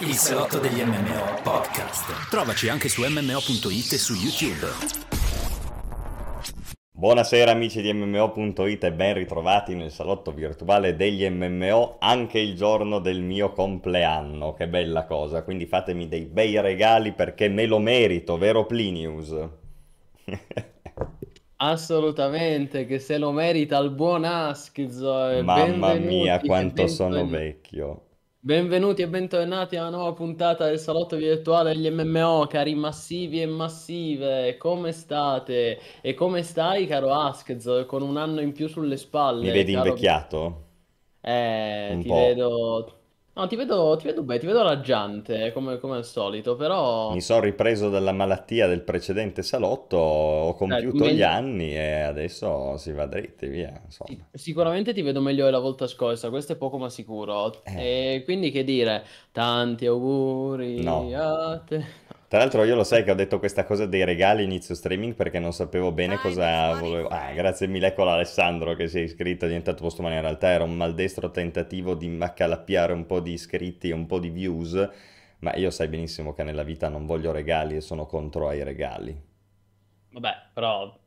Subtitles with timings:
[0.00, 2.28] Il salotto degli MMO podcast.
[2.28, 4.66] Trovaci anche su MMO.it e su YouTube.
[6.92, 12.98] Buonasera amici di MMO.it e ben ritrovati nel salotto virtuale degli MMO anche il giorno
[12.98, 18.36] del mio compleanno, che bella cosa, quindi fatemi dei bei regali perché me lo merito,
[18.36, 19.34] vero Plinius?
[21.56, 25.40] Assolutamente, che se lo merita il buon Askzo.
[25.42, 28.05] Mamma mia, quanto sono vecchio.
[28.46, 33.46] Benvenuti e bentornati a una nuova puntata del salotto virtuale degli MMO, cari massivi e
[33.46, 34.56] massive.
[34.56, 35.80] Come state?
[36.00, 39.46] E come stai, caro Askzo, con un anno in più sulle spalle?
[39.46, 39.88] Mi vedi caro...
[39.88, 40.62] invecchiato?
[41.20, 42.14] Eh, un ti po'.
[42.14, 43.00] vedo
[43.36, 47.12] No, ti vedo, ti vedo bene, ti vedo raggiante come, come al solito, però...
[47.12, 52.78] Mi sono ripreso dalla malattia del precedente salotto, ho compiuto eh, gli anni e adesso
[52.78, 53.78] si va dritti, via.
[53.84, 54.26] Insomma.
[54.32, 57.62] Sicuramente ti vedo meglio della volta scorsa, questo è poco ma sicuro.
[57.64, 58.14] Eh.
[58.14, 61.06] E quindi che dire, tanti auguri no.
[61.14, 61.84] a te.
[62.28, 65.38] Tra l'altro io lo sai che ho detto questa cosa dei regali inizio streaming perché
[65.38, 67.06] non sapevo bene cosa volevo...
[67.06, 70.64] Ah, grazie mille con Alessandro che si è iscritto, è diventato postumano, in realtà era
[70.64, 74.88] un maldestro tentativo di accalappiare un po' di iscritti e un po' di views,
[75.38, 79.16] ma io sai benissimo che nella vita non voglio regali e sono contro ai regali.
[80.10, 80.98] Vabbè, però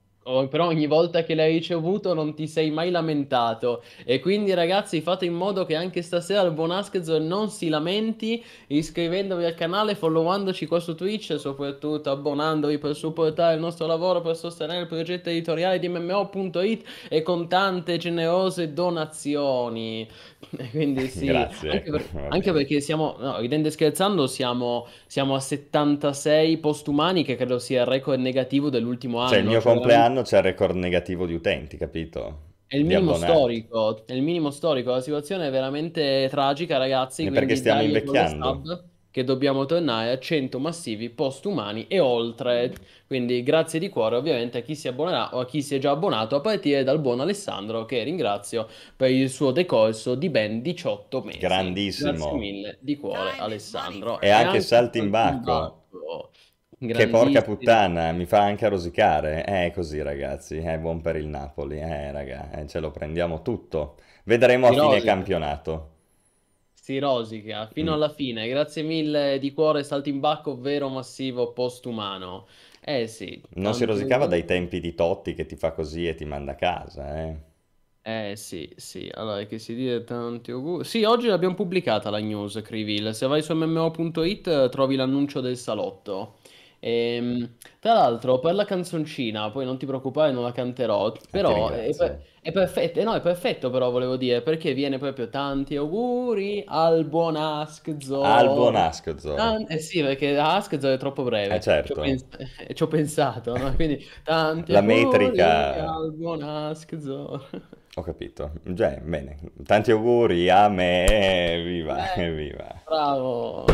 [0.49, 3.83] però ogni volta che l'hai ricevuto non ti sei mai lamentato.
[4.05, 8.43] E quindi, ragazzi, fate in modo che anche stasera il buon Askzor non si lamenti,
[8.67, 14.21] iscrivendovi al canale, followandoci qua su Twitch e soprattutto abbonandovi per supportare il nostro lavoro,
[14.21, 20.07] per sostenere il progetto editoriale di MMO.it e con tante generose donazioni.
[20.71, 21.69] Quindi sì, Grazie.
[21.71, 27.59] Anche, per, anche perché siamo, no, ridendo scherzando, siamo, siamo, a 76 postumani, che credo
[27.59, 29.29] sia il record negativo dell'ultimo anno.
[29.29, 32.47] Cioè il mio cioè, compleanno c'è il record negativo di utenti, capito?
[32.65, 37.25] È il minimo storico, è il minimo storico, la situazione è veramente tragica, ragazzi.
[37.25, 38.61] E perché stiamo invecchiando
[39.11, 42.73] che dobbiamo tornare a 100 massivi postumani e oltre.
[43.07, 45.91] Quindi grazie di cuore ovviamente a chi si abbonerà o a chi si è già
[45.91, 51.21] abbonato a partire dal buon Alessandro che ringrazio per il suo decorso di ben 18
[51.23, 51.39] mesi.
[51.39, 52.11] Grandissimo.
[52.11, 54.19] Grazie mille di cuore Alessandro.
[54.19, 55.75] E, e anche, anche Saltimbacco.
[56.79, 59.45] Che porca puttana, mi fa anche rosicare.
[59.45, 61.77] Eh, è così ragazzi, è buon per il Napoli.
[61.77, 63.97] Eh, raga, eh, ce lo prendiamo tutto.
[64.23, 65.97] Vedremo a fine campionato
[66.89, 67.93] si rosica fino mm.
[67.93, 68.47] alla fine.
[68.47, 72.47] Grazie mille di cuore, saltimbacco vero massivo postumano.
[72.81, 73.39] Eh sì.
[73.49, 73.77] Non tanto...
[73.77, 77.21] si rosicava dai tempi di Totti che ti fa così e ti manda a casa,
[77.21, 77.35] eh.
[78.01, 80.83] Eh sì, sì, allora che si dice tanti auguri.
[80.83, 83.13] Sì, oggi l'abbiamo pubblicata la news, Crivil.
[83.13, 86.37] Se vai su mmo.it trovi l'annuncio del salotto.
[86.79, 91.69] E, ehm, tra l'altro, per la canzoncina, poi non ti preoccupare, non la canterò, però
[91.69, 95.75] è, per- è perfetto, eh, no, è perfetto però volevo dire, perché viene proprio tanti
[95.75, 98.21] auguri al buon Askzo.
[98.21, 99.33] Al buon Askzo.
[99.35, 101.55] Tan- eh sì, perché Askzo è troppo breve.
[101.55, 101.93] Eh certo.
[101.93, 102.25] Ci ho, pens-
[102.67, 103.73] eh, ci ho pensato, no?
[103.75, 105.85] Quindi tanti La auguri metrica...
[105.89, 107.47] al buon Askzo.
[107.95, 108.51] Ho capito.
[108.75, 109.37] Cioè, bene.
[109.65, 112.81] Tanti auguri a me, viva, Eh, viva.
[112.85, 113.65] bravo.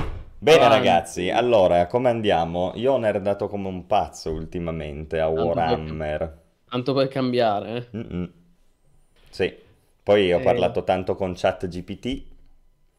[0.46, 0.70] Bene Avanti.
[0.70, 2.72] ragazzi, allora, come andiamo?
[2.76, 6.42] Io ho nerdato come un pazzo ultimamente a Tanto per, Warhammer.
[6.66, 7.78] tanto per cambiare.
[7.78, 7.90] eh.
[7.96, 8.32] Mm-mm.
[9.30, 9.54] Sì,
[10.04, 12.24] poi ho Eh, parlato tanto con ChatGPT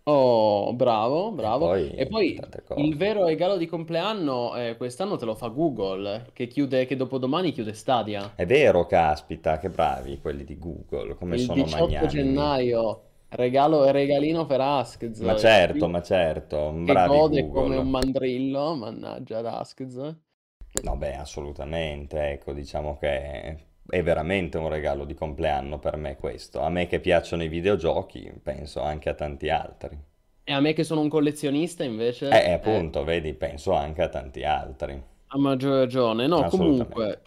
[0.09, 1.85] Oh, bravo, e bravo.
[1.95, 6.31] E poi poi tante il vero regalo di compleanno eh, quest'anno te lo fa Google,
[6.33, 8.37] che chiude, che dopodomani chiude Stadia.
[8.37, 12.06] È vero, caspita, che bravi quelli di Google, come Il sono 18 magnanimi.
[12.06, 14.60] gennaio, regalo, regalino per
[15.19, 17.91] Ma Askz, certo, qui ma certo, che bravi gode come un Google.
[17.91, 20.16] mandrillo, mannaggia ad Askz.
[20.84, 26.60] No, beh, assolutamente, ecco, diciamo che è veramente un regalo di compleanno per me questo.
[26.62, 29.98] A me che piacciono i videogiochi, penso anche a tanti altri.
[30.44, 31.84] E a me che sono un collezionista
[32.28, 35.03] Eh, invece, eh, eh, appunto, vedi, penso anche a tanti altri.
[35.28, 36.26] a maggior ragione.
[36.26, 37.22] No, comunque,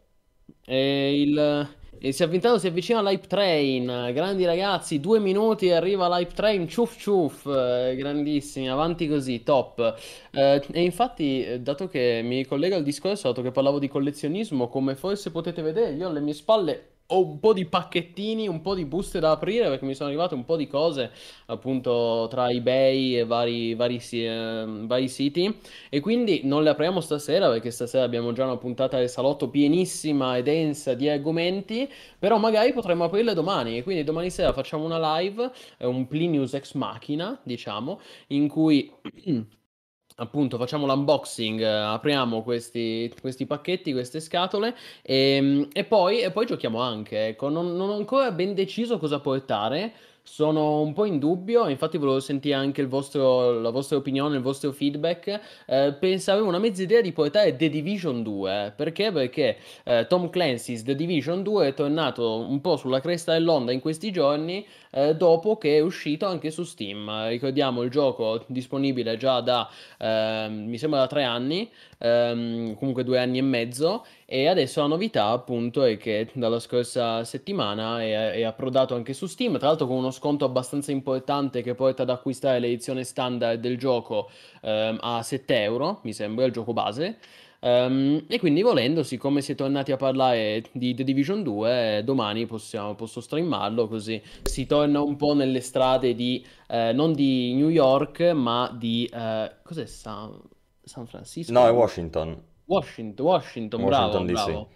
[0.66, 1.70] eh, il,
[2.02, 6.66] E si, avvicina, si avvicina l'hype train, grandi ragazzi, due minuti e arriva l'hype train,
[6.66, 9.98] ciuff ciuff, eh, grandissimi, avanti così, top.
[10.32, 14.70] Eh, e infatti, eh, dato che mi collega al discorso, dato che parlavo di collezionismo,
[14.70, 18.76] come forse potete vedere, io alle mie spalle ho un po' di pacchettini, un po'
[18.76, 21.12] di buste da aprire perché mi sono arrivate un po' di cose
[21.48, 25.56] appunto tra eBay e vari, vari, eh, vari siti.
[25.90, 30.38] E quindi non le apriamo stasera perché stasera abbiamo già una puntata del salotto pienissima
[30.38, 33.78] e densa di argomenti, però magari potremmo aprirle domani.
[33.78, 38.92] E quindi domani sera facciamo una live, eh, un Plinius ex machina, diciamo, in cui...
[40.20, 46.46] Appunto, facciamo l'unboxing, eh, apriamo questi, questi pacchetti, queste scatole e, e poi, e poi
[46.46, 47.28] giochiamo anche.
[47.28, 49.94] Ecco, non, non ho ancora ben deciso cosa portare,
[50.32, 54.72] sono un po' in dubbio, infatti volevo sentire anche vostro, la vostra opinione, il vostro
[54.72, 55.40] feedback.
[55.66, 58.72] Eh, pensavo una mezza idea di portare The Division 2, eh.
[58.72, 59.12] perché?
[59.12, 63.80] Perché eh, Tom Clancy's The Division 2 è tornato un po' sulla cresta dell'onda in
[63.80, 67.28] questi giorni, eh, dopo che è uscito anche su Steam.
[67.28, 71.70] Ricordiamo il gioco disponibile già da, ehm, mi sembra da tre anni,
[72.00, 77.24] ehm, comunque due anni e mezzo, e adesso la novità appunto è che dalla scorsa
[77.24, 81.76] settimana è, è approdato anche su Steam, tra l'altro con uno sconto abbastanza importante che
[81.76, 84.30] porta ad acquistare l'edizione standard del gioco
[84.62, 87.18] ehm, a 7 euro, mi sembra, il gioco base.
[87.62, 92.46] Um, e quindi volendo, siccome si è tornati a parlare di The Division 2, domani
[92.46, 97.70] possiamo, posso streamarlo così si torna un po' nelle strade di, eh, non di New
[97.70, 99.10] York, ma di...
[99.12, 100.40] Eh, cos'è San,
[100.84, 101.52] San Francisco?
[101.52, 102.42] No, è Washington.
[102.66, 104.32] Washington, Washington, Washington bravo, DC.
[104.32, 104.70] bravo.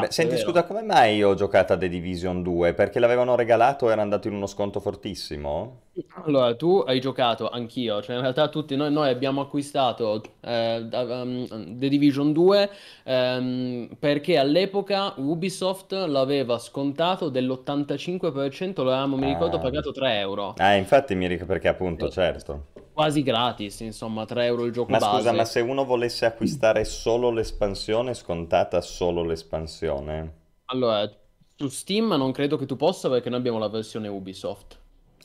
[0.00, 2.74] Beh, senti, scusa, come mai ho giocato a The Division 2?
[2.74, 5.82] Perché l'avevano regalato e era andato in uno sconto fortissimo?
[6.24, 11.46] Allora, tu hai giocato, anch'io, cioè in realtà tutti noi, noi abbiamo acquistato eh, um,
[11.78, 12.70] The Division 2
[13.04, 20.54] ehm, perché all'epoca Ubisoft l'aveva scontato dell'85%, l'avevamo, mi ricordo, Ah, pagato 3 euro.
[20.58, 22.66] Ah, infatti mi ricordo perché appunto, certo.
[22.96, 25.44] Quasi gratis, insomma, 3 euro il gioco Ma scusa, ma base.
[25.44, 30.32] se uno volesse acquistare solo l'espansione, scontata solo l'espansione?
[30.66, 31.08] Allora,
[31.56, 34.78] su Steam non credo che tu possa perché noi abbiamo la versione Ubisoft,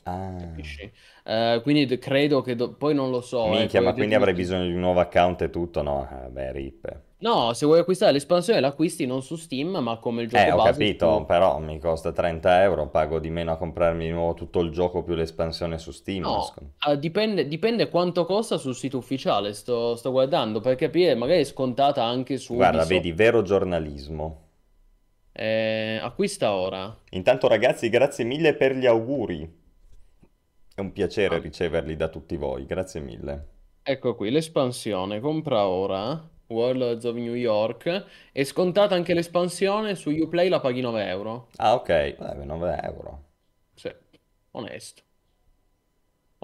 [0.04, 0.92] Ah, capisci?
[1.24, 4.34] Eh, quindi credo che do- poi non lo so, eh, minchia, poi ma quindi avrei
[4.34, 5.80] bisogno di un nuovo account e tutto?
[5.82, 7.00] No, eh, beh, rip.
[7.22, 10.58] No, se vuoi acquistare l'espansione l'acquisti non su Steam, ma come il Eh, gioco ho
[10.60, 11.26] base capito, su...
[11.26, 15.04] però mi costa 30 euro, pago di meno a comprarmi di nuovo tutto il gioco
[15.04, 16.24] più l'espansione su Steam.
[16.24, 21.40] No, ah, dipende, dipende quanto costa sul sito ufficiale, sto, sto guardando, per capire, magari
[21.40, 23.04] è scontata anche su Guarda, Ubisoft.
[23.04, 24.48] vedi, vero giornalismo.
[25.34, 26.96] Eh, acquista ora.
[27.10, 29.48] Intanto ragazzi, grazie mille per gli auguri.
[30.74, 33.46] È un piacere Ah, riceverli da tutti voi, grazie mille.
[33.84, 40.48] ecco qui, l'espansione, compra ora, Warlords of New York, è scontata anche l'espansione, su Uplay
[40.48, 41.48] la paghi 9 euro.
[41.58, 43.24] Ah, ok, vabbè, 9 euro.
[43.74, 43.90] Sì,
[44.52, 45.02] onesto.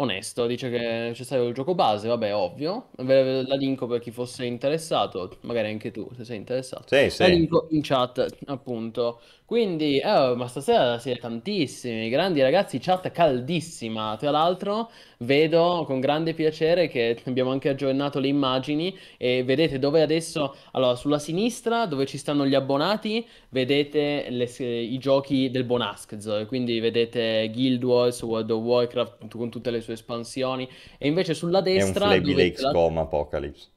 [0.00, 2.90] Onesto, dice che c'è stato il gioco base, vabbè, ovvio.
[2.98, 6.86] Ve- ve- La linko per chi fosse interessato, magari anche tu, se sei interessato.
[6.86, 7.26] Sì, La sì.
[7.26, 9.20] linko in chat, appunto.
[9.48, 14.14] Quindi, eh, ma stasera siete tantissimi, grandi ragazzi, chat caldissima.
[14.18, 14.90] Tra l'altro,
[15.20, 20.96] vedo con grande piacere che abbiamo anche aggiornato le immagini e vedete dove adesso, allora,
[20.96, 27.48] sulla sinistra, dove ci stanno gli abbonati, vedete le- i giochi del Bonaskzo, quindi vedete
[27.50, 30.68] Guild Wars, World of Warcraft con tutte le sue espansioni,
[30.98, 32.70] e invece sulla È un destra, Flabby dove Lake c'è la...
[32.98, 33.68] Apocalypse.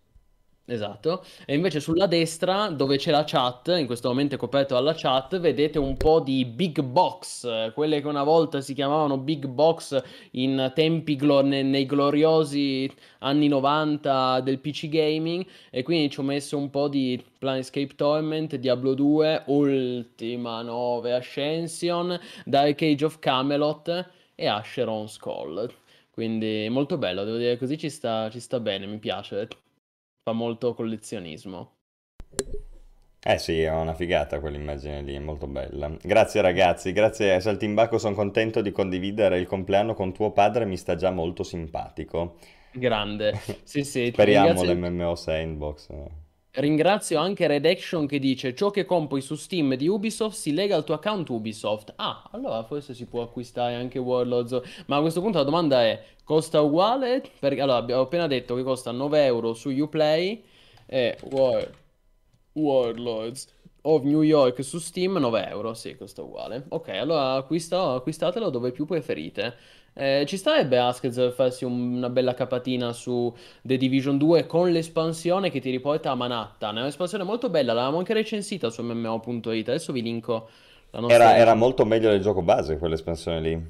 [0.71, 4.93] Esatto, e invece sulla destra dove c'è la chat, in questo momento è coperto dalla
[4.95, 10.01] chat, vedete un po' di big box, quelle che una volta si chiamavano big box
[10.31, 12.89] in tempi glo- ne- nei gloriosi
[13.19, 18.55] anni 90 del PC gaming e quindi ci ho messo un po' di Planescape Torment,
[18.55, 25.69] Diablo 2, Ultima 9 Ascension, Dark Age of Camelot e Asheron's Call.
[26.11, 29.49] Quindi molto bello, devo dire così ci sta, ci sta bene, mi piace.
[30.23, 31.77] Fa molto collezionismo.
[33.23, 35.91] Eh sì, è una figata quell'immagine lì, è molto bella.
[35.99, 40.77] Grazie ragazzi, grazie a Saltimbacco, sono contento di condividere il compleanno con tuo padre, mi
[40.77, 42.37] sta già molto simpatico.
[42.71, 43.33] Grande.
[43.63, 44.11] Sì, sì.
[44.13, 45.87] Speriamo Ringrazio, l'MMO Sandbox.
[46.53, 50.75] Ringrazio anche Red Action che dice ciò che compri su Steam di Ubisoft si lega
[50.75, 51.93] al tuo account Ubisoft.
[51.95, 54.59] Ah, allora forse si può acquistare anche Warlords.
[54.87, 57.23] Ma a questo punto la domanda è, costa uguale?
[57.39, 60.43] Perché allora abbiamo appena detto che costa 9 euro su Uplay
[60.85, 61.71] e War-
[62.53, 63.47] Warlords
[63.83, 66.65] of New York su Steam 9 euro, sì, costa uguale.
[66.69, 69.55] Ok, allora acquista- acquistatelo dove più preferite.
[69.93, 74.71] Eh, ci starebbe Askez per farsi un- una bella capatina su The Division 2 con
[74.71, 76.77] l'espansione che ti riporta a Manhattan.
[76.77, 79.67] È un'espansione molto bella, l'avevamo anche recensita su MMO.it.
[79.69, 80.49] Adesso vi linko
[80.91, 83.65] la nostra Era, era molto meglio del gioco base quell'espansione lì.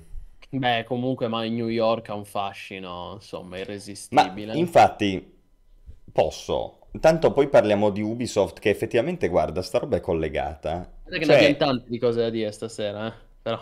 [0.53, 3.57] Beh, comunque, ma New York ha un fascino, insomma,
[4.09, 4.51] Ma irresistibile.
[4.51, 5.39] infatti
[6.11, 6.79] posso.
[6.99, 10.91] Tanto poi parliamo di Ubisoft che effettivamente, guarda, sta roba è collegata.
[11.03, 13.13] Guarda che ne abbiamo Cioè, tante di cose da dire stasera, eh.
[13.41, 13.59] Però,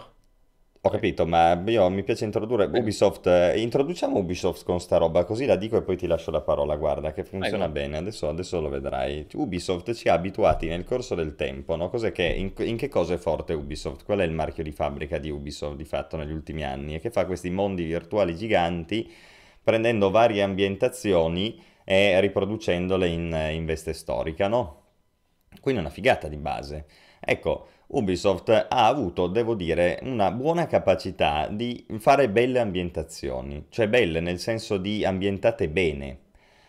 [0.82, 3.28] ho capito, ma io mi piace introdurre Ubisoft.
[3.28, 6.78] eh, introduciamo Ubisoft con sta roba, così la dico e poi ti lascio la parola.
[6.78, 7.88] Guarda, che funziona prego.
[7.88, 7.98] bene.
[7.98, 9.28] Adesso, adesso lo vedrai.
[9.34, 11.90] Ubisoft ci ha abituati nel corso del tempo, no?
[11.90, 14.06] Cos'è che, in, in che cosa è forte Ubisoft?
[14.06, 16.96] Qual è il marchio di fabbrica di Ubisoft di fatto negli ultimi anni?
[16.96, 19.12] E che fa questi mondi virtuali giganti
[19.62, 24.78] prendendo varie ambientazioni e riproducendole in, in veste storica, no?
[25.60, 26.86] Quindi è una figata di base.
[27.20, 34.20] Ecco, Ubisoft ha avuto, devo dire, una buona capacità di fare belle ambientazioni, cioè belle
[34.20, 36.18] nel senso di ambientate bene.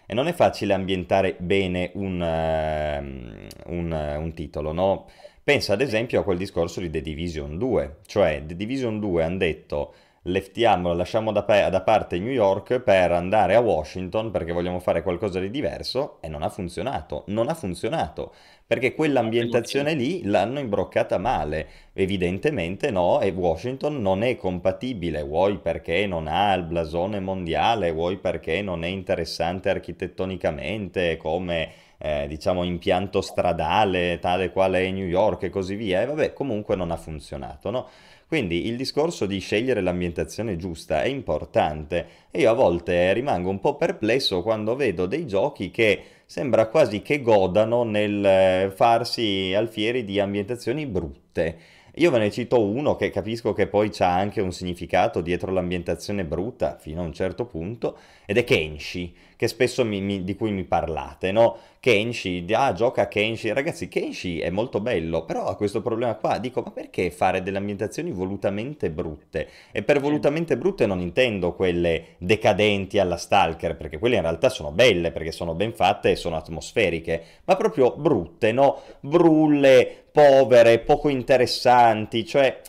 [0.06, 5.08] E non è facile ambientare bene un, uh, un, uh, un titolo, no?
[5.44, 9.38] Pensa ad esempio a quel discorso di The Division 2, cioè The Division 2 hanno
[9.38, 15.02] detto leftiamo, lasciamo da, da, parte New York per andare a Washington perché vogliamo fare
[15.02, 18.34] qualcosa di diverso e non ha funzionato, non ha funzionato
[18.66, 26.06] perché quell'ambientazione lì l'hanno imbroccata male, evidentemente no e Washington non è compatibile, vuoi perché
[26.06, 33.20] non ha il blasone mondiale, vuoi perché non è interessante architettonicamente come eh, diciamo impianto
[33.20, 37.70] stradale tale quale è New York e così via e vabbè comunque non ha funzionato,
[37.70, 37.88] no?
[38.30, 43.58] Quindi il discorso di scegliere l'ambientazione giusta è importante e io a volte rimango un
[43.58, 50.04] po' perplesso quando vedo dei giochi che sembra quasi che godano nel eh, farsi alfieri
[50.04, 51.58] di ambientazioni brutte.
[51.96, 56.24] Io ve ne cito uno che capisco che poi c'ha anche un significato dietro l'ambientazione
[56.24, 57.96] brutta fino a un certo punto,
[58.30, 61.56] ed è Kenshi, che spesso mi, mi, di cui mi parlate, no?
[61.80, 63.52] Kenshi, ah, gioca Kenshi.
[63.52, 66.38] Ragazzi, Kenshi è molto bello, però ha questo problema qua.
[66.38, 69.48] Dico, ma perché fare delle ambientazioni volutamente brutte?
[69.72, 74.70] E per volutamente brutte non intendo quelle decadenti alla Stalker, perché quelle in realtà sono
[74.70, 78.80] belle, perché sono ben fatte e sono atmosferiche, ma proprio brutte, no?
[79.00, 82.60] Brulle, povere, poco interessanti, cioè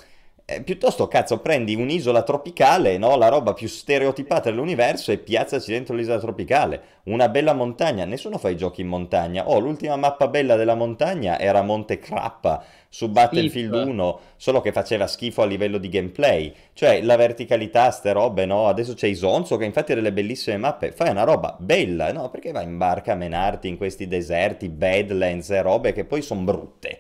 [0.56, 3.16] eh, piuttosto, cazzo, prendi un'isola tropicale, no?
[3.16, 6.82] La roba più stereotipata dell'universo e piazzaci dentro l'isola tropicale.
[7.04, 8.04] Una bella montagna.
[8.06, 9.48] Nessuno fa i giochi in montagna.
[9.48, 13.90] Oh, l'ultima mappa bella della montagna era Monte Crappa su Battlefield Schifo.
[13.90, 16.54] 1, solo che faceva schifo a livello di gameplay.
[16.74, 18.68] Cioè, la verticalità, ste robe, no?
[18.68, 20.92] Adesso c'è Isonzo che infatti ha delle bellissime mappe.
[20.92, 22.30] Fai una roba bella, no?
[22.30, 26.42] Perché vai in barca a menarti in questi deserti, Badlands e robe che poi sono
[26.42, 27.00] brutte?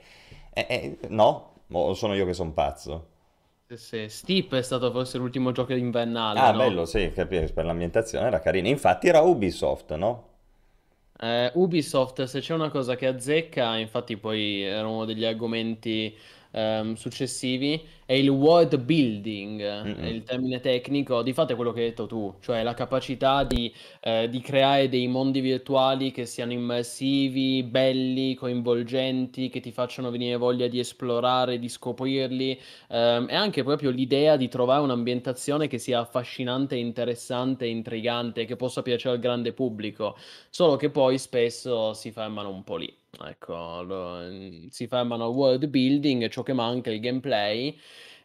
[0.54, 1.50] Eh, eh, no?
[1.74, 3.11] O sono io che sono pazzo?
[3.74, 6.74] Sì, Steep è stato forse l'ultimo gioco invernale, Ah, no?
[6.74, 8.68] bello, sì, capisci, per l'ambientazione era carino.
[8.68, 10.28] Infatti era Ubisoft, no?
[11.24, 16.16] Eh, Ubisoft, se c'è una cosa che azzecca, infatti poi era uno degli argomenti
[16.52, 21.80] ehm, successivi, è il world building, è il termine tecnico, di fatto è quello che
[21.80, 26.52] hai detto tu, cioè la capacità di, eh, di creare dei mondi virtuali che siano
[26.52, 33.64] immersivi, belli, coinvolgenti, che ti facciano venire voglia di esplorare, di scoprirli, ehm, e anche
[33.64, 39.54] proprio l'idea di trovare un'ambientazione che sia affascinante, interessante, intrigante, che possa piacere al grande
[39.54, 40.18] pubblico,
[40.50, 42.94] solo che poi spesso si fermano un po' lì.
[43.24, 47.78] Ecco, lo- si fermano al world building, ciò che manca è il gameplay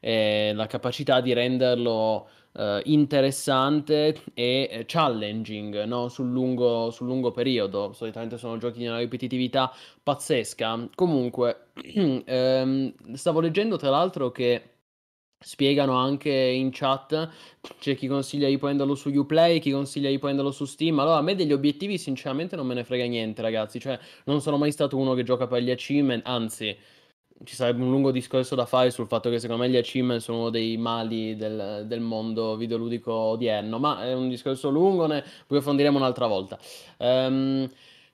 [0.07, 6.09] e la capacità di renderlo eh, interessante e eh, challenging, no?
[6.09, 7.93] Sul lungo, sul lungo periodo.
[7.93, 10.91] Solitamente sono giochi di una ripetitività pazzesca.
[10.95, 11.71] Comunque,
[12.25, 14.63] ehm, stavo leggendo tra l'altro che
[15.39, 17.29] spiegano anche in chat,
[17.79, 20.99] c'è chi consiglia di prenderlo su Uplay, chi consiglia di prenderlo su Steam.
[21.01, 23.79] Allora, a me degli obiettivi sinceramente non me ne frega niente, ragazzi.
[23.81, 26.77] Cioè, non sono mai stato uno che gioca per gli achievement, anzi,
[27.45, 30.39] ci sarebbe un lungo discorso da fare sul fatto che secondo me gli achievement sono
[30.39, 35.99] uno dei mali del, del mondo videoludico odierno, ma è un discorso lungo, ne approfondiremo
[35.99, 36.59] un'altra volta.
[36.99, 37.69] Ehm,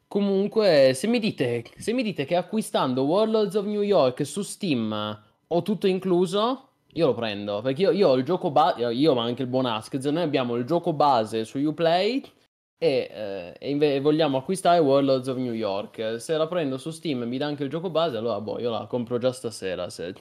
[0.08, 5.20] comunque, se mi dite, se mi dite che acquistando Warlords of New York su Steam
[5.46, 7.60] ho tutto incluso, io lo prendo.
[7.62, 10.56] Perché io, io ho il gioco base, io ma anche il buon Askz, noi abbiamo
[10.56, 12.22] il gioco base su Uplay
[12.82, 16.16] e, eh, e vogliamo acquistare Warlords of New York.
[16.18, 18.70] Se la prendo su Steam e mi dà anche il gioco base, allora boh, io
[18.70, 19.88] la compro già stasera.
[19.88, 20.12] Se,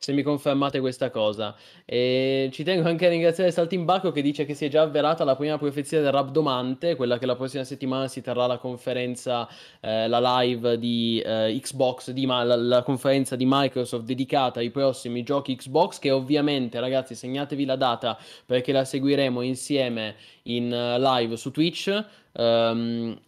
[0.00, 1.54] se mi confermate questa cosa.
[1.84, 5.36] E ci tengo anche a ringraziare Saltimbacco che dice che si è già avverata la
[5.36, 9.46] prima profezia del Rabdomante, quella che la prossima settimana si terrà la conferenza,
[9.80, 15.22] eh, la live di eh, Xbox, di la, la conferenza di Microsoft dedicata ai prossimi
[15.22, 21.36] giochi Xbox, che ovviamente ragazzi segnatevi la data perché la seguiremo insieme in uh, live
[21.36, 22.04] su Twitch.
[22.32, 23.20] Um,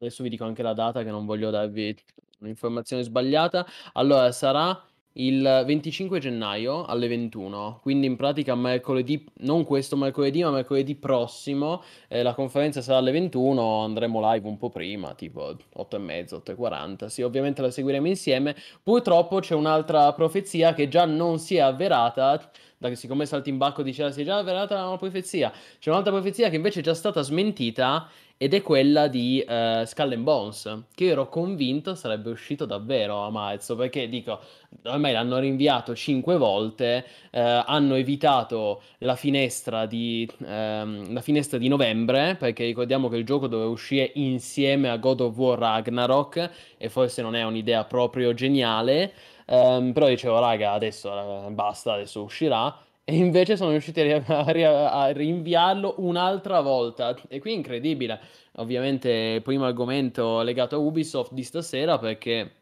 [0.00, 1.96] adesso vi dico anche la data che non voglio darvi
[2.40, 3.64] un'informazione sbagliata.
[3.92, 4.87] Allora sarà
[5.18, 11.82] il 25 gennaio alle 21, quindi in pratica mercoledì, non questo mercoledì, ma mercoledì prossimo,
[12.08, 16.36] eh, la conferenza sarà alle 21, andremo live un po' prima, tipo 8 e mezzo,
[16.36, 18.54] 8 e 40, sì, ovviamente la seguiremo insieme.
[18.82, 24.20] Purtroppo c'è un'altra profezia che già non si è avverata, da, siccome Saltimbacco diceva si
[24.20, 28.08] è già avverata una profezia, c'è un'altra profezia che invece è già stata smentita
[28.40, 33.30] ed è quella di uh, Skull and Bones, che ero convinto sarebbe uscito davvero a
[33.30, 34.38] marzo, perché dico,
[34.84, 41.66] ormai l'hanno rinviato cinque volte, uh, hanno evitato la finestra, di, uh, la finestra di
[41.66, 46.88] novembre, perché ricordiamo che il gioco doveva uscire insieme a God of War Ragnarok, e
[46.88, 49.12] forse non è un'idea proprio geniale,
[49.46, 54.90] um, però dicevo, raga, adesso uh, basta, adesso uscirà, e invece sono riusciti a, a,
[55.04, 57.16] a, rinviarlo un'altra volta.
[57.28, 58.20] E qui è incredibile.
[58.56, 62.56] Ovviamente, primo argomento legato a Ubisoft di stasera, perché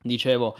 [0.00, 0.56] dicevo,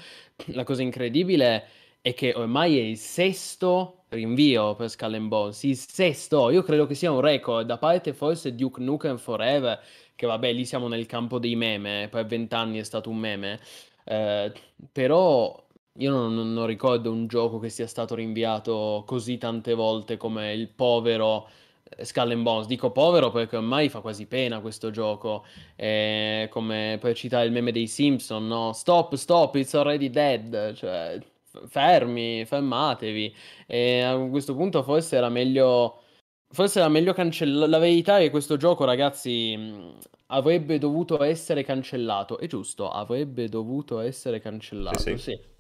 [0.47, 1.69] la cosa incredibile
[2.01, 5.63] è che ormai è il sesto rinvio per Skull and Bones.
[5.63, 9.81] Il sesto, io credo che sia un record, da parte forse Duke Nukem Forever,
[10.17, 13.61] che vabbè, lì siamo nel campo dei meme, per vent'anni è stato un meme.
[14.03, 14.53] Eh,
[14.91, 15.64] però
[15.99, 20.69] io non, non ricordo un gioco che sia stato rinviato così tante volte come il
[20.69, 21.49] povero
[21.85, 22.67] eh, Skull and Bones.
[22.67, 25.45] Dico povero perché ormai fa quasi pena questo gioco.
[25.77, 28.73] È come per citare il meme dei Simpson, no?
[28.73, 30.75] Stop, stop, it's already dead.
[30.75, 31.21] Cioè,
[31.69, 33.35] fermi, fermatevi.
[33.67, 36.01] E a questo punto forse era meglio.
[36.51, 37.69] Forse era meglio cancellare.
[37.71, 39.57] La verità è che questo gioco, ragazzi,
[40.29, 42.39] avrebbe dovuto essere cancellato.
[42.39, 44.99] È giusto, avrebbe dovuto essere cancellato.
[44.99, 45.17] Sì.
[45.19, 45.31] sì.
[45.33, 45.54] sì.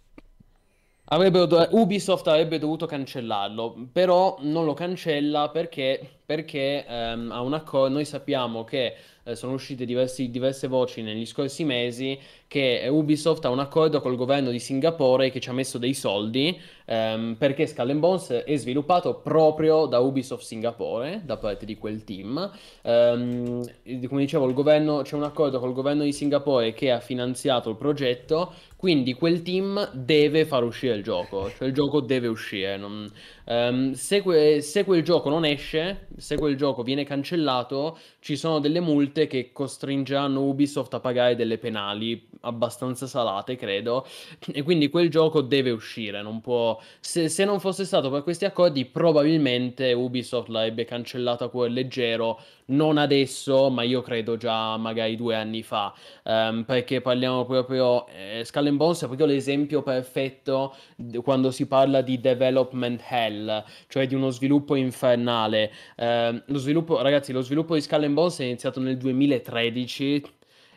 [1.07, 1.41] Avrebbe,
[1.73, 7.93] Ubisoft avrebbe dovuto cancellarlo, però non lo cancella perché, perché ehm, ha un accordo.
[7.95, 13.51] Noi sappiamo che eh, sono uscite diversi, diverse voci negli scorsi mesi che Ubisoft ha
[13.51, 17.99] un accordo col governo di Singapore che ci ha messo dei soldi ehm, perché Skull
[17.99, 22.51] Bones è sviluppato proprio da Ubisoft Singapore, da parte di quel team.
[22.83, 23.65] Um,
[24.07, 28.53] come dicevo, governo, c'è un accordo col governo di Singapore che ha finanziato il progetto,
[28.77, 32.77] quindi quel team deve far uscire il gioco, cioè il gioco deve uscire.
[32.77, 33.11] Non,
[33.45, 38.59] um, se, que- se, quel gioco non esce, se quel gioco viene cancellato, ci sono
[38.59, 44.07] delle multe che costringeranno Ubisoft a pagare delle penali abbastanza salate, credo,
[44.53, 46.81] e quindi quel gioco deve uscire, non può...
[47.01, 52.41] Se, se non fosse stato per questi accordi, probabilmente Ubisoft l'avrebbe cancellato a cuore leggero,
[52.67, 55.93] non adesso, ma io credo già magari due anni fa,
[56.25, 58.07] um, perché parliamo proprio...
[58.09, 60.75] Eh, Skull and Bones è proprio l'esempio perfetto
[61.23, 65.73] quando si parla di development hell, cioè di uno sviluppo infernale.
[65.97, 70.23] Uh, lo sviluppo, ragazzi, lo sviluppo di Skull and Bones è iniziato nel 2013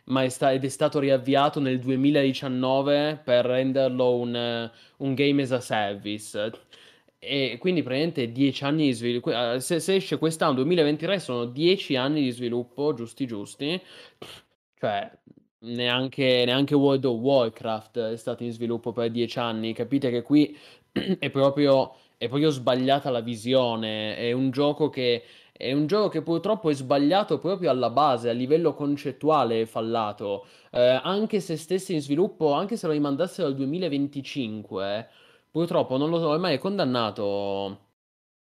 [0.07, 5.51] ma è sta- ed è stato riavviato nel 2019 per renderlo un, un game as
[5.51, 6.51] a service.
[7.19, 9.32] E quindi praticamente 10 anni di sviluppo.
[9.32, 13.82] Eh, se, se esce quest'anno 2023 sono 10 anni di sviluppo, giusti giusti.
[14.79, 15.12] Cioè,
[15.60, 19.73] neanche, neanche World of Warcraft è stato in sviluppo per 10 anni.
[19.73, 20.55] Capite che qui
[21.19, 24.15] è proprio, è proprio sbagliata la visione.
[24.15, 25.23] È un gioco che
[25.58, 30.46] è un gioco che purtroppo è sbagliato proprio alla base, a livello concettuale è fallato.
[30.72, 35.08] Eh, anche se stesse in sviluppo, anche se lo rimandassero al 2025,
[35.52, 37.86] purtroppo non lo so, ormai è condannato.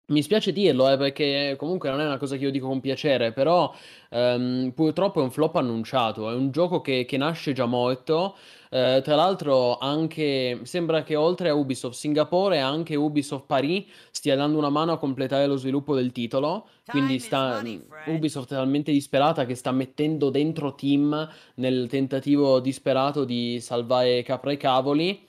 [0.07, 3.31] Mi spiace dirlo, eh, perché comunque non è una cosa che io dico con piacere,
[3.33, 3.73] però
[4.09, 8.35] ehm, purtroppo è un flop annunciato, è un gioco che, che nasce già morto,
[8.75, 14.57] eh, tra l'altro anche, sembra che oltre a Ubisoft Singapore anche Ubisoft Paris stia dando
[14.57, 17.63] una mano a completare lo sviluppo del titolo, quindi sta,
[18.07, 24.51] Ubisoft è talmente disperata che sta mettendo dentro team nel tentativo disperato di salvare capra
[24.51, 25.25] e cavoli.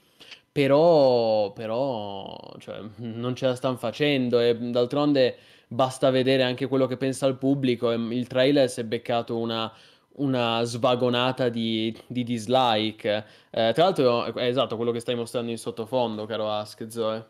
[0.51, 6.97] Però, però cioè, non ce la stanno facendo e d'altronde basta vedere anche quello che
[6.97, 7.91] pensa il pubblico.
[7.91, 9.71] Il trailer si è beccato una,
[10.17, 13.25] una svagonata di, di dislike.
[13.49, 17.25] Eh, tra l'altro è esatto quello che stai mostrando in sottofondo, caro Ask, Zoe.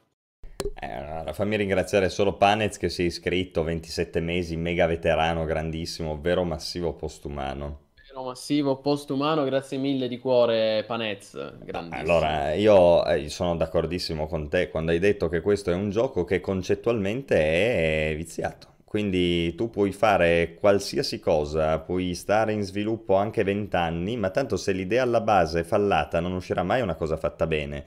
[0.74, 6.20] Eh, allora, fammi ringraziare solo Panez che si è iscritto, 27 mesi, mega veterano, grandissimo,
[6.20, 7.86] vero massivo postumano
[8.24, 12.02] massivo postumano, grazie mille di cuore Panez, grandissimo.
[12.02, 16.24] Allora, io eh, sono d'accordissimo con te quando hai detto che questo è un gioco
[16.24, 18.76] che concettualmente è viziato.
[18.88, 24.56] Quindi tu puoi fare qualsiasi cosa, puoi stare in sviluppo anche 20 anni, ma tanto
[24.56, 27.84] se l'idea alla base è fallata non uscirà mai una cosa fatta bene.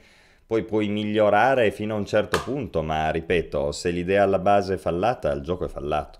[0.47, 4.77] Poi puoi migliorare fino a un certo punto, ma ripeto, se l'idea alla base è
[4.77, 6.19] fallata, il gioco è fallato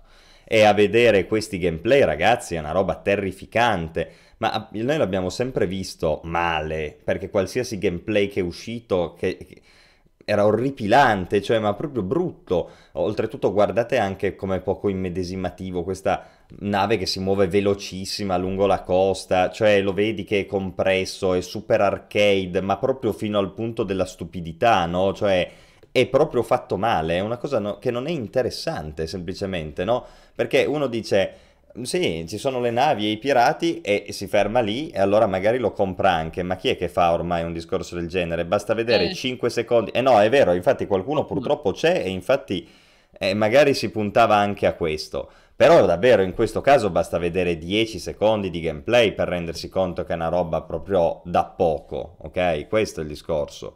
[0.51, 4.11] e a vedere questi gameplay, ragazzi, è una roba terrificante.
[4.39, 9.61] Ma noi l'abbiamo sempre visto male, perché qualsiasi gameplay che è uscito che, che
[10.25, 12.69] era orripilante, cioè ma proprio brutto.
[12.93, 16.25] Oltretutto guardate anche come poco immedesimativo questa
[16.59, 21.41] nave che si muove velocissima lungo la costa, cioè lo vedi che è compresso, è
[21.41, 25.13] super arcade, ma proprio fino al punto della stupidità, no?
[25.13, 25.49] Cioè
[25.91, 30.05] è proprio fatto male, è una cosa no, che non è interessante semplicemente, no?
[30.33, 31.33] Perché uno dice,
[31.83, 35.57] Sì, ci sono le navi e i pirati e si ferma lì e allora magari
[35.57, 36.43] lo compra anche.
[36.43, 38.45] Ma chi è che fa ormai un discorso del genere?
[38.45, 39.91] Basta vedere Eh, 5 secondi.
[39.91, 42.67] Eh no, è vero, infatti qualcuno ma purtroppo c'è e infatti
[43.17, 45.31] eh, magari si puntava anche a questo.
[45.55, 50.11] Però davvero in questo caso basta vedere 10 secondi di gameplay per rendersi conto che
[50.11, 52.67] è una roba proprio da poco, ok?
[52.67, 53.75] Questo è il discorso.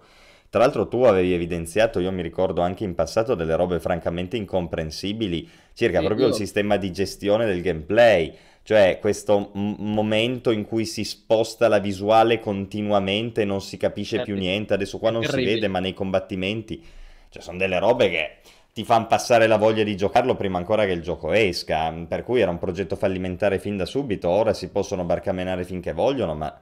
[0.55, 5.49] Tra l'altro tu avevi evidenziato, io mi ricordo anche in passato delle robe francamente incomprensibili
[5.73, 6.37] circa sì, proprio il io...
[6.37, 12.39] sistema di gestione del gameplay, cioè questo m- momento in cui si sposta la visuale
[12.39, 15.93] continuamente e non si capisce È, più niente, adesso qua non si vede, ma nei
[15.93, 16.81] combattimenti,
[17.27, 18.35] cioè sono delle robe che
[18.71, 22.39] ti fanno passare la voglia di giocarlo prima ancora che il gioco esca, per cui
[22.39, 26.61] era un progetto fallimentare fin da subito, ora si possono barcamenare finché vogliono, ma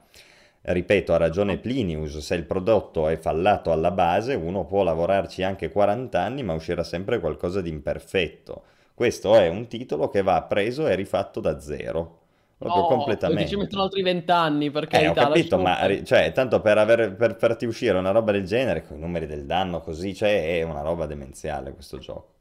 [0.72, 5.70] ripeto, ha ragione Plinius, se il prodotto è fallato alla base, uno può lavorarci anche
[5.70, 8.64] 40 anni, ma uscirà sempre qualcosa di imperfetto.
[8.94, 12.20] Questo è un titolo che va preso e rifatto da zero,
[12.58, 13.84] proprio No, perché ci mettono completamente.
[13.84, 18.12] altri vent'anni, per Eh, ho capito, ma cioè, tanto per, aver- per farti uscire una
[18.12, 21.98] roba del genere, con i numeri del danno così, cioè, è una roba demenziale questo
[21.98, 22.32] gioco.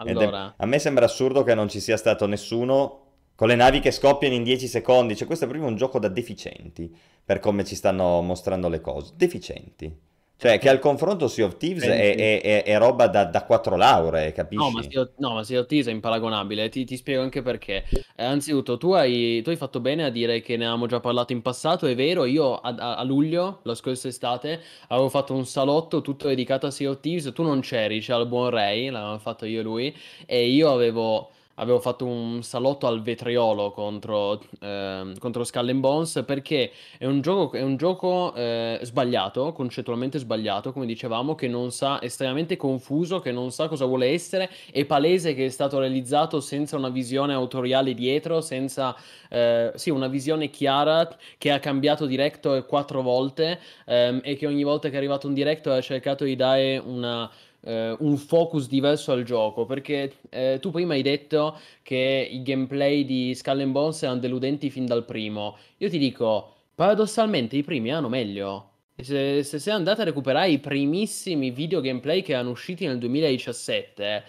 [0.00, 3.01] Ed è- Allora, a me sembra assurdo che non ci sia stato nessuno
[3.42, 6.06] con le navi che scoppiano in 10 secondi, cioè questo è proprio un gioco da
[6.06, 6.88] deficienti,
[7.24, 9.92] per come ci stanno mostrando le cose, deficienti.
[10.36, 14.32] Cioè, che al confronto Sea of Thieves è, è- è- roba da, da 4 lauree,
[14.50, 14.90] No, ma capisci?
[14.92, 17.84] Sea of, no, ma Sea of Thieves è imparagonabile, ti, ti spiego anche perché.
[18.14, 21.32] Eh, anzitutto, tu hai, tu hai fatto bene a dire che ne avevamo già parlato
[21.32, 25.46] in passato, è vero, io a, a- a luglio, la scorsa estate, avevo fatto un
[25.46, 29.18] salotto tutto dedicato a Sea of Thieves, tu non c'eri, c'era il buon Ray, l'avevamo
[29.18, 35.18] fatto io e lui, e io avevo, avevo fatto un salotto al vetriolo contro, ehm,
[35.18, 40.72] contro Skull and Bones perché è un gioco, è un gioco eh, sbagliato, concettualmente sbagliato,
[40.72, 45.34] come dicevamo, che non sa, estremamente confuso, che non sa cosa vuole essere è palese
[45.34, 48.96] che è stato realizzato senza una visione autoriale dietro, senza
[49.28, 54.62] eh, sì, una visione chiara che ha cambiato director quattro volte ehm, e che ogni
[54.62, 57.30] volta che è arrivato un director ha cercato di dare una,
[57.62, 59.66] eh, un focus diverso al gioco.
[59.66, 64.70] Perché eh, tu prima hai detto che i gameplay di Skull and Bones erano deludenti
[64.70, 65.56] fin dal primo.
[65.78, 68.68] Io ti dico, paradossalmente i primi erano meglio.
[68.96, 74.24] Se, se sei andato a recuperare i primissimi video gameplay che erano usciti nel 2017,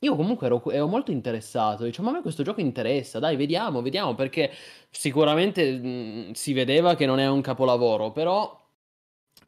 [0.00, 1.84] io comunque ero, ero molto interessato.
[1.84, 4.50] Dicevo, ma a me questo gioco interessa, dai, vediamo, vediamo, perché
[4.90, 8.61] sicuramente mh, si vedeva che non è un capolavoro, però,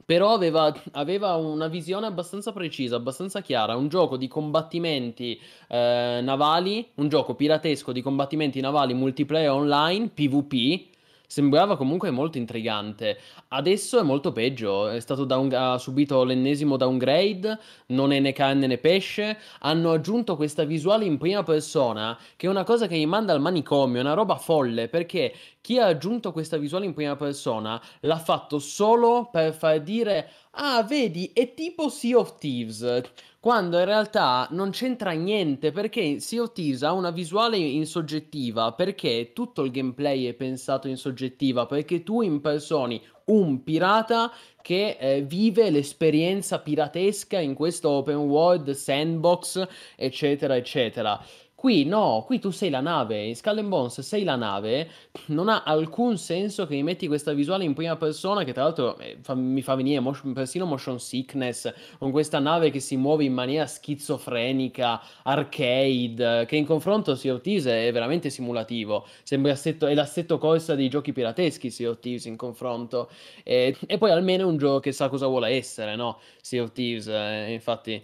[0.04, 3.76] però aveva, aveva una visione abbastanza precisa, abbastanza chiara.
[3.76, 10.92] Un gioco di combattimenti eh, navali, un gioco piratesco di combattimenti navali multiplayer online, PvP.
[11.26, 13.18] Sembrava comunque molto intrigante.
[13.48, 14.90] Adesso è molto peggio.
[15.24, 17.58] Down- ha subito l'ennesimo downgrade.
[17.87, 19.38] Non è né carne né pesce.
[19.60, 23.40] Hanno aggiunto questa visuale in prima persona, che è una cosa che mi manda al
[23.40, 23.98] manicomio.
[23.98, 24.88] È una roba folle.
[24.88, 30.30] Perché chi ha aggiunto questa visuale in prima persona l'ha fatto solo per far dire:
[30.52, 33.02] Ah, vedi, è tipo Sea of Thieves.
[33.44, 39.64] Quando in realtà non c'entra niente perché Thieves ha una visuale in soggettiva perché tutto
[39.64, 46.59] il gameplay è pensato in soggettiva perché tu impersoni un pirata che eh, vive l'esperienza
[46.59, 51.22] piratesca in questo open world sandbox eccetera eccetera.
[51.64, 54.87] Qui no, qui tu sei la nave, in Skull and Bones sei la nave,
[55.29, 58.98] non ha alcun senso che mi metti questa visuale in prima persona che tra l'altro
[58.98, 63.24] eh, fa- mi fa venire motion- persino motion sickness con questa nave che si muove
[63.24, 69.07] in maniera schizofrenica, arcade, che in confronto Sea of Thieves è veramente simulativo.
[69.22, 73.09] Sembra assetto- è l'assetto corsa dei giochi pirateschi Sea of Thieves in confronto.
[73.42, 76.18] E, e poi almeno è un gioco che sa cosa vuole essere, no?
[76.42, 78.03] Sea of Thieves, eh, infatti...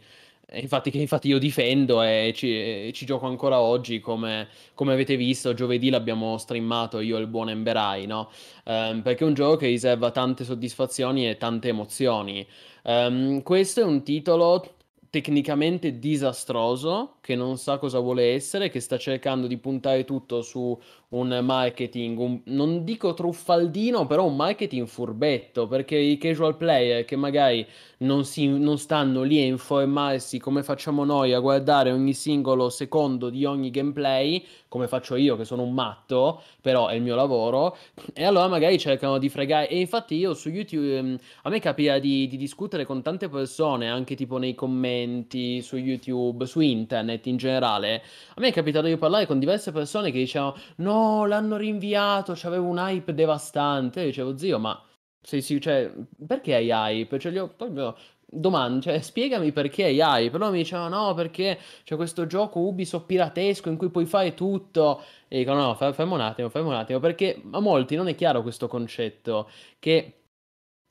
[0.53, 5.55] Infatti, che infatti io difendo e ci, ci gioco ancora oggi, come, come avete visto,
[5.55, 8.31] giovedì l'abbiamo streamato io e il buon Emberai, no?
[8.65, 12.45] Ehm, perché è un gioco che riserva tante soddisfazioni e tante emozioni.
[12.83, 14.75] Ehm, questo è un titolo
[15.11, 20.79] tecnicamente disastroso, che non sa cosa vuole essere, che sta cercando di puntare tutto su
[21.11, 27.17] un marketing, un- non dico truffaldino, però un marketing furbetto, perché i casual player che
[27.17, 27.67] magari
[27.99, 33.29] non, si- non stanno lì a informarsi come facciamo noi a guardare ogni singolo secondo
[33.29, 37.77] di ogni gameplay, come faccio io che sono un matto, però è il mio lavoro,
[38.13, 39.69] e allora magari cercano di fregare.
[39.69, 43.89] E infatti io su YouTube, ehm, a me capita di, di discutere con tante persone,
[43.91, 48.03] anche tipo nei commenti su YouTube, su internet in generale.
[48.35, 52.67] A me è capitato di parlare con diverse persone che dicevano: No, l'hanno rinviato, c'avevo
[52.69, 54.01] un hype devastante.
[54.01, 54.81] Io dicevo, zio, ma
[55.21, 55.93] sei sì, cioè,
[56.27, 57.19] perché hai hype?
[57.19, 57.97] Cioè, ho- proprio-
[58.33, 63.69] domanda, cioè, spiegami perché AI, però mi diceva no, perché c'è questo gioco Ubisoft piratesco
[63.69, 65.03] in cui puoi fare tutto.
[65.29, 68.43] E dico no, fermo un attimo, fermo un attimo, perché a molti non è chiaro
[68.43, 70.15] questo concetto, che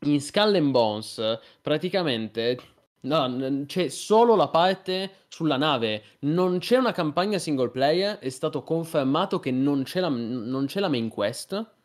[0.05, 2.57] in Skull and Bones praticamente
[3.01, 8.63] no, c'è solo la parte sulla nave, non c'è una campagna single player, è stato
[8.63, 11.77] confermato che non c'è la, non c'è la main quest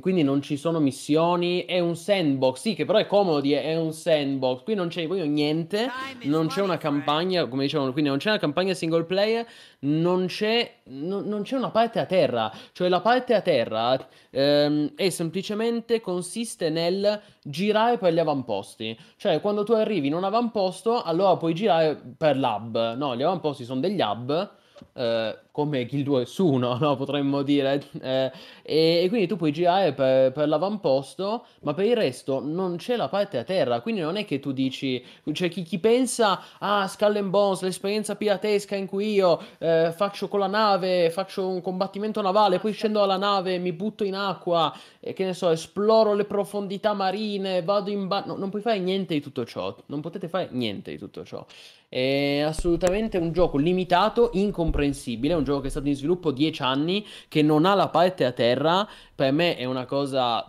[0.00, 3.92] quindi non ci sono missioni, è un sandbox, sì che però è comodo è un
[3.92, 5.88] sandbox, qui non c'è proprio niente,
[6.22, 9.46] non c'è una campagna, come dicevano, quindi non c'è una campagna single player,
[9.80, 14.94] non c'è, non, non c'è una parte a terra, cioè la parte a terra ehm,
[14.96, 21.02] è semplicemente, consiste nel girare per gli avamposti, cioè quando tu arrivi in un avamposto
[21.02, 24.56] allora puoi girare per l'hub, no, gli avamposti sono degli hub
[24.94, 26.94] eh, come Guild Wars 1, no?
[26.94, 27.82] potremmo dire.
[28.00, 28.30] Eh,
[28.62, 32.94] e, e, quindi tu puoi girare per, per, l'avamposto, ma per il resto non c'è
[32.94, 33.80] la parte a terra.
[33.80, 37.62] Quindi non è che tu dici, cioè chi, chi pensa a ah, Skull and Bones,
[37.62, 42.72] l'esperienza piratesca in cui io eh, faccio con la nave, faccio un combattimento navale, poi
[42.72, 47.62] scendo dalla nave, mi butto in acqua e che ne so, esploro le profondità marine,
[47.62, 48.22] vado in ba...
[48.24, 49.74] No, non puoi fare niente di tutto ciò.
[49.86, 51.44] Non potete fare niente di tutto ciò.
[51.88, 57.06] È assolutamente un gioco limitato, incomprensibile, un gioco che è stato in sviluppo 10 anni,
[57.28, 60.48] che non ha la parte a terra, per me è una cosa...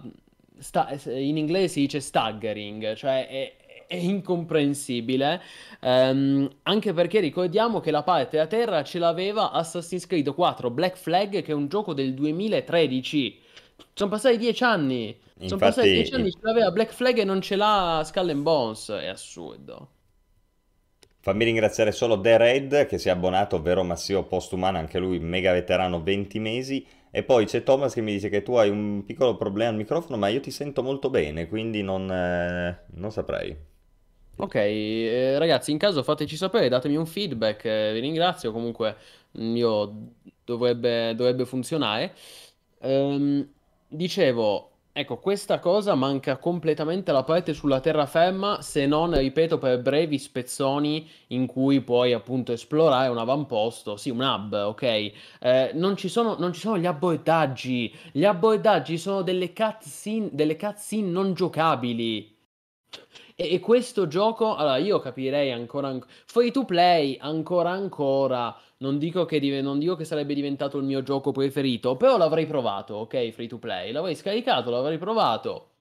[0.58, 0.90] Sta...
[1.06, 3.56] in inglese si dice staggering, cioè è,
[3.88, 5.42] è incomprensibile.
[5.82, 10.98] Um, anche perché ricordiamo che la parte a terra ce l'aveva Assassin's Creed 4 Black
[10.98, 13.40] Flag, che è un gioco del 2013.
[13.94, 15.08] Sono passati dieci anni.
[15.08, 15.48] Infatti...
[15.48, 18.90] Sono passati dieci anni, ce l'aveva Black Flag e non ce l'ha Skull and Bones.
[18.90, 19.90] È assurdo.
[21.22, 25.52] Fammi ringraziare solo The Red che si è abbonato, ovvero Massimo Postumano, anche lui mega
[25.52, 26.86] veterano 20 mesi.
[27.12, 30.18] E poi c'è Thomas che mi dice che tu hai un piccolo problema al microfono,
[30.18, 33.56] ma io ti sento molto bene, quindi non, eh, non saprei.
[34.38, 38.96] Ok, eh, ragazzi, in caso fateci sapere, datemi un feedback, eh, vi ringrazio, comunque
[39.34, 40.14] io
[40.46, 42.16] dovrebbe, dovrebbe funzionare.
[42.80, 43.46] Ehm,
[43.88, 50.18] dicevo, Ecco, questa cosa manca completamente la parte sulla terraferma, se non, ripeto, per brevi
[50.18, 54.84] spezzoni in cui puoi appunto esplorare un avamposto, sì, un hub, ok?
[55.40, 60.58] Eh, non, ci sono, non ci sono gli abbordaggi, gli abbordaggi sono delle cutscene, delle
[60.58, 62.36] cutscene non giocabili.
[63.38, 68.98] E, e questo gioco, allora io capirei ancora, ancora free to play, ancora ancora non
[68.98, 72.96] dico, che div- non dico che sarebbe diventato il mio gioco preferito, però l'avrei provato,
[72.96, 73.30] ok?
[73.32, 73.92] Free to play.
[73.92, 75.76] L'avrei scaricato, l'avrei provato.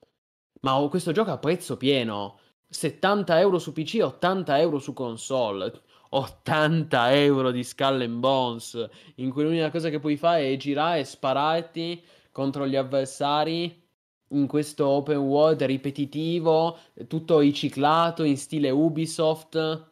[0.60, 2.38] Ma ho questo gioco a prezzo pieno.
[2.68, 5.72] 70 euro su PC, 80 euro su console.
[6.10, 11.00] 80 euro di Skull and Bones, in cui l'unica cosa che puoi fare è girare
[11.00, 13.86] e spararti contro gli avversari
[14.30, 19.90] in questo open world ripetitivo, tutto riciclato in stile Ubisoft.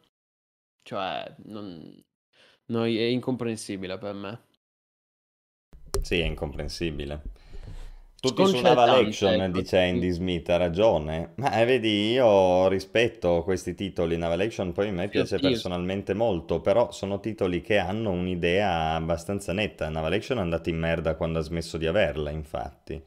[0.83, 2.05] Cioè, non,
[2.67, 4.41] No, è incomprensibile per me.
[6.01, 7.23] Sì, è incomprensibile.
[8.19, 9.59] Tutti su Naval Action, ecco.
[9.59, 11.33] dice Andy Smith, ha ragione.
[11.37, 14.17] Ma eh, vedi, io rispetto questi titoli.
[14.17, 19.53] Naval Action poi a me piace personalmente molto, però sono titoli che hanno un'idea abbastanza
[19.53, 19.89] netta.
[19.89, 23.01] Naval Action è andato in merda quando ha smesso di averla, infatti.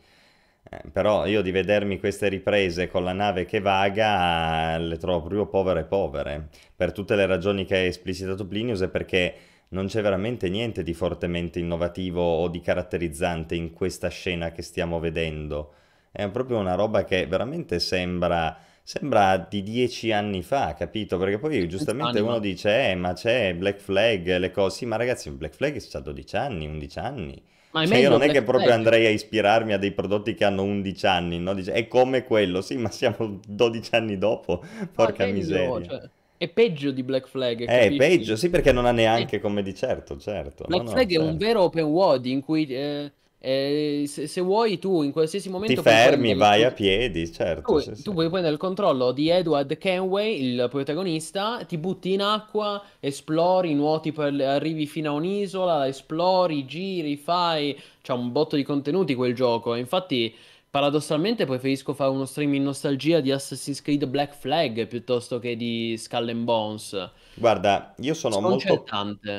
[0.71, 5.47] Eh, però io di vedermi queste riprese con la nave che vaga le trovo proprio
[5.47, 6.49] povere povere.
[6.75, 9.35] Per tutte le ragioni che ha esplicitato Plinius e perché
[9.69, 14.99] non c'è veramente niente di fortemente innovativo o di caratterizzante in questa scena che stiamo
[14.99, 15.73] vedendo.
[16.11, 21.17] È proprio una roba che veramente sembra, sembra di dieci anni fa, capito?
[21.17, 24.77] Perché poi giustamente uno dice, eh, ma c'è Black Flag, le cose...
[24.77, 27.43] Sì, ma ragazzi, Black Flag ha 12 anni, 11 anni.
[27.71, 30.63] Ma cioè, io non è che proprio andrei a ispirarmi a dei prodotti che hanno
[30.63, 31.53] 11 anni, no?
[31.53, 35.85] Dice, è come quello, sì, ma siamo 12 anni dopo, porca miseria.
[35.85, 36.09] Cioè...
[36.39, 37.65] È peggio di Black Flag.
[37.65, 39.39] È eh, peggio, sì, perché non ha neanche è...
[39.41, 40.63] come di certo, certo.
[40.69, 41.29] Black no, Flag no, è certo.
[41.29, 45.81] un vero open world in cui eh, eh, se, se, vuoi tu in qualsiasi momento...
[45.81, 47.73] Ti fermi, vai a piedi, certo.
[47.73, 48.11] Tu, sì, tu sì.
[48.11, 54.13] puoi prendere il controllo di Edward Kenway, il protagonista, ti butti in acqua, esplori, nuoti,
[54.13, 57.77] per, arrivi fino a un'isola, esplori, giri, fai...
[58.01, 60.33] C'ha un botto di contenuti quel gioco, infatti
[60.71, 65.95] Paradossalmente preferisco fare uno stream in nostalgia di Assassin's Creed Black Flag piuttosto che di
[65.97, 67.11] Skull and Bones.
[67.33, 68.85] Guarda, io sono molto...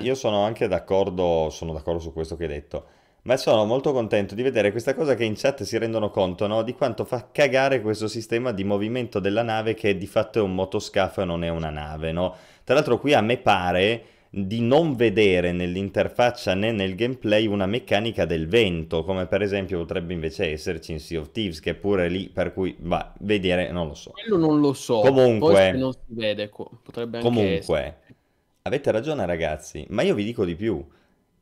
[0.02, 2.84] Io sono anche d'accordo, sono d'accordo su questo che hai detto,
[3.22, 6.62] ma sono molto contento di vedere questa cosa che in chat si rendono conto, no?
[6.62, 10.54] Di quanto fa cagare questo sistema di movimento della nave che di fatto è un
[10.54, 12.34] motoscafo e non è una nave, no?
[12.64, 18.24] Tra l'altro qui a me pare di non vedere nell'interfaccia né nel gameplay una meccanica
[18.24, 22.08] del vento, come per esempio potrebbe invece esserci in Sea of Thieves, che è pure
[22.08, 24.12] lì, per cui, va, vedere, non lo so.
[24.12, 25.00] Quello non lo so.
[25.00, 28.14] Comunque, non si vede, potrebbe anche comunque, essere.
[28.62, 30.86] avete ragione ragazzi, ma io vi dico di più.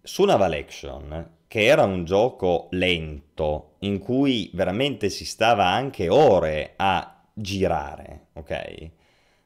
[0.01, 6.72] Su Naval Action, che era un gioco lento, in cui veramente si stava anche ore
[6.77, 8.90] a girare, ok?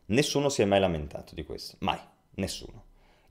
[0.07, 1.98] Nessuno si è mai lamentato di questo, mai,
[2.35, 2.81] nessuno.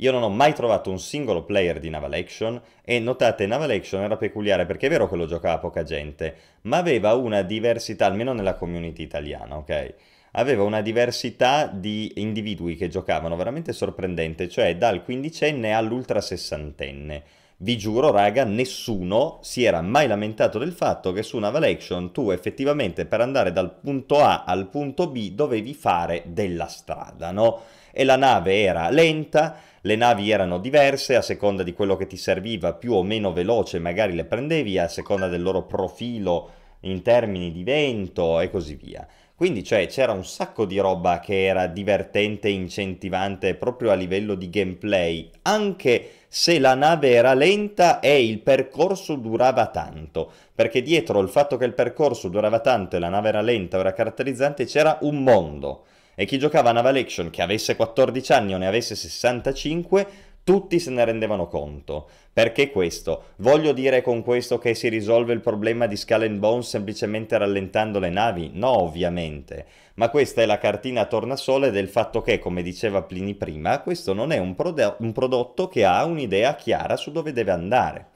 [0.01, 4.01] Io non ho mai trovato un singolo player di Naval Action e notate, Naval Action
[4.01, 8.33] era peculiare perché è vero che lo giocava poca gente, ma aveva una diversità, almeno
[8.33, 9.93] nella community italiana, ok?
[10.31, 17.23] Aveva una diversità di individui che giocavano veramente sorprendente, cioè dal quindicenne all'ultra sessantenne.
[17.57, 22.31] Vi giuro, raga, nessuno si era mai lamentato del fatto che su Naval Action tu
[22.31, 27.61] effettivamente per andare dal punto A al punto B dovevi fare della strada, no?
[27.91, 32.17] E la nave era lenta, le navi erano diverse a seconda di quello che ti
[32.17, 36.49] serviva, più o meno veloce magari le prendevi a seconda del loro profilo
[36.81, 39.07] in termini di vento e così via.
[39.35, 44.35] Quindi cioè, c'era un sacco di roba che era divertente e incentivante proprio a livello
[44.35, 51.19] di gameplay, anche se la nave era lenta e il percorso durava tanto, perché dietro
[51.21, 54.99] il fatto che il percorso durava tanto e la nave era lenta era caratterizzante c'era
[55.01, 58.95] un mondo e chi giocava a Naval Action che avesse 14 anni o ne avesse
[58.95, 60.07] 65,
[60.43, 62.07] tutti se ne rendevano conto.
[62.33, 63.25] Perché questo?
[63.37, 67.99] Voglio dire con questo che si risolve il problema di Skull and Bones semplicemente rallentando
[67.99, 68.51] le navi?
[68.53, 69.65] No, ovviamente.
[69.95, 74.31] Ma questa è la cartina tornasole del fatto che, come diceva Plini prima, questo non
[74.31, 78.07] è un, prod- un prodotto che ha un'idea chiara su dove deve andare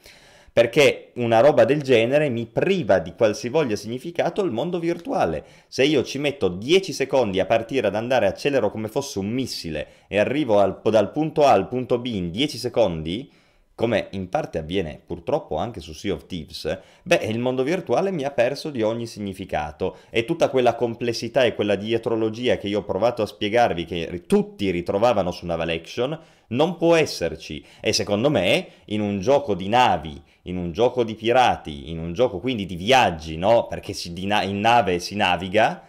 [0.56, 5.44] perché una roba del genere mi priva di qualsivoglia significato il mondo virtuale.
[5.68, 10.06] Se io ci metto 10 secondi a partire ad andare accelero come fosse un missile
[10.08, 13.30] e arrivo al, dal punto A al punto B in 10 secondi,
[13.76, 18.24] come in parte avviene purtroppo anche su Sea of Thieves, beh, il mondo virtuale mi
[18.24, 22.86] ha perso di ogni significato e tutta quella complessità e quella dietrologia che io ho
[22.86, 27.62] provato a spiegarvi, che tutti ritrovavano su Naval Action, non può esserci.
[27.82, 32.14] E secondo me, in un gioco di navi, in un gioco di pirati, in un
[32.14, 33.68] gioco quindi di viaggi, no?
[33.68, 35.84] Perché si, na- in nave si naviga,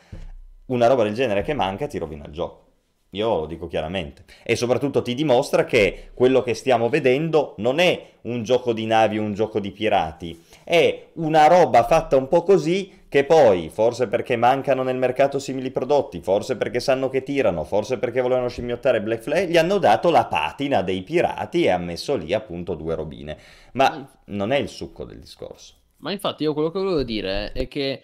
[0.67, 2.65] una roba del genere che manca ti rovina il gioco.
[3.11, 4.25] Io lo dico chiaramente.
[4.43, 9.19] E soprattutto ti dimostra che quello che stiamo vedendo non è un gioco di navi,
[9.19, 10.45] un gioco di pirati.
[10.69, 15.71] È una roba fatta un po' così che poi, forse perché mancano nel mercato simili
[15.71, 20.11] prodotti, forse perché sanno che tirano, forse perché volevano scimmiottare Black Flag, gli hanno dato
[20.11, 23.39] la patina dei pirati e ha messo lì appunto due robine.
[23.75, 25.75] Ma non è il succo del discorso.
[25.99, 28.03] Ma infatti io quello che volevo dire è che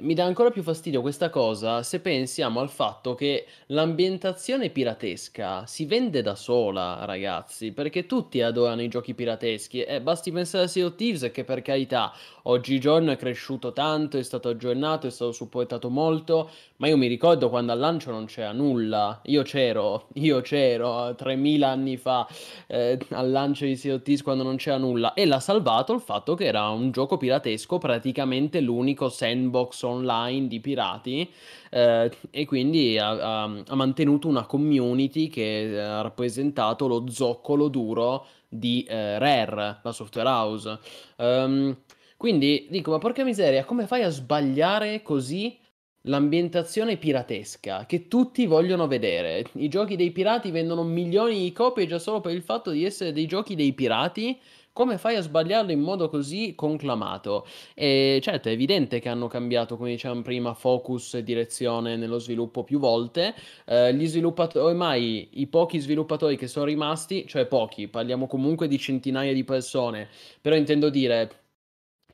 [0.00, 5.86] mi dà ancora più fastidio questa cosa se pensiamo al fatto che l'ambientazione piratesca si
[5.86, 9.82] vende da sola, ragazzi, perché tutti adorano i giochi pirateschi.
[9.82, 12.12] E basti pensare a Sea of Thieves che per carità
[12.44, 17.48] oggigiorno è cresciuto tanto, è stato aggiornato, è stato supportato molto, ma io mi ricordo
[17.48, 22.26] quando al lancio non c'era nulla, io c'ero, io c'ero 3000 anni fa
[22.66, 26.44] eh, al lancio di Sea quando non c'era nulla e l'ha salvato il fatto che
[26.44, 31.30] era un gioco piratesco, praticamente l'unico sandbox online di pirati
[31.70, 38.84] eh, e quindi ha, ha, mantenuto una community che ha rappresentato lo zoccolo duro di
[38.84, 40.78] eh, Rare, la software house.
[41.16, 41.76] Um,
[42.22, 45.58] quindi dico, ma porca miseria, come fai a sbagliare così
[46.02, 49.44] l'ambientazione piratesca che tutti vogliono vedere?
[49.54, 53.12] I giochi dei pirati vendono milioni di copie già solo per il fatto di essere
[53.12, 54.38] dei giochi dei pirati.
[54.72, 57.44] Come fai a sbagliarlo in modo così conclamato?
[57.74, 62.62] E certo, è evidente che hanno cambiato, come dicevamo prima, focus e direzione nello sviluppo
[62.62, 63.34] più volte.
[63.66, 68.78] Eh, gli sviluppatori, ormai i pochi sviluppatori che sono rimasti, cioè pochi, parliamo comunque di
[68.78, 70.08] centinaia di persone,
[70.40, 71.41] però intendo dire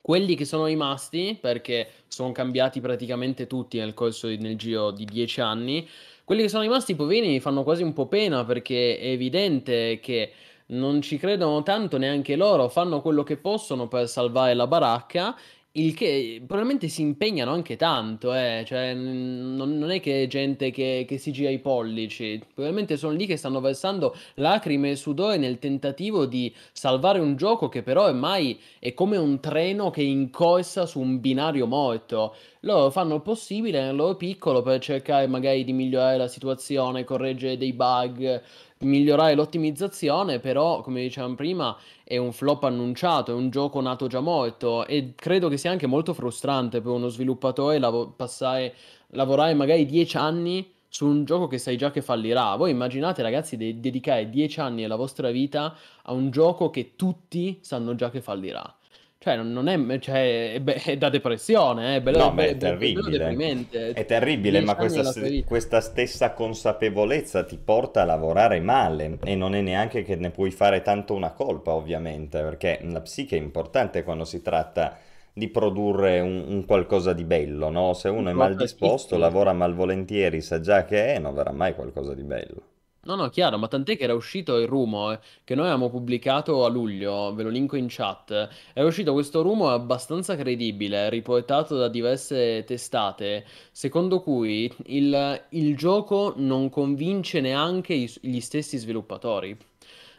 [0.09, 5.05] quelli che sono rimasti, perché sono cambiati praticamente tutti nel corso di, nel giro di
[5.05, 5.87] dieci anni,
[6.25, 10.33] quelli che sono rimasti poverini fanno quasi un po' pena perché è evidente che
[10.69, 15.37] non ci credono tanto neanche loro, fanno quello che possono per salvare la baracca
[15.73, 20.71] il che probabilmente si impegnano anche tanto, eh, cioè non, non è che è gente
[20.71, 25.37] che, che, si gira i pollici, probabilmente sono lì che stanno versando lacrime e sudore
[25.37, 30.87] nel tentativo di salvare un gioco che però ormai è come un treno che incorsa
[30.87, 32.35] su un binario morto.
[32.63, 37.57] Loro fanno il possibile nel loro piccolo per cercare magari di migliorare la situazione, correggere
[37.57, 38.43] dei bug,
[38.81, 44.21] migliorare l'ottimizzazione, però come dicevamo prima è un flop annunciato, è un gioco nato già
[44.21, 48.75] morto e credo che sia anche molto frustrante per uno sviluppatore lav- passare,
[49.09, 52.57] lavorare magari dieci anni su un gioco che sai già che fallirà.
[52.57, 57.59] Voi immaginate, ragazzi, di dedicare dieci anni della vostra vita a un gioco che tutti
[57.61, 58.78] sanno già che fallirà.
[59.21, 62.57] Cioè, non è, cioè, è, è da depressione, eh, è bello, No, è, beh, è
[62.57, 63.11] bello terribile.
[63.11, 63.93] deprimente.
[63.93, 65.47] È terribile, ma questa, della tua s- vita.
[65.47, 70.51] questa stessa consapevolezza ti porta a lavorare male e non è neanche che ne puoi
[70.51, 74.97] fare tanto una colpa, ovviamente, perché la psiche è importante quando si tratta
[75.33, 77.93] di produrre un, un qualcosa di bello, no?
[77.95, 82.15] Se uno è mal disposto, lavora malvolentieri, sa già che è, non verrà mai qualcosa
[82.15, 82.63] di bello.
[83.09, 86.69] No, no, chiaro, ma tant'è che era uscito il rumore che noi avevamo pubblicato a
[86.69, 88.31] luglio, ve lo linko in chat.
[88.75, 96.35] Era uscito questo rumore abbastanza credibile, riportato da diverse testate, secondo cui il, il gioco
[96.37, 99.57] non convince neanche i- gli stessi sviluppatori.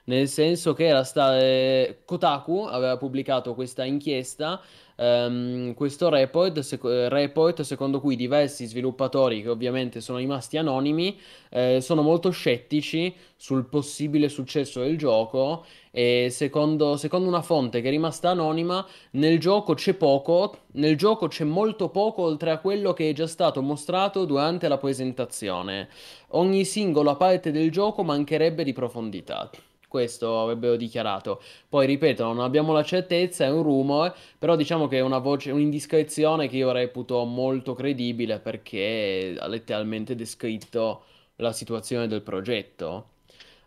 [0.06, 4.60] Nel senso che era sta- eh, Kotaku aveva pubblicato questa inchiesta,
[5.00, 11.18] ehm, questo report, sec- report secondo cui diversi sviluppatori, che ovviamente sono rimasti anonimi,
[11.50, 17.88] eh, sono molto scettici sul possibile successo del gioco e secondo, secondo una fonte che
[17.88, 22.94] è rimasta anonima, nel gioco c'è poco, nel gioco c'è molto poco oltre a quello
[22.94, 25.88] che è già stato mostrato durante la presentazione.
[26.30, 29.50] Ogni singola parte del gioco mancherebbe di profondità.
[29.90, 31.42] Questo avrebbero dichiarato.
[31.68, 35.52] Poi ripeto, non abbiamo la certezza, è un rumore, però diciamo che è una voce,
[35.52, 41.04] un'indiscrezione che io reputo molto credibile perché ha letteralmente descritto
[41.38, 43.08] la situazione del progetto.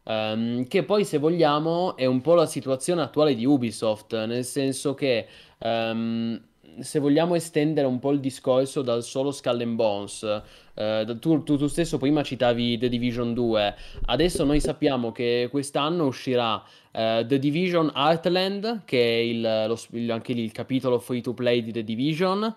[0.05, 4.95] Ehm, che poi, se vogliamo, è un po' la situazione attuale di Ubisoft, nel senso
[4.95, 5.27] che
[5.59, 6.41] ehm,
[6.81, 10.43] se vogliamo estendere un po' il discorso dal solo Skull and Bones,
[10.75, 13.75] eh, tu, tu- tu stesso prima citavi The Division 2,
[14.07, 16.62] adesso noi sappiamo che quest'anno uscirà
[16.93, 21.33] eh, The Division Heartland, che è il- lo- il- anche lì il capitolo free to
[21.35, 22.55] play di The Division.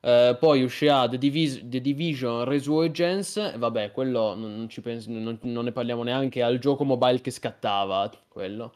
[0.00, 5.06] Eh, poi uscirà The, Divis- The Division Resurgence, e vabbè, quello non, non ci pens-
[5.06, 8.74] non- non ne parliamo neanche, al gioco mobile che scattava, quello.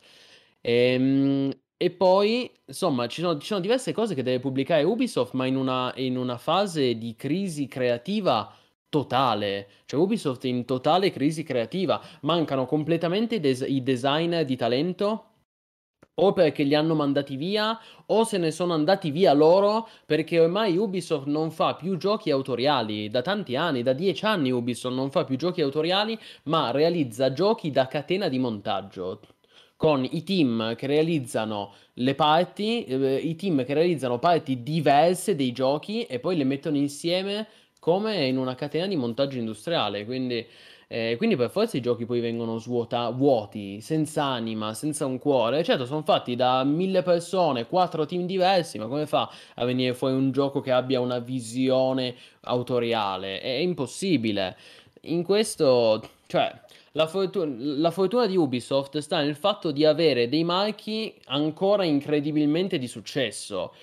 [0.61, 1.51] Ehm,
[1.83, 5.57] E, poi, insomma, ci sono, ci sono diverse cose che deve pubblicare Ubisoft, ma in
[5.57, 8.55] una, in una fase di crisi creativa
[8.89, 9.69] totale.
[9.87, 12.01] Cioè, Ubisoft in totale crisi creativa.
[12.21, 15.25] Mancano completamente des- i designer di talento.
[16.21, 17.77] O perché li hanno mandati via,
[18.07, 23.09] o se ne sono andati via loro, perché ormai Ubisoft non fa più giochi autoriali.
[23.09, 27.73] Da tanti anni, da dieci anni Ubisoft non fa più giochi autoriali, ma realizza giochi
[27.73, 29.21] da catena di montaggio.
[29.83, 35.51] Con i team che realizzano le parti, eh, i team che realizzano parti diverse dei
[35.51, 37.49] giochi e poi le mettono insieme
[37.81, 40.05] come in una catena di montaggio industriale.
[40.05, 40.47] Quindi,
[40.87, 45.65] eh, quindi per forza i giochi poi vengono svuota- vuoti, senza anima, senza un cuore.
[45.65, 50.15] Certo, sono fatti da mille persone, quattro team diversi, ma come fa a venire fuori
[50.15, 53.41] un gioco che abbia una visione autoriale?
[53.41, 54.57] È impossibile.
[55.07, 56.53] In questo, cioè,
[56.93, 62.79] la fortu- la fortuna di Ubisoft sta nel fatto di avere dei marchi ancora incredibilmente
[62.79, 63.75] di successo.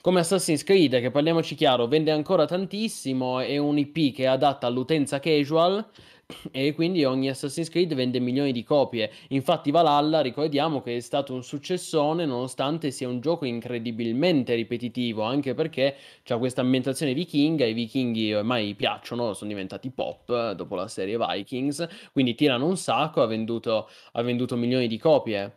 [0.00, 4.66] Come Assassin's Creed, che parliamoci chiaro, vende ancora tantissimo, è un IP che è adatta
[4.66, 5.84] all'utenza casual
[6.50, 9.10] e quindi ogni Assassin's Creed vende milioni di copie.
[9.28, 15.54] Infatti Valhalla, ricordiamo che è stato un successone nonostante sia un gioco incredibilmente ripetitivo, anche
[15.54, 21.16] perché c'ha questa ambientazione vichinga, i vichinghi ormai piacciono, sono diventati pop dopo la serie
[21.16, 25.56] Vikings, quindi tirano un sacco, ha venduto, ha venduto milioni di copie.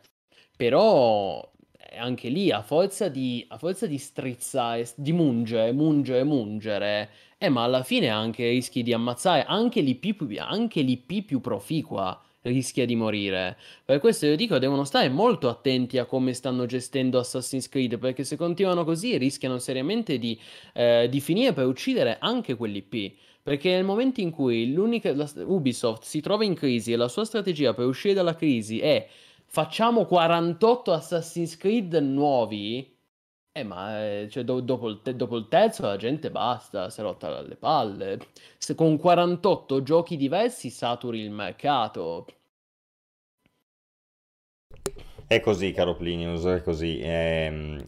[0.55, 7.09] Però eh, anche lì, a forza di, a forza di strizzare, di mungere, mungere, mungere,
[7.43, 12.85] eh, ma alla fine anche rischi di ammazzare, anche l'IP anche l'IP più proficua rischia
[12.85, 13.57] di morire.
[13.83, 18.23] Per questo io dico, devono stare molto attenti a come stanno gestendo Assassin's Creed, perché
[18.23, 20.39] se continuano così rischiano seriamente di,
[20.73, 23.13] eh, di finire per uccidere anche quell'IP.
[23.41, 27.73] Perché nel momento in cui la- Ubisoft si trova in crisi e la sua strategia
[27.73, 29.07] per uscire dalla crisi è
[29.47, 32.90] facciamo 48 Assassin's Creed nuovi,
[33.53, 36.99] eh ma eh, cioè, do- dopo, il te- dopo il terzo la gente basta, si
[36.99, 38.19] è rotta alle palle.
[38.57, 42.25] Se con 48 giochi diversi saturi il mercato.
[45.27, 46.99] È così, caro Plinius, è così.
[47.01, 47.81] Ehm,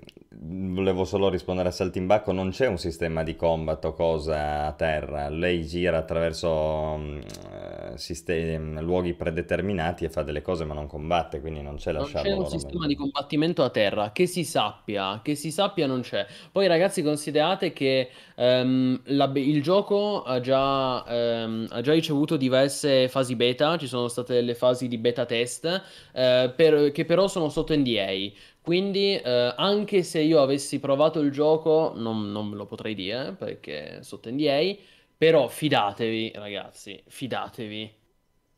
[0.46, 5.30] volevo solo rispondere a Saltimbacco, non c'è un sistema di combat o cosa a terra,
[5.30, 11.40] lei gira attraverso mm, eh, sistemi- luoghi predeterminati e fa delle cose ma non combatte,
[11.40, 15.36] quindi non c'è Non c'è un sistema di combattimento a terra, che si sappia, che
[15.36, 16.26] si sappia non c'è.
[16.52, 23.08] Poi ragazzi considerate che ehm, la il gioco ha già, ehm, ha già ricevuto diverse
[23.10, 25.66] fasi beta, ci sono state delle fasi di beta test,
[26.14, 28.32] eh, per- che però sono sotto NDA.
[28.64, 34.02] Quindi eh, anche se io avessi provato il gioco, non, non lo potrei dire perché
[34.04, 34.76] sotto NDA.
[35.18, 37.94] Però fidatevi, ragazzi, fidatevi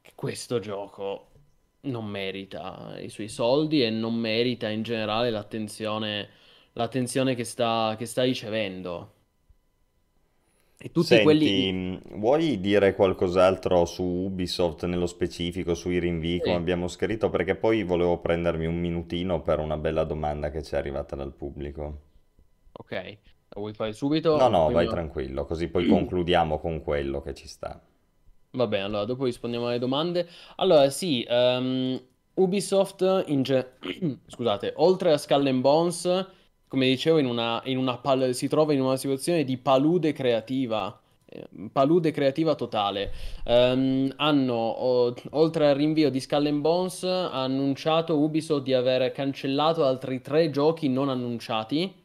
[0.02, 1.32] che questo gioco
[1.82, 6.30] non merita i suoi soldi e non merita in generale l'attenzione,
[6.74, 9.14] l'attenzione che sta, che sta ricevendo.
[10.78, 12.00] E tutti Senti, quelli...
[12.16, 17.30] vuoi dire qualcos'altro su Ubisoft nello specifico, sui rinvii, come abbiamo scritto?
[17.30, 21.34] Perché poi volevo prendermi un minutino per una bella domanda che ci è arrivata dal
[21.34, 22.02] pubblico.
[22.74, 24.36] Ok, la vuoi fare subito?
[24.38, 27.82] No, no, vai tranquillo, così poi concludiamo con quello che ci sta.
[28.52, 30.28] Va bene, allora dopo rispondiamo alle domande.
[30.58, 32.02] Allora, sì, um,
[32.36, 33.74] Ubisoft in ge-
[34.28, 36.28] scusate, oltre a Skull and Bones,
[36.76, 41.00] come dicevo, in una, in una pal- si trova in una situazione di palude creativa.
[41.24, 43.14] Eh, palude creativa totale.
[43.46, 49.14] Um, hanno, o- oltre al rinvio di Skull and Bones, ha annunciato Ubisoft di aver
[49.14, 52.04] cancellato altri tre giochi non annunciati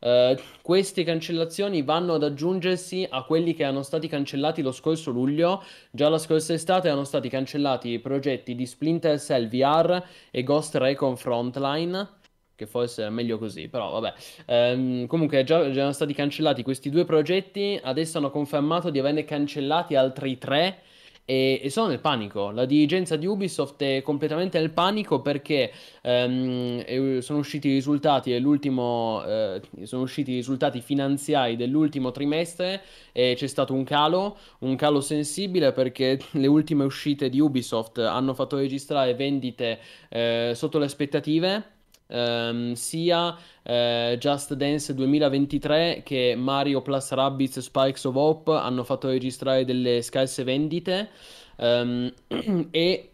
[0.00, 5.62] Uh, queste cancellazioni vanno ad aggiungersi a quelli che erano stati cancellati lo scorso luglio.
[5.90, 10.74] Già la scorsa estate erano stati cancellati i progetti di Splinter Cell VR e Ghost
[10.76, 12.19] Recon Frontline.
[12.60, 14.74] Che forse è meglio così, però vabbè.
[14.74, 17.80] Um, comunque, già, erano stati cancellati questi due progetti.
[17.82, 20.82] Adesso hanno confermato di averne cancellati altri tre
[21.30, 22.50] e, sono nel panico.
[22.50, 29.24] La dirigenza di Ubisoft è completamente nel panico perché ehm, sono usciti i risultati dell'ultimo,
[29.24, 32.82] eh, sono usciti i risultati finanziari dell'ultimo trimestre
[33.12, 38.34] e c'è stato un calo, un calo sensibile perché le ultime uscite di Ubisoft hanno
[38.34, 39.78] fatto registrare vendite
[40.10, 41.78] eh, sotto le aspettative
[42.10, 49.08] ehm, sia eh, Just Dance 2023 che Mario plus Rabbids Spikes of Hope hanno fatto
[49.08, 51.10] registrare delle scarse vendite
[51.56, 52.12] ehm,
[52.70, 53.10] e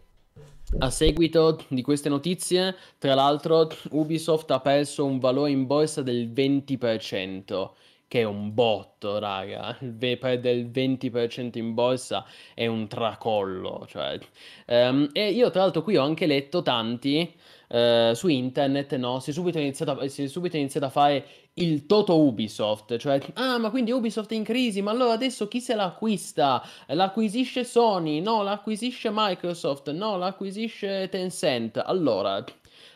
[0.79, 6.29] a seguito di queste notizie, tra l'altro, Ubisoft ha perso un valore in borsa del
[6.29, 7.69] 20%,
[8.05, 9.77] che è un botto, raga.
[9.79, 13.85] Perdere il 20% in borsa è un tracollo.
[13.87, 14.19] Cioè.
[14.67, 17.33] Um, e io, tra l'altro, qui ho anche letto tanti
[17.67, 19.19] eh, su internet, no?
[19.19, 23.19] Si è, subito iniziato a, si è subito iniziato a fare il Toto Ubisoft, cioè,
[23.33, 26.63] ah, ma quindi Ubisoft è in crisi, ma allora adesso chi se l'acquista?
[26.87, 28.21] L'acquisisce Sony?
[28.21, 29.91] No, l'acquisisce Microsoft?
[29.91, 31.81] No, l'acquisisce Tencent?
[31.83, 32.43] Allora,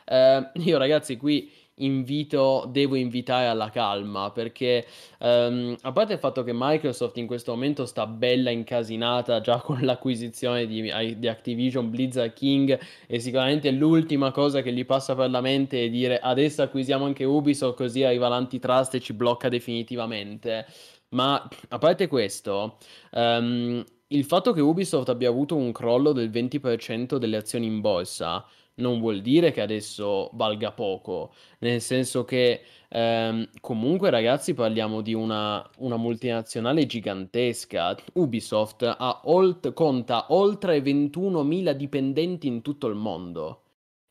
[0.05, 1.51] eh, io ragazzi qui
[1.83, 4.85] invito, devo invitare alla calma perché
[5.19, 9.79] um, a parte il fatto che Microsoft in questo momento sta bella incasinata già con
[9.81, 15.41] l'acquisizione di, di Activision Blizzard King e sicuramente l'ultima cosa che gli passa per la
[15.41, 20.65] mente è dire adesso acquisiamo anche Ubisoft così arriva l'antitrust e ci blocca definitivamente.
[21.09, 22.77] Ma a parte questo,
[23.11, 28.45] um, il fatto che Ubisoft abbia avuto un crollo del 20% delle azioni in borsa
[28.81, 35.13] non vuol dire che adesso valga poco, nel senso che ehm, comunque ragazzi parliamo di
[35.13, 38.83] una, una multinazionale gigantesca, Ubisoft
[39.23, 43.61] olt- conta oltre 21.000 dipendenti in tutto il mondo.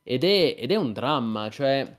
[0.02, 1.98] Ed è, ed è un dramma, cioè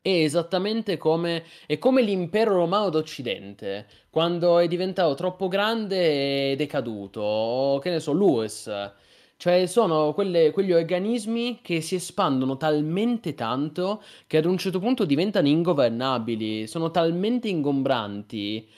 [0.00, 6.66] è esattamente come, è come l'impero romano d'Occidente, quando è diventato troppo grande ed è
[6.66, 8.92] caduto, o che ne so, l'URSS
[9.36, 15.04] cioè sono quelle- quegli organismi che si espandono talmente tanto che ad un certo punto
[15.04, 18.68] diventano ingovernabili, sono talmente ingombranti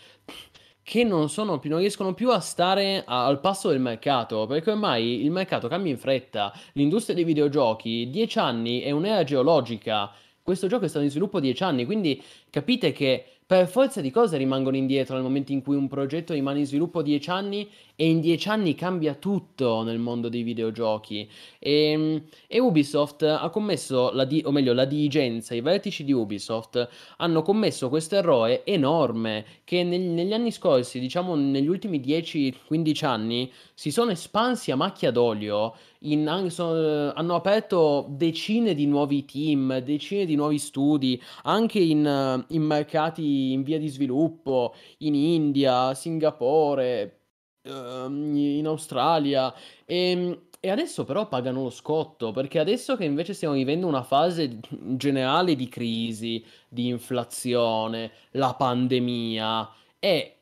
[0.83, 5.23] che non sono non riescono più a stare a- al passo del mercato, perché ormai
[5.23, 6.53] il mercato cambia in fretta.
[6.73, 10.11] L'industria dei videogiochi, 10 anni è un'era geologica.
[10.43, 14.37] Questo gioco è stato in sviluppo 10 anni, quindi capite che per forza di cose
[14.37, 18.21] rimangono indietro nel momento in cui un progetto rimane in sviluppo 10 anni e in
[18.21, 21.27] 10 anni cambia tutto nel mondo dei videogiochi.
[21.59, 26.13] E, ehm, e Ubisoft ha commesso, la di- o meglio, la dirigenza, i vertici di
[26.13, 26.87] Ubisoft
[27.17, 33.51] hanno commesso questo errore enorme che neg- negli anni scorsi, diciamo negli ultimi 10-15 anni,
[33.73, 40.25] si sono espansi a macchia d'olio in, so, hanno aperto decine di nuovi team, decine
[40.25, 47.21] di nuovi studi, anche in, in mercati in via di sviluppo, in India, Singapore,
[47.63, 49.53] ehm, in Australia.
[49.85, 54.03] E, ehm, e adesso però pagano lo scotto, perché adesso che invece stiamo vivendo una
[54.03, 54.59] fase
[54.97, 59.71] generale di crisi, di inflazione, la pandemia,
[60.01, 60.35] e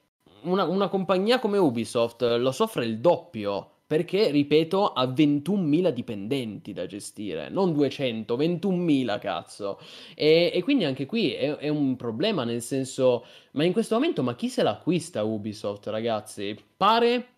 [0.42, 6.86] una, una compagnia come Ubisoft lo soffre il doppio perché, ripeto, ha 21.000 dipendenti da
[6.86, 9.78] gestire, non 200, 21.000 cazzo.
[10.14, 14.24] E, e quindi anche qui è, è, un problema, nel senso, ma in questo momento,
[14.24, 16.56] ma chi se l'acquista Ubisoft, ragazzi?
[16.76, 17.28] Pare...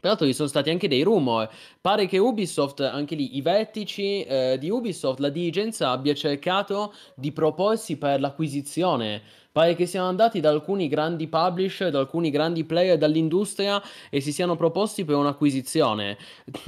[0.00, 1.50] Tra l'altro ci sono stati anche dei rumor,
[1.80, 7.32] pare che Ubisoft, anche lì i vertici eh, di Ubisoft, la dirigenza abbia cercato di
[7.32, 9.22] proporsi per l'acquisizione
[9.58, 14.30] Pare che siano andati da alcuni grandi publisher, da alcuni grandi player dall'industria e si
[14.30, 16.16] siano proposti per un'acquisizione.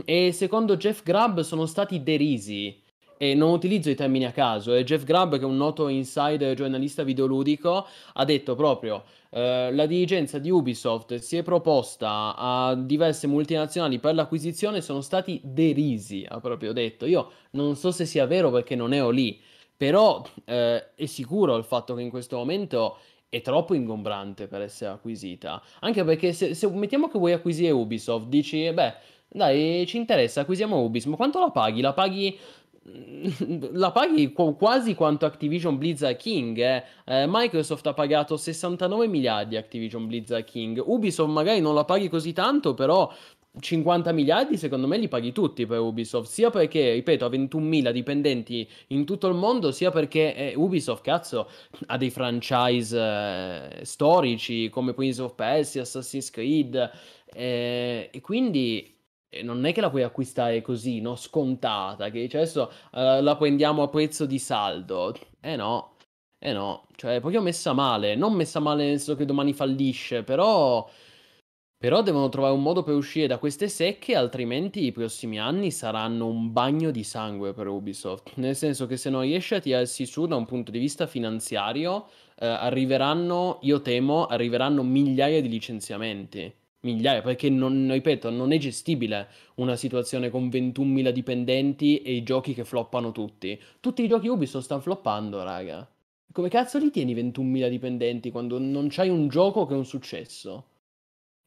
[0.04, 2.82] E secondo Jeff Grubb sono stati derisi
[3.16, 6.56] e non utilizzo i termini a caso, e Jeff Grubb, che è un noto insider
[6.56, 13.28] giornalista videoludico, ha detto proprio eh, la dirigenza di Ubisoft si è proposta a diverse
[13.28, 17.06] multinazionali per l'acquisizione sono stati derisi, ha proprio detto.
[17.06, 19.40] Io non so se sia vero perché non ero lì,
[19.80, 22.98] però eh, è sicuro il fatto che in questo momento
[23.30, 25.62] è troppo ingombrante per essere acquisita.
[25.80, 28.94] Anche perché se, se mettiamo che vuoi acquisire Ubisoft, dici, beh,
[29.26, 31.80] dai, ci interessa, acquisiamo Ubisoft, ma quanto la paghi?
[31.80, 32.38] La paghi
[33.72, 36.58] la paghi qu- quasi quanto Activision Blizzard King.
[36.58, 36.84] Eh.
[37.06, 40.82] Eh, Microsoft ha pagato 69 miliardi Activision Blizzard King.
[40.84, 43.10] Ubisoft magari non la paghi così tanto, però
[43.58, 48.68] 50 miliardi secondo me li paghi tutti per Ubisoft, sia perché, ripeto, ha 21.000 dipendenti
[48.88, 51.48] in tutto il mondo, sia perché eh, Ubisoft, cazzo,
[51.86, 56.90] ha dei franchise eh, storici come Prince of Persia, Assassin's Creed,
[57.34, 58.96] eh, e quindi
[59.42, 61.14] non è che la puoi acquistare così, no?
[61.16, 65.14] Scontata, che dice adesso uh, la prendiamo a prezzo di saldo.
[65.40, 65.94] Eh no,
[66.38, 70.88] eh no, cioè proprio messa male, non messa male nel senso che domani fallisce, però...
[71.82, 76.26] Però devono trovare un modo per uscire da queste secche, altrimenti i prossimi anni saranno
[76.26, 78.32] un bagno di sangue per Ubisoft.
[78.34, 82.06] Nel senso che se non riesce a tirarsi su da un punto di vista finanziario,
[82.38, 89.28] eh, arriveranno, io temo, arriveranno migliaia di licenziamenti migliaia, perché non, ripeto, non è gestibile
[89.54, 93.58] una situazione con 21.000 dipendenti e i giochi che floppano tutti.
[93.80, 95.88] Tutti i giochi Ubisoft stanno floppando, raga.
[96.30, 100.69] Come cazzo li tieni 21.000 dipendenti quando non c'hai un gioco che è un successo?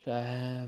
[0.04, 0.68] Cioè,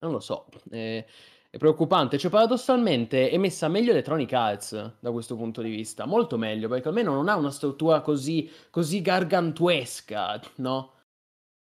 [0.00, 1.04] non lo so, è,
[1.50, 2.18] è preoccupante.
[2.18, 6.88] Cioè, paradossalmente è messa meglio Electronic Arts da questo punto di vista, molto meglio, perché
[6.88, 10.92] almeno non ha una struttura così, così gargantuesca, no?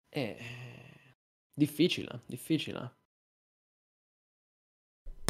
[0.10, 0.38] E
[1.56, 2.96] Difficile, difficile.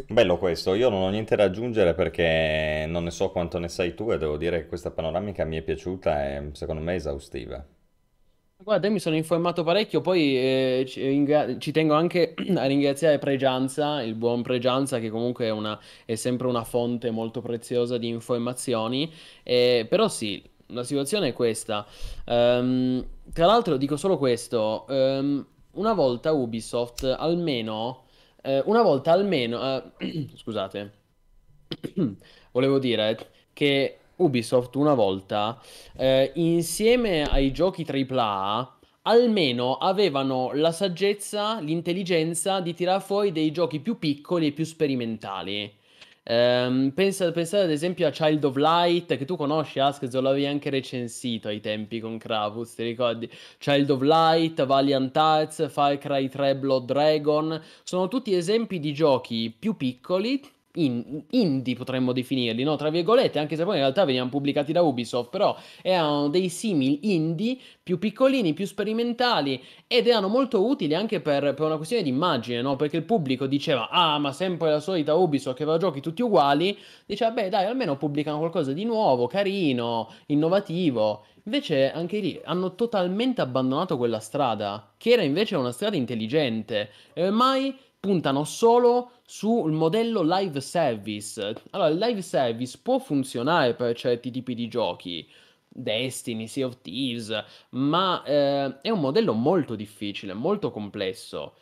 [0.08, 3.94] Bello questo, io non ho niente da aggiungere perché non ne so quanto ne sai
[3.94, 7.66] tu e devo dire che questa panoramica mi è piaciuta e secondo me è esaustiva.
[8.64, 13.18] Guarda, io mi sono informato parecchio, poi eh, ci, ringra- ci tengo anche a ringraziare
[13.20, 18.08] Pregianza, il buon Pregianza che comunque è, una- è sempre una fonte molto preziosa di
[18.08, 19.12] informazioni,
[19.44, 21.86] Eh, però sì, la situazione è questa.
[22.26, 28.04] Ehm, tra l'altro dico solo questo, ehm, una volta Ubisoft almeno,
[28.42, 30.92] eh, una volta almeno, eh, scusate,
[32.52, 33.18] volevo dire
[33.54, 35.60] che Ubisoft una volta,
[35.98, 43.80] eh, insieme ai giochi AAA, almeno avevano la saggezza, l'intelligenza di tirar fuori dei giochi
[43.80, 45.82] più piccoli e più sperimentali.
[46.26, 50.70] Ehm, pensa, pensate ad esempio a Child of Light, che tu conosci Askez, l'avevi anche
[50.70, 53.30] recensito ai tempi con Kravuz, ti ricordi?
[53.58, 59.54] Child of Light, Valiant Hearts, Far Cry 3 Blood Dragon, sono tutti esempi di giochi
[59.58, 60.42] più piccoli
[60.76, 62.76] in, indie potremmo definirli, no?
[62.76, 67.14] Tra virgolette, anche se poi in realtà venivano pubblicati da Ubisoft, però erano dei simili
[67.14, 72.10] indie più piccolini, più sperimentali ed erano molto utili anche per, per una questione di
[72.10, 72.76] immagine, no?
[72.76, 76.22] Perché il pubblico diceva, ah, ma sempre la solita Ubisoft che va a giochi tutti
[76.22, 81.26] uguali, diceva, beh, dai, almeno pubblicano qualcosa di nuovo, carino, innovativo.
[81.46, 86.90] Invece anche lì hanno totalmente abbandonato quella strada, che era invece una strada intelligente.
[87.14, 87.76] E ormai
[88.06, 91.56] puntano solo sul modello live service.
[91.70, 95.26] Allora, il live service può funzionare per certi tipi di giochi,
[95.70, 101.54] Destiny, Sea of Thieves, ma eh, è un modello molto difficile, molto complesso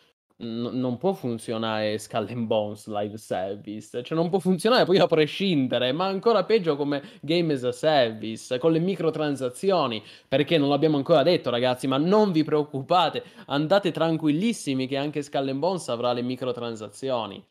[0.41, 5.07] n- non può funzionare Skull and Bones live service, cioè non può funzionare poi a
[5.07, 10.97] prescindere, ma ancora peggio come game as a service, con le microtransazioni, perché non l'abbiamo
[10.97, 16.13] ancora detto ragazzi, ma non vi preoccupate, andate tranquillissimi che anche Skull and Bones avrà
[16.13, 17.43] le microtransazioni,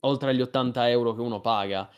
[0.00, 1.88] oltre agli 80 euro che uno paga.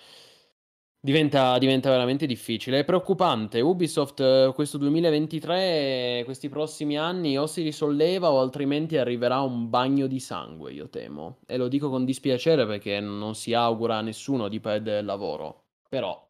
[1.07, 2.81] Diventa, diventa, veramente difficile.
[2.81, 3.61] È preoccupante.
[3.61, 10.09] Ubisoft eh, questo 2023, questi prossimi anni, o si risolleva o altrimenti arriverà un bagno
[10.09, 11.39] di sangue, io temo.
[11.47, 15.67] E lo dico con dispiacere perché non si augura a nessuno di perdere il lavoro.
[15.89, 16.29] Però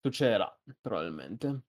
[0.00, 1.60] succederà, probabilmente.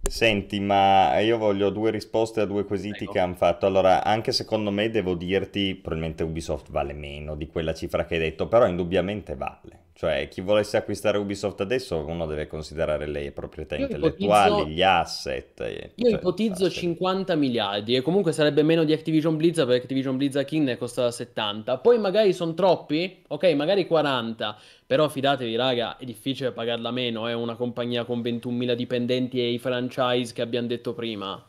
[0.00, 3.12] Senti, ma io voglio due risposte a due quesiti Prego.
[3.12, 3.66] che hanno fatto.
[3.66, 8.20] Allora, anche secondo me devo dirti, probabilmente Ubisoft vale meno di quella cifra che hai
[8.20, 9.85] detto, però indubbiamente vale.
[9.96, 14.82] Cioè, chi volesse acquistare Ubisoft adesso, uno deve considerare le proprietà Io intellettuali, ipotizzo, gli
[14.82, 15.90] asset.
[15.94, 16.80] io cioè, ipotizzo asset.
[16.80, 21.10] 50 miliardi e comunque sarebbe meno di Activision Blizzard perché Activision Blizzard King ne costa
[21.10, 21.78] 70.
[21.78, 27.32] Poi magari sono troppi, ok, magari 40, però fidatevi raga, è difficile pagarla meno, è
[27.32, 31.42] una compagnia con 21.000 dipendenti e i franchise che abbiamo detto prima.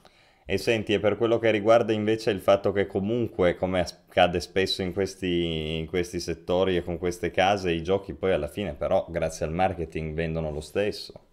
[0.49, 4.81] E senti, e per quello che riguarda invece il fatto che comunque, come accade spesso
[4.81, 9.05] in questi, in questi settori e con queste case, i giochi poi alla fine però,
[9.09, 11.26] grazie al marketing, vendono lo stesso.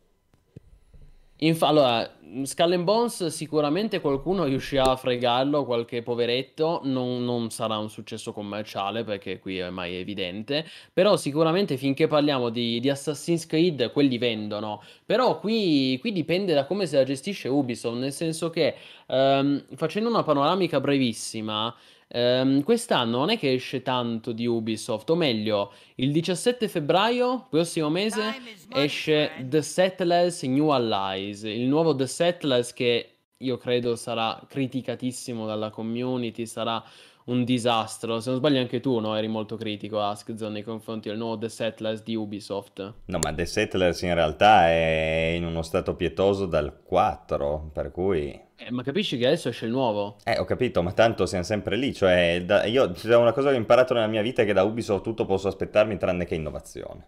[1.44, 2.10] Infa- allora,
[2.44, 8.32] Skull and Bones sicuramente qualcuno riuscirà a fregarlo, qualche poveretto, non, non sarà un successo
[8.32, 14.16] commerciale perché qui è mai evidente, però sicuramente finché parliamo di, di Assassin's Creed quelli
[14.16, 18.74] vendono, però qui, qui dipende da come se la gestisce Ubisoft, nel senso che
[19.06, 21.74] ehm, facendo una panoramica brevissima,
[22.14, 27.90] ehm, quest'anno non è che esce tanto di Ubisoft, o meglio, il 17 febbraio, prossimo
[27.90, 28.34] mese,
[28.72, 33.08] esce The Settlers New Allies, il nuovo The Settlers che
[33.38, 36.82] io credo sarà criticatissimo dalla community, sarà
[37.24, 38.20] un disastro.
[38.20, 39.16] Se non sbaglio anche tu, no?
[39.16, 42.94] Eri molto critico, Askzone, nei confronti del nuovo The Settlers di Ubisoft.
[43.06, 48.40] No, ma The Settlers in realtà è in uno stato pietoso dal 4, per cui...
[48.56, 50.16] Eh, ma capisci che adesso esce il nuovo?
[50.24, 53.56] Eh, ho capito, ma tanto siamo sempre lì, cioè, da- io, c'è una cosa che
[53.56, 57.06] ho imparato nella mia vita è che da Ubisoft tutto posso aspettarmi tranne che innovazione.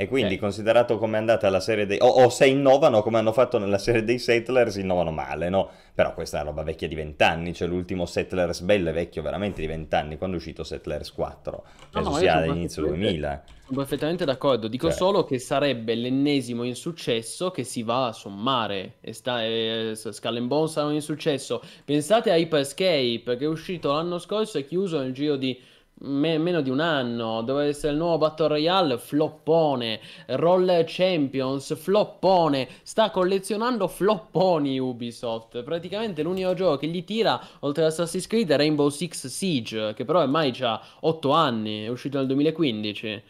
[0.00, 0.40] E quindi, Ok.
[0.40, 1.98] considerato come è andata la serie dei...
[2.00, 5.68] O, o se innovano, come hanno fatto nella serie dei Settlers, innovano male, no?
[5.94, 9.60] Però questa è una roba vecchia di vent'anni, cioè l'ultimo Settlers bello è vecchio veramente
[9.60, 11.64] di vent'anni, quando è uscito Settlers 4?
[11.92, 13.44] No, Penso no, io sia all'inizio perfettamente, 2000.
[13.64, 14.68] sono perfettamente d'accordo.
[14.68, 18.96] Dico Cioè, solo che sarebbe l'ennesimo insuccesso che si va a sommare.
[19.00, 21.62] E sta, e Skull and Bones sarà un insuccesso.
[21.84, 25.58] Pensate a Hyperscape, che è uscito l'anno scorso e chiuso nel giro di
[26.00, 27.42] me- meno di un anno.
[27.42, 30.00] Doveva essere il nuovo Battle Royale, floppone.
[30.26, 32.68] Roller Champions, floppone.
[32.82, 35.62] Sta collezionando flopponi Ubisoft.
[35.62, 40.04] Praticamente l'unico gioco che gli tira, oltre ad Assassin's Creed, è Rainbow Six Siege, che
[40.04, 43.22] però ormai ha 8 anni, è uscito nel 2015.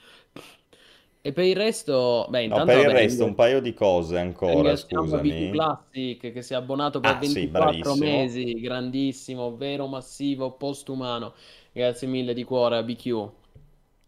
[1.23, 4.77] E per il resto, beh, No, intanto per il resto un paio di cose ancora,
[4.77, 5.51] scusami.
[5.51, 7.97] Classic che si è abbonato per Ah, sì, 24 bravissimo.
[7.97, 11.35] mesi, grandissimo, vero massivo, postumano.
[11.73, 13.31] Grazie mille di cuore a BQ.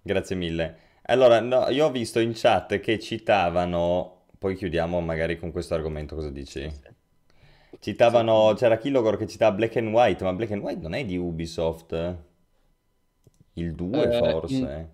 [0.02, 0.76] Grazie mille.
[1.06, 6.14] Allora, no, io ho visto in chat che citavano, poi chiudiamo magari con questo argomento,
[6.14, 6.70] cosa dici?
[7.80, 11.16] Citavano, c'era Killogor che citava Black and White, ma Black and White non è di
[11.16, 12.16] Ubisoft?
[13.54, 14.90] Il 2 Eh, in- forse?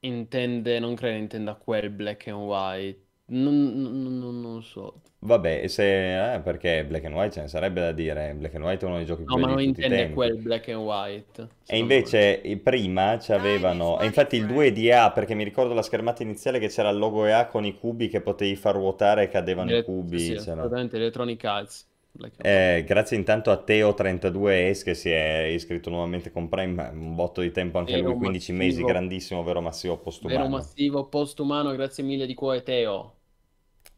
[0.00, 3.06] intende, non credo intenda quel black and white.
[3.30, 5.00] Non, non- non- non so.
[5.20, 8.84] Vabbè, se, eh, perché Black and White ce ne sarebbe da dire, Black and White
[8.84, 10.12] è uno dei giochi più No, ma belli non di tutti i intende tempi.
[10.14, 12.16] quel black and white, E secondo me.
[12.16, 15.82] invece eh, prima c'avevano, e infatti il 2 è di EA perché mi ricordo la
[15.82, 19.28] schermata iniziale che c'era il logo EA con i cubi che potevi far ruotare e
[19.28, 20.18] cadevano i Ele- cubi.
[20.18, 21.88] sì, c'era- assolutamente Electronic Arts.
[22.12, 22.78] Black and white.
[22.78, 27.50] Eh, grazie intanto a Teo32S che si è iscritto nuovamente con Prime, un botto di
[27.50, 30.48] tempo anche Vero lui, 15 mesi, massivo, grandissimo, vero massivo vero postumano.
[30.48, 33.17] massivo, postumano, grazie mille di cuore Teo.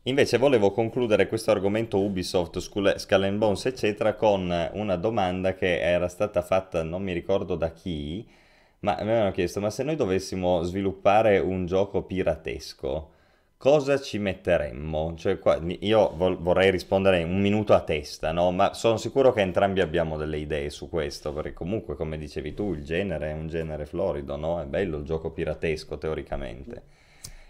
[0.04, 6.08] Invece volevo concludere questo argomento Ubisoft, Skull and Bones, eccetera, con una domanda che era
[6.08, 8.26] stata fatta, non mi ricordo da chi,
[8.80, 13.10] ma mi avevano chiesto, ma se noi dovessimo sviluppare un gioco piratesco,
[13.58, 15.14] cosa ci metteremmo?
[15.16, 18.50] Cioè, qua- io vol- vorrei rispondere un minuto a testa, no?
[18.52, 22.72] Ma sono sicuro che entrambi abbiamo delle idee su questo, perché comunque, come dicevi tu,
[22.72, 24.60] il genere è un genere florido, no?
[24.62, 26.82] È bello il gioco piratesco, teoricamente.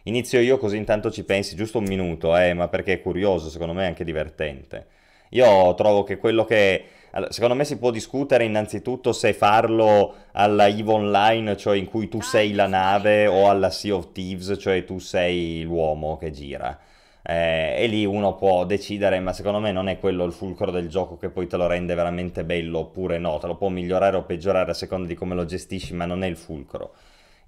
[0.04, 3.74] Inizio io così intanto ci pensi, giusto un minuto, eh, ma perché è curioso, secondo
[3.74, 4.86] me è anche divertente.
[5.30, 6.84] Io trovo che quello che...
[7.10, 12.08] allora, secondo me si può discutere innanzitutto se farlo alla EVE Online, cioè in cui
[12.08, 16.78] tu sei la nave, o alla Sea of Thieves, cioè tu sei l'uomo che gira.
[17.22, 20.88] Eh, e lì uno può decidere, ma secondo me non è quello il fulcro del
[20.88, 24.22] gioco che poi te lo rende veramente bello oppure no, te lo può migliorare o
[24.22, 26.92] peggiorare a seconda di come lo gestisci, ma non è il fulcro.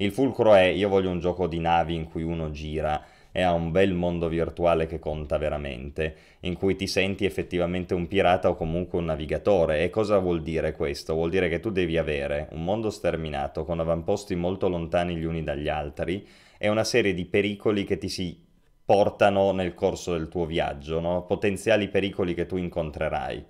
[0.03, 3.53] Il fulcro è io voglio un gioco di navi in cui uno gira e ha
[3.53, 8.57] un bel mondo virtuale che conta veramente, in cui ti senti effettivamente un pirata o
[8.57, 9.85] comunque un navigatore.
[9.85, 11.15] E cosa vuol dire questo?
[11.15, 15.45] Vuol dire che tu devi avere un mondo sterminato con avamposti molto lontani gli uni
[15.45, 16.27] dagli altri
[16.59, 18.45] e una serie di pericoli che ti si
[18.85, 21.25] portano nel corso del tuo viaggio, no?
[21.27, 23.45] potenziali pericoli che tu incontrerai.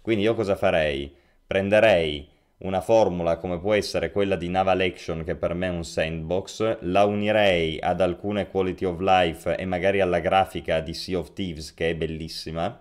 [0.00, 1.14] Quindi io cosa farei?
[1.46, 2.28] Prenderei
[2.62, 6.78] una formula come può essere quella di Naval Action, che per me è un sandbox,
[6.82, 11.74] la unirei ad alcune quality of life e magari alla grafica di Sea of Thieves,
[11.74, 12.80] che è bellissima,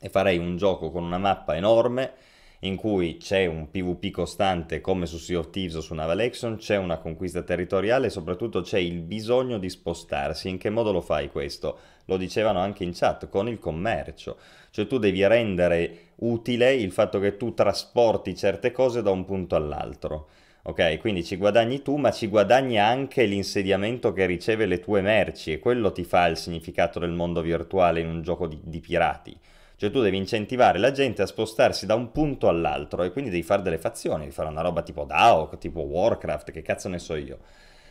[0.00, 2.12] e farei un gioco con una mappa enorme
[2.60, 6.56] in cui c'è un PvP costante come su Sea of Thieves o su Naval Action,
[6.56, 10.50] c'è una conquista territoriale e soprattutto c'è il bisogno di spostarsi.
[10.50, 11.78] In che modo lo fai questo?
[12.06, 14.36] Lo dicevano anche in chat, con il commercio.
[14.70, 19.56] Cioè tu devi rendere utile il fatto che tu trasporti certe cose da un punto
[19.56, 20.28] all'altro.
[20.62, 25.52] Ok, quindi ci guadagni tu, ma ci guadagni anche l'insediamento che riceve le tue merci
[25.52, 29.38] e quello ti fa il significato del mondo virtuale in un gioco di, di pirati.
[29.76, 33.42] Cioè tu devi incentivare la gente a spostarsi da un punto all'altro e quindi devi
[33.42, 37.14] fare delle fazioni, devi fare una roba tipo DAO, tipo Warcraft, che cazzo ne so
[37.14, 37.38] io.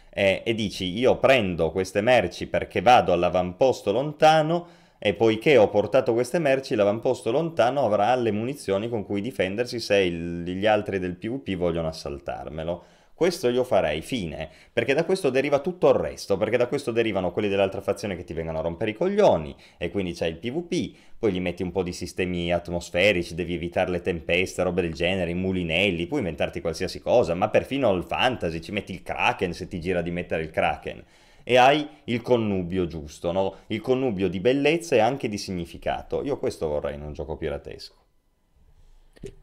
[0.10, 4.68] E, e dici io prendo queste merci perché vado all'avamposto lontano
[5.00, 9.98] e poiché ho portato queste merci l'avamposto lontano avrà le munizioni con cui difendersi se
[9.98, 12.84] il, gli altri del PvP vogliono assaltarmelo.
[13.20, 17.34] Questo io farei, fine, perché da questo deriva tutto il resto, perché da questo derivano
[17.34, 20.96] quelli dell'altra fazione che ti vengono a rompere i coglioni, e quindi c'è il PvP,
[21.20, 25.32] poi gli metti un po' di sistemi atmosferici, devi evitare le tempeste, robe del genere,
[25.32, 29.68] i mulinelli, puoi inventarti qualsiasi cosa, ma perfino il fantasy, ci metti il kraken se
[29.68, 31.04] ti gira di mettere il kraken.
[31.44, 33.54] E hai il connubio giusto, no?
[33.68, 36.24] Il connubio di bellezza e anche di significato.
[36.24, 37.99] Io questo vorrei in un gioco piratesco.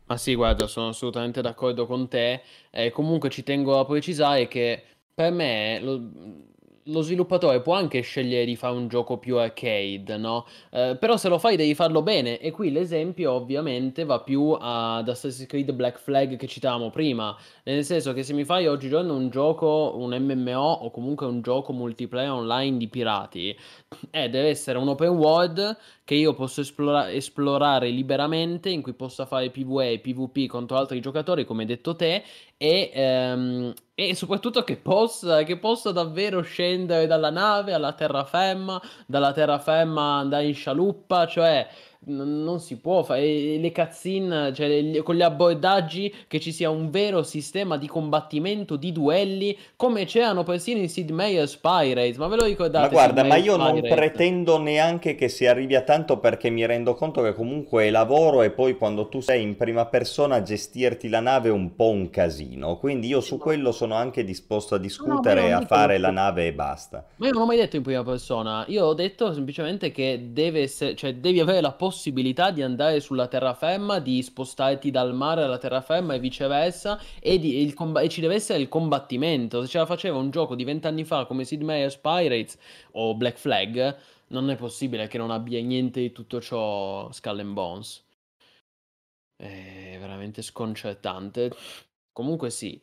[0.06, 2.42] Ma sì, guarda, sono assolutamente d'accordo con te.
[2.70, 6.00] Eh, comunque ci tengo a precisare che per me lo,
[6.84, 10.46] lo sviluppatore può anche scegliere di fare un gioco più arcade, no?
[10.70, 12.38] Eh, però se lo fai devi farlo bene.
[12.38, 17.36] E qui l'esempio ovviamente va più ad Assassin's Creed Black Flag che citavamo prima.
[17.64, 21.72] Nel senso che se mi fai oggigiorno un gioco, un MMO o comunque un gioco
[21.72, 23.56] multiplayer online di pirati,
[24.10, 25.76] eh, deve essere un open world
[26.06, 31.44] che io posso esplora- esplorare liberamente, in cui possa fare PvE PvP contro altri giocatori,
[31.44, 32.22] come hai detto te,
[32.56, 39.32] e, ehm, e soprattutto che possa, che possa davvero scendere dalla nave alla terraferma, dalla
[39.32, 41.66] terraferma andare in scialuppa, cioè
[42.04, 46.90] non si può fare le cutscene, cioè le, con gli abbordaggi che ci sia un
[46.90, 52.36] vero sistema di combattimento, di duelli, come c'erano persino in Sid Meier's Pirates, ma ve
[52.36, 52.86] lo ricordate?
[52.86, 56.94] Ma guarda, ma io non pretendo neanche che si arrivi a tanto perché mi rendo
[56.94, 61.20] conto che comunque è lavoro e poi quando tu sei in prima persona gestirti la
[61.20, 65.46] nave è un po' un casino, quindi io su quello sono anche disposto a discutere
[65.46, 67.04] e no, a fare la nave e basta.
[67.16, 70.62] Ma io non ho mai detto in prima persona, io ho detto semplicemente che deve
[70.62, 75.44] essere, cioè devi avere la possibilità possibilità di andare sulla terraferma, di spostarti dal mare
[75.44, 79.62] alla terraferma e viceversa, e, di, il, e ci deve essere il combattimento.
[79.62, 82.58] Se ce la faceva un gioco di vent'anni fa come Sid Meier's Pirates
[82.92, 83.96] o Black Flag,
[84.28, 88.04] non è possibile che non abbia niente di tutto ciò Skull and Bones.
[89.36, 91.52] È veramente sconcertante.
[92.12, 92.82] Comunque sì.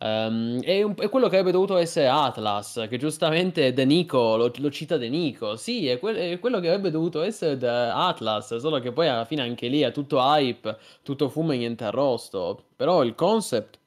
[0.00, 4.70] Um, è, è, quello che avrebbe dovuto essere Atlas, che giustamente De Nico lo, lo
[4.70, 5.56] cita De Nico.
[5.56, 9.42] Sì, è, que- è, quello che avrebbe dovuto essere Atlas, solo che poi alla fine
[9.42, 12.66] anche lì è tutto hype, tutto fumo e niente arrosto.
[12.76, 13.78] Però il concept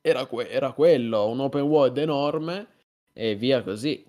[0.00, 2.66] era, que- era quello, un open world enorme
[3.12, 4.04] e via così.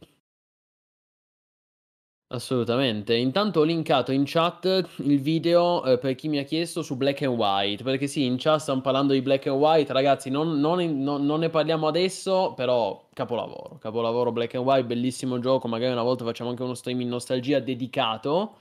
[2.30, 3.16] Assolutamente.
[3.16, 4.66] Intanto ho linkato in chat
[4.98, 8.36] il video eh, per chi mi ha chiesto su Black and White, perché sì, in
[8.38, 12.54] chat stiamo parlando di Black and White, ragazzi, non, non, non, non ne parliamo adesso,
[12.54, 17.00] però capolavoro, capolavoro Black and White, bellissimo gioco, magari una volta facciamo anche uno stream
[17.00, 18.58] in nostalgia dedicato,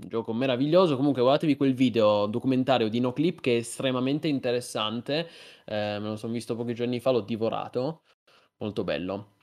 [0.00, 5.28] un gioco meraviglioso, comunque guardatevi quel video documentario di NoClip che è estremamente interessante,
[5.64, 8.02] eh, me lo sono visto pochi giorni fa, l'ho divorato,
[8.58, 9.37] molto bello.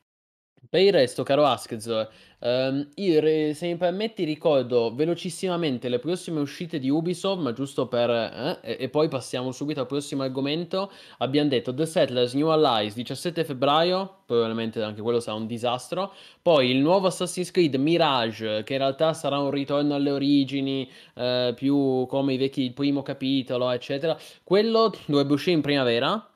[0.68, 2.07] Per il resto, caro Askz,
[2.39, 3.22] ehm, io
[3.53, 8.09] se mi permetti ricordo velocissimamente le prossime uscite di Ubisoft, ma giusto per...
[8.09, 10.91] eh, e, e poi passiamo subito al prossimo argomento.
[11.20, 16.13] Abbiamo detto The Settlers New Allies 17 febbraio, probabilmente anche quello sarà un disastro.
[16.41, 21.53] Poi il nuovo Assassin's Creed Mirage, che in realtà sarà un ritorno alle origini, eh,
[21.55, 24.18] più come i vecchi, il primo capitolo, eccetera.
[24.43, 26.28] Quello dovrebbe uscire in primavera,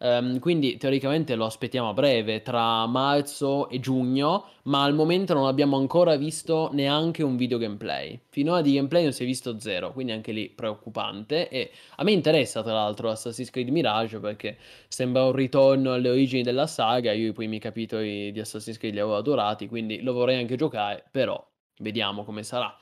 [0.00, 5.46] Um, quindi teoricamente lo aspettiamo a breve, tra marzo e giugno, ma al momento non
[5.46, 8.20] abbiamo ancora visto neanche un video gameplay.
[8.28, 11.48] Finora di gameplay non si è visto zero, quindi anche lì preoccupante.
[11.48, 14.56] E a me interessa tra l'altro Assassin's Creed Mirage perché
[14.86, 17.12] sembra un ritorno alle origini della saga.
[17.12, 21.04] Io i primi capitoli di Assassin's Creed li avevo adorati, quindi lo vorrei anche giocare,
[21.10, 21.44] però
[21.80, 22.72] vediamo come sarà.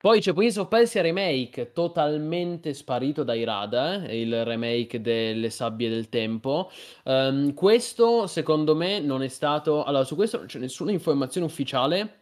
[0.00, 6.08] Poi c'è Prince of Persia Remake, totalmente sparito dai radar, il remake delle sabbie del
[6.08, 6.70] tempo.
[7.04, 9.84] Um, questo, secondo me, non è stato...
[9.84, 12.20] Allora, su questo non c'è nessuna informazione ufficiale,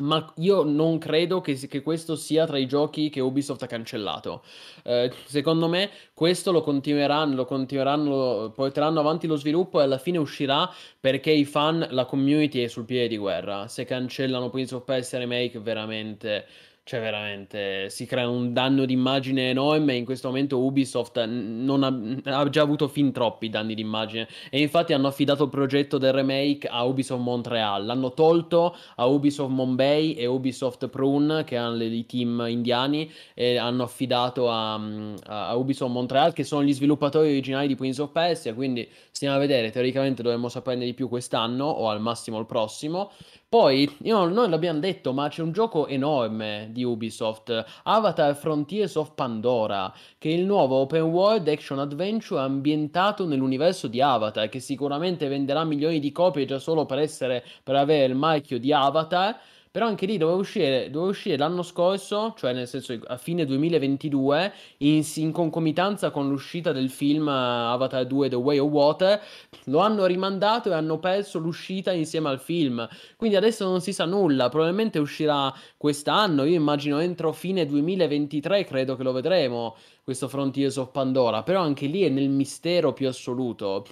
[0.00, 4.44] ma io non credo che, che, questo sia tra i giochi che Ubisoft ha cancellato.
[4.84, 10.18] Eh, secondo me questo lo continueranno, lo continueranno, porteranno avanti lo sviluppo e alla fine
[10.18, 13.66] uscirà perché i fan, la community è sul piede di guerra.
[13.66, 16.46] Se cancellano Prince of Persia Remake veramente
[16.88, 19.94] Cioè, veramente si crea un danno d'immagine enorme.
[19.94, 24.26] In questo momento Ubisoft ha, ha già avuto fin troppi danni d'immagine.
[24.48, 27.84] E infatti hanno affidato il progetto del remake a Ubisoft Montreal.
[27.84, 33.82] L'hanno tolto a Ubisoft Mumbai e Ubisoft Prune, che hanno i team indiani, e hanno
[33.82, 34.80] affidato a,
[35.26, 38.54] a, Ubisoft Montreal, che sono gli sviluppatori originali di Prince of Persia.
[38.54, 39.70] Quindi stiamo a vedere.
[39.70, 43.10] Teoricamente dovremmo saperne di più quest'anno o al massimo il prossimo.
[43.50, 49.14] Poi, io, noi l'abbiamo detto, ma c'è un gioco enorme di Ubisoft, Avatar Frontiers of
[49.14, 55.28] Pandora, che è il nuovo open world action adventure ambientato nell'universo di Avatar, che sicuramente
[55.28, 59.40] venderà milioni di copie già solo per essere, per avere il marchio di Avatar
[59.70, 64.52] però anche lì doveva uscire, doveva uscire l'anno scorso, cioè nel senso a fine 2022,
[64.78, 69.20] in, in concomitanza con l'uscita del film Avatar 2 The Way of Water,
[69.64, 72.86] lo hanno rimandato e hanno perso l'uscita insieme al film.
[73.16, 78.96] Quindi adesso non si sa nulla, probabilmente uscirà quest'anno, io immagino entro fine 2023 credo
[78.96, 83.84] che lo vedremo questo Frontiers of Pandora, però anche lì è nel mistero più assoluto.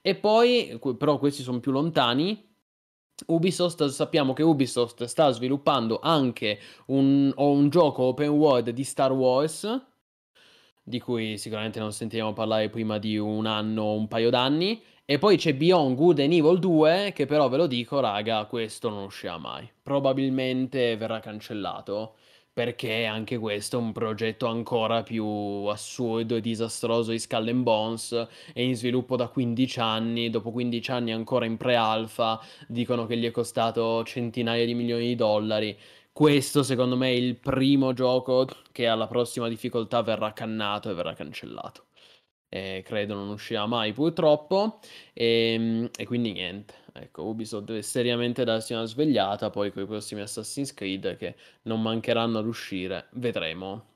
[0.00, 2.53] E poi, però questi sono più lontani,
[3.26, 9.82] Ubisoft, sappiamo che Ubisoft sta sviluppando anche un, un, gioco open world di Star Wars,
[10.82, 14.82] di cui sicuramente non sentiremo parlare prima di un anno o un paio d'anni.
[15.06, 18.88] E poi c'è Beyond Good and Evil 2, che però ve lo dico, raga, questo
[18.88, 19.70] non uscirà mai.
[19.82, 22.16] Probabilmente verrà cancellato
[22.54, 25.26] perché anche questo è un progetto ancora più
[25.66, 30.90] assurdo e disastroso di Skull and Bones, è in sviluppo da 15 anni, dopo 15
[30.92, 35.76] anni ancora in pre-alpha, dicono che gli è costato centinaia di milioni di dollari.
[36.12, 41.12] Questo secondo me è il primo gioco che alla prossima difficoltà verrà cannato e verrà
[41.12, 41.86] cancellato.
[42.48, 44.78] E credo non uscirà mai purtroppo
[45.12, 46.83] e, ehm, e quindi niente.
[46.96, 51.82] Ecco, Ubisoft deve seriamente darsi una svegliata poi con i prossimi Assassin's Creed che non
[51.82, 53.08] mancheranno ad uscire.
[53.14, 53.92] Vedremo.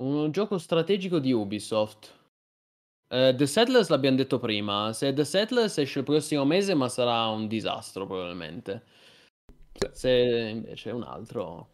[0.00, 2.14] Un gioco strategico di Ubisoft.
[3.08, 4.92] Uh, The Settlers l'abbiamo detto prima.
[4.92, 8.84] Se The Settlers esce il prossimo mese, ma sarà un disastro probabilmente.
[9.92, 11.68] Se invece è un altro,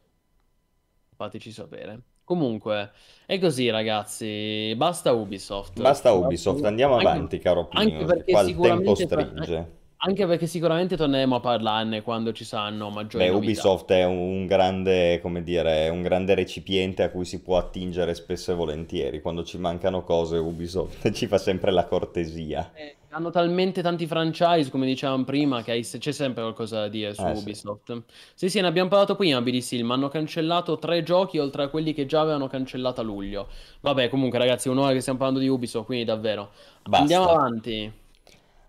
[1.16, 2.13] fateci sapere.
[2.24, 2.90] Comunque,
[3.26, 5.80] è così ragazzi, basta Ubisoft.
[5.80, 9.82] Basta Ubisoft, andiamo Anche- avanti, caro anche Plinio, perché qua il tempo stringe.
[10.06, 13.38] Anche perché sicuramente torneremo a parlarne quando ci saranno maggiori Beh, novità.
[13.40, 18.52] Ubisoft è un grande, come dire, un grande recipiente a cui si può attingere spesso
[18.52, 19.20] e volentieri.
[19.22, 22.70] Quando ci mancano cose, Ubisoft ci fa sempre la cortesia.
[22.76, 27.14] Eh, hanno talmente tanti franchise, come dicevamo prima, che hai- c'è sempre qualcosa da dire
[27.14, 27.38] su Eh sì.
[27.38, 28.02] Ubisoft.
[28.34, 31.92] Sì, sì, ne abbiamo parlato prima, BDC, ma hanno cancellato tre giochi oltre a quelli
[31.94, 33.48] che già avevano cancellato a luglio.
[33.80, 36.50] Vabbè, comunque ragazzi, un'ora che stiamo parlando di Ubisoft, quindi davvero.
[36.90, 37.32] Andiamo Basta.
[37.32, 37.92] avanti.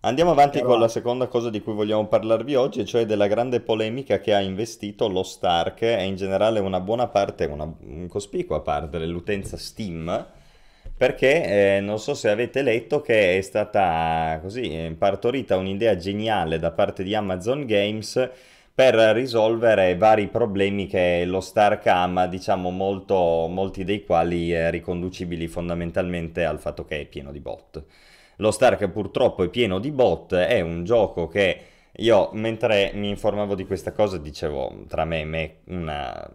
[0.05, 4.19] Andiamo avanti con la seconda cosa di cui vogliamo parlarvi oggi, cioè della grande polemica
[4.19, 7.67] che ha investito lo Stark e in generale una buona parte, una
[8.07, 10.27] cospicua parte dell'utenza Steam,
[10.95, 16.69] perché eh, non so se avete letto che è stata così partorita un'idea geniale da
[16.69, 18.29] parte di Amazon Games
[18.75, 24.69] per risolvere vari problemi che lo Stark ha, ma diciamo molto, molti dei quali eh,
[24.69, 27.83] riconducibili fondamentalmente al fatto che è pieno di bot.
[28.37, 31.59] Lo Stark purtroppo è pieno di bot, è un gioco che
[31.97, 36.29] io mentre mi informavo di questa cosa dicevo tra me e me una...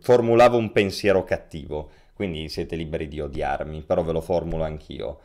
[0.00, 5.20] formulavo un pensiero cattivo, quindi siete liberi di odiarmi, però ve lo formulo anch'io.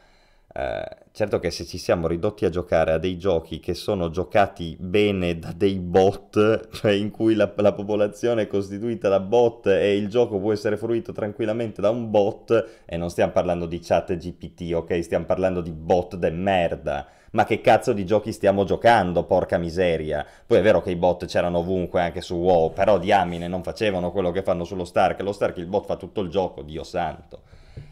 [0.52, 4.76] Eh, certo che se ci siamo ridotti a giocare a dei giochi che sono giocati
[4.80, 9.96] bene da dei bot, cioè in cui la, la popolazione è costituita da bot e
[9.96, 14.16] il gioco può essere fruito tranquillamente da un bot, e non stiamo parlando di chat
[14.16, 15.04] GPT, ok?
[15.04, 17.08] Stiamo parlando di bot de merda.
[17.32, 20.26] Ma che cazzo di giochi stiamo giocando, porca miseria?
[20.48, 24.12] Poi è vero che i bot c'erano ovunque, anche su WoW, però diamine non facevano
[24.12, 25.22] quello che fanno sullo Stark.
[25.22, 27.42] Lo Stark il bot fa tutto il gioco, Dio santo.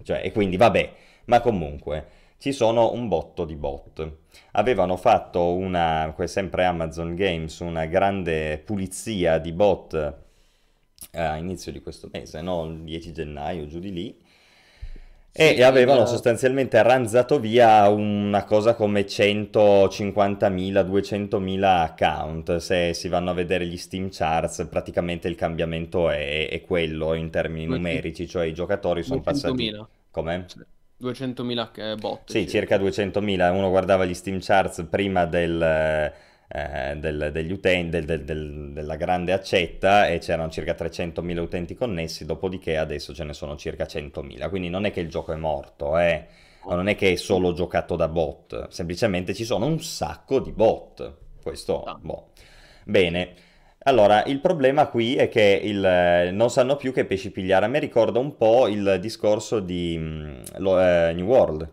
[0.01, 0.91] Cioè, e quindi vabbè,
[1.25, 4.11] ma comunque ci sono un botto di bot.
[4.51, 9.93] Avevano fatto una, sempre Amazon Games, una grande pulizia di bot
[11.11, 12.65] eh, a inizio di questo mese, no?
[12.65, 14.17] Il 10 gennaio, giù di lì.
[15.39, 22.55] E Sì, avevano il- sostanzialmente ranzato via una cosa come 150.000, 200.000 account.
[22.57, 27.29] Se si vanno a vedere gli Steam charts, praticamente il cambiamento è, è quello in
[27.29, 29.71] termini numerici, cioè i giocatori sono passati...
[29.71, 29.87] 200.000.
[30.09, 30.45] Come?
[30.47, 30.59] Sì.
[30.97, 32.29] 200.000 eh, bot.
[32.31, 33.51] Sì, circa 200.000.
[33.51, 38.95] Uno guardava gli Steam charts prima del, eh, del- degli utenti, del- del- del- della
[38.95, 44.49] grande accetta e c'erano circa 300.000 utenti connessi, dopodiché adesso ce ne sono circa 100.000.
[44.49, 46.25] Quindi non è che il gioco è morto, eh.
[46.69, 51.13] Non è che è solo giocato da bot, semplicemente ci sono un sacco di bot.
[51.41, 51.97] Questo, Ah.
[52.01, 52.31] boh.
[52.83, 53.33] Bene.
[53.87, 57.65] Allora, il problema qui è che il, non sanno più che pesci pigliare.
[57.65, 61.69] A me ricorda un po' il discorso di mm, lo, eh, New World,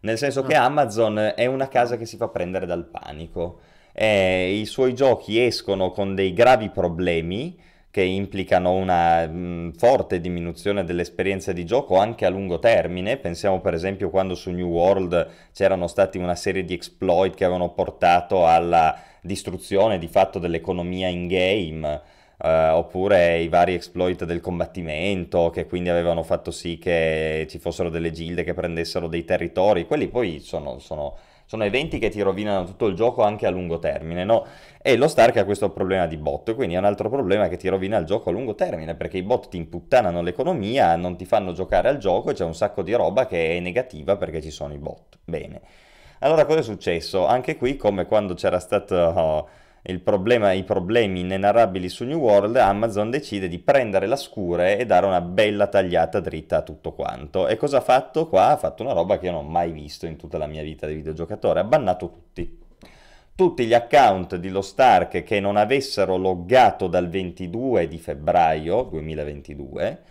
[0.00, 3.60] nel senso che Ah, Amazon è una casa che si fa prendere dal panico.
[3.92, 7.54] E I suoi giochi escono con dei gravi problemi
[7.90, 13.18] che implicano una mm, forte diminuzione dell'esperienza di gioco anche a lungo termine.
[13.18, 17.74] Pensiamo per esempio quando su New World c'erano stati una serie di exploit che avevano
[17.74, 22.00] portato alla distruzione di fatto dell'economia in game,
[22.40, 27.90] eh, oppure i vari exploit del combattimento che quindi avevano fatto sì che ci fossero
[27.90, 29.86] delle gilde che prendessero dei territori.
[29.86, 33.78] Quelli poi sono, sono- sono eventi che ti rovinano tutto il gioco anche a lungo
[33.78, 34.44] termine, no?
[34.82, 37.68] E lo Stark ha questo problema di bot, quindi è un altro problema che ti
[37.68, 41.52] rovina il gioco a lungo termine, perché i bot ti imputtanano l'economia, non ti fanno
[41.52, 44.74] giocare al gioco e c'è un sacco di roba che è negativa perché ci sono
[44.74, 45.18] i bot.
[45.24, 45.60] Bene.
[46.20, 47.26] Allora cosa è successo?
[47.26, 49.48] Anche qui, come quando c'era stato oh,
[50.02, 55.06] problema, i problemi inenarrabili su New World, Amazon decide di prendere la scure e dare
[55.06, 57.46] una bella tagliata dritta a tutto quanto.
[57.46, 58.48] E cosa ha fatto qua?
[58.48, 60.88] Ha fatto una roba che io non ho mai visto in tutta la mia vita
[60.88, 62.58] di videogiocatore, ha bannato tutti.
[63.36, 70.02] Tutti gli account di Lo Stark che non avessero loggato dal 22 di febbraio 2022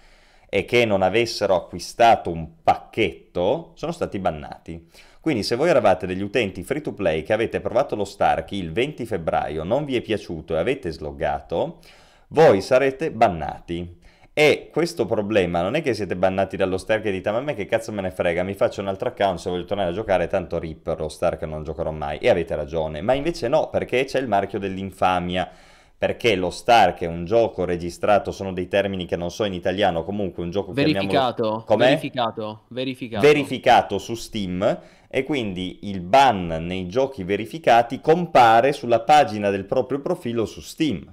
[0.48, 4.90] e che non avessero acquistato un pacchetto sono stati bannati.
[5.28, 8.72] Quindi se voi eravate degli utenti free to play che avete provato lo Stark il
[8.72, 11.80] 20 febbraio, non vi è piaciuto e avete sloggato,
[12.30, 14.00] voi sarete bannati.
[14.32, 17.56] E questo problema non è che siete bannati dallo Stark e dite ma a me
[17.56, 20.28] che cazzo me ne frega, mi faccio un altro account se voglio tornare a giocare,
[20.28, 22.20] tanto Reaper lo Stark non giocherò mai.
[22.20, 25.50] E avete ragione, ma invece no, perché c'è il marchio dell'infamia.
[26.00, 30.04] Perché lo Stark è un gioco registrato, sono dei termini che non so in italiano,
[30.04, 31.86] comunque un gioco verificato, Com'è?
[31.86, 33.26] verificato, verificato.
[33.26, 34.80] verificato su Steam
[35.10, 41.12] e quindi il ban nei giochi verificati compare sulla pagina del proprio profilo su Steam.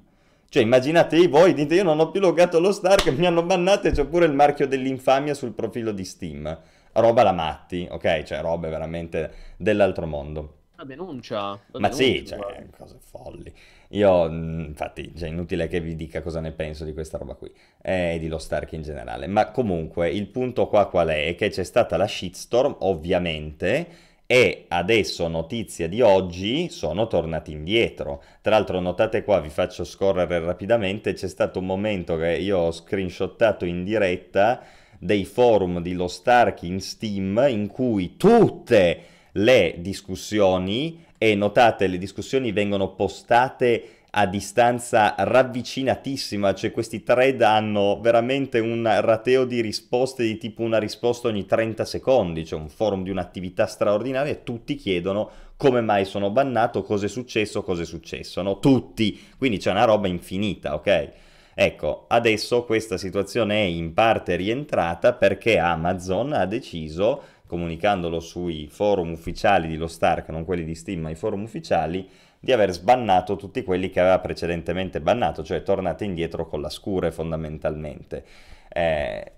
[0.50, 3.92] Cioè immaginatevi voi, dite io non ho più loggato lo Stark, mi hanno bannato e
[3.92, 6.58] c'è pure il marchio dell'infamia sul profilo di Steam.
[6.92, 8.22] Roba la matti, ok?
[8.22, 10.56] Cioè robe veramente dell'altro mondo.
[10.76, 12.76] La denuncia, la Ma sì, denuncia, cioè, guarda.
[12.76, 13.52] cose folli.
[13.94, 17.50] Io, mh, infatti, cioè, inutile che vi dica cosa ne penso di questa roba qui
[17.82, 19.26] eh, e di Lo Stark in generale.
[19.26, 21.26] Ma comunque, il punto qua qual è?
[21.28, 23.86] È che c'è stata la shitstorm, ovviamente,
[24.26, 28.22] e adesso, notizia di oggi, sono tornati indietro.
[28.40, 32.72] Tra l'altro, notate qua, vi faccio scorrere rapidamente, c'è stato un momento che io ho
[32.72, 34.62] screenshottato in diretta
[34.98, 41.96] dei forum di Lo Stark in Steam in cui tutte le discussioni e notate le
[41.96, 50.22] discussioni vengono postate a distanza ravvicinatissima, cioè questi thread hanno veramente un rateo di risposte
[50.22, 54.74] di tipo una risposta ogni 30 secondi, cioè un forum di un'attività straordinaria e tutti
[54.74, 58.58] chiedono come mai sono bannato, cosa è successo, cosa è successo, no?
[58.58, 61.10] Tutti, quindi c'è una roba infinita, ok?
[61.54, 69.12] Ecco, adesso questa situazione è in parte rientrata perché Amazon ha deciso, comunicandolo sui forum
[69.12, 72.08] ufficiali di Lo Stark, non quelli di Steam, ma i forum ufficiali,
[72.40, 77.10] di aver sbannato tutti quelli che aveva precedentemente bannato, cioè tornate indietro con la scure
[77.10, 78.24] fondamentalmente.
[78.68, 79.32] Eh,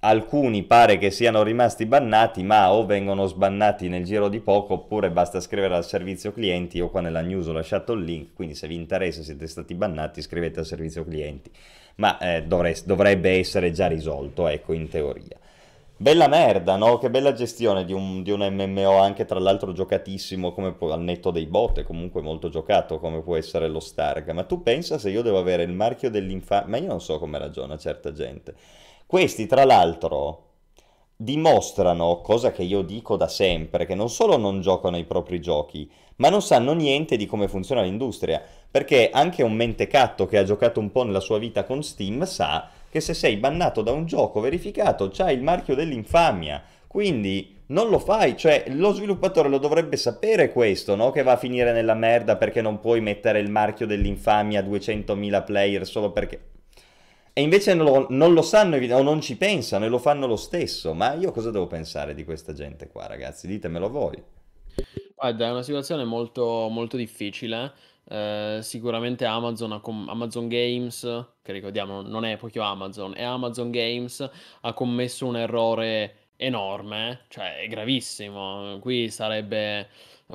[0.00, 5.10] alcuni pare che siano rimasti bannati, ma o vengono sbannati nel giro di poco, oppure
[5.10, 6.76] basta scrivere al servizio clienti.
[6.76, 10.20] Io qua nella news ho lasciato il link, quindi se vi interessa siete stati bannati,
[10.20, 11.50] scrivete al servizio clienti.
[11.96, 15.38] Ma eh, dovre- dovrebbe essere già risolto, ecco, in teoria.
[15.98, 16.98] Bella merda, no?
[16.98, 21.00] Che bella gestione di un, di un MMO, anche tra l'altro giocatissimo come può, al
[21.00, 24.28] netto dei bot, comunque molto giocato come può essere lo Stark.
[24.28, 26.68] Ma tu pensa se io devo avere il marchio dell'infamia?
[26.68, 28.54] Ma io non so come ragiona certa gente.
[29.06, 30.42] Questi, tra l'altro,
[31.16, 35.90] dimostrano, cosa che io dico da sempre, che non solo non giocano i propri giochi,
[36.16, 38.42] ma non sanno niente di come funziona l'industria.
[38.70, 42.68] Perché anche un mentecatto che ha giocato un po' nella sua vita con Steam sa
[42.96, 46.62] che se sei bannato da un gioco verificato c'hai il marchio dell'infamia.
[46.86, 51.10] Quindi non lo fai, cioè lo sviluppatore lo dovrebbe sapere questo, no?
[51.10, 55.44] Che va a finire nella merda perché non puoi mettere il marchio dell'infamia a 200.000
[55.44, 56.40] player solo perché...
[57.34, 60.36] E invece non lo, non lo sanno o non ci pensano e lo fanno lo
[60.36, 60.94] stesso.
[60.94, 63.46] Ma io cosa devo pensare di questa gente qua, ragazzi?
[63.46, 64.22] Ditemelo voi.
[65.14, 67.72] Guarda, è una situazione molto, molto difficile.
[68.08, 71.00] Eh, sicuramente Amazon, ha com- Amazon Games,
[71.42, 74.28] che ricordiamo non è proprio Amazon, è Amazon Games,
[74.60, 78.78] ha commesso un errore enorme, cioè è gravissimo.
[78.80, 79.88] Qui sarebbe,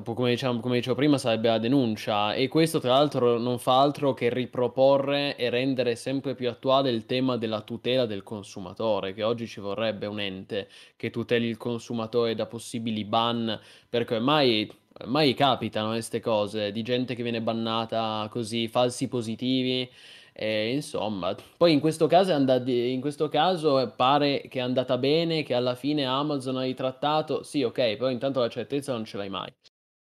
[0.03, 2.34] come diciamo, come dicevo prima, sarebbe la denuncia.
[2.34, 7.05] E questo, tra l'altro, non fa altro che riproporre e rendere sempre più attuale il
[7.05, 10.67] tema della tutela del consumatore, che oggi ci vorrebbe un ente
[10.97, 14.69] che tuteli il consumatore da possibili ban perché ormai
[15.06, 19.90] mai capitano queste cose di gente che viene bannata così, falsi positivi.
[20.34, 24.98] E insomma, poi in questo caso, è andati, in questo caso pare che è andata
[24.98, 27.44] bene, che alla fine Amazon ha ritrattato.
[27.44, 29.53] Sì, ok, però intanto la certezza non ce l'hai mai.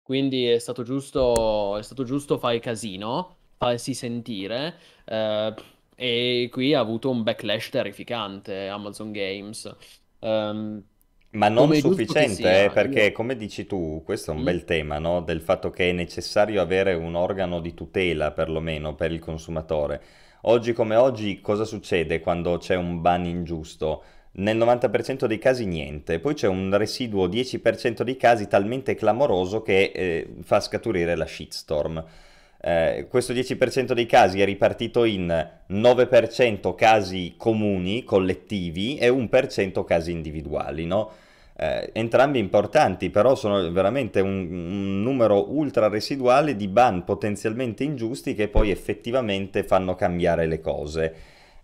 [0.02, 4.76] Quindi è stato giusto, è stato giusto fare casino, farsi sentire.
[5.06, 5.54] Eh,
[5.96, 9.76] e qui ha avuto un backlash terrificante Amazon Games.
[10.20, 10.84] Um,
[11.32, 13.12] ma non sufficiente, eh, perché io...
[13.12, 14.46] come dici tu, questo è un mm.
[14.46, 15.22] bel tema, no?
[15.22, 20.02] Del fatto che è necessario avere un organo di tutela, perlomeno, per il consumatore.
[20.44, 24.04] Oggi come oggi, cosa succede quando c'è un ban ingiusto?
[24.32, 29.92] Nel 90% dei casi niente, poi c'è un residuo 10% dei casi talmente clamoroso che
[29.94, 32.04] eh, fa scaturire la shitstorm.
[32.62, 40.12] Eh, questo 10% dei casi è ripartito in 9% casi comuni, collettivi, e 1% casi
[40.12, 41.12] individuali, no?
[41.56, 48.34] Eh, entrambi importanti, però sono veramente un, un, numero ultra residuale di ban potenzialmente ingiusti
[48.34, 51.16] che poi effettivamente fanno cambiare le cose.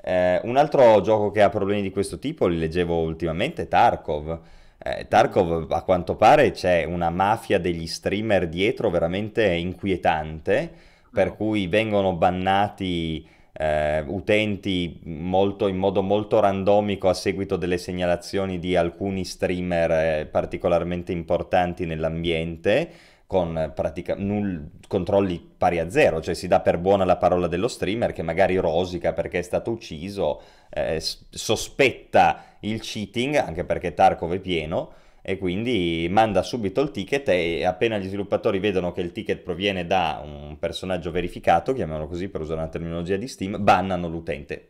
[0.01, 4.39] Eh, un altro gioco che ha problemi di questo tipo, li leggevo ultimamente, Tarkov.
[4.87, 10.71] Eh, Tarkov a quanto pare c'è una mafia degli streamer dietro veramente inquietante,
[11.11, 18.59] per cui vengono bannati eh, utenti molto, in modo molto randomico a seguito delle segnalazioni
[18.59, 22.89] di alcuni streamer eh, particolarmente importanti nell'ambiente
[23.25, 27.67] con pratica- null- controlli pari a zero, cioè si dà per buona la parola dello
[27.67, 34.33] streamer che magari rosica perché è stato ucciso, eh, sospetta il cheating, anche perché Tarkov
[34.33, 39.11] è pieno, e quindi manda subito il ticket e appena gli sviluppatori vedono che il
[39.11, 44.07] ticket proviene da un personaggio verificato, chiamiamolo così per usare una terminologia di Steam, bannano
[44.07, 44.69] l'utente.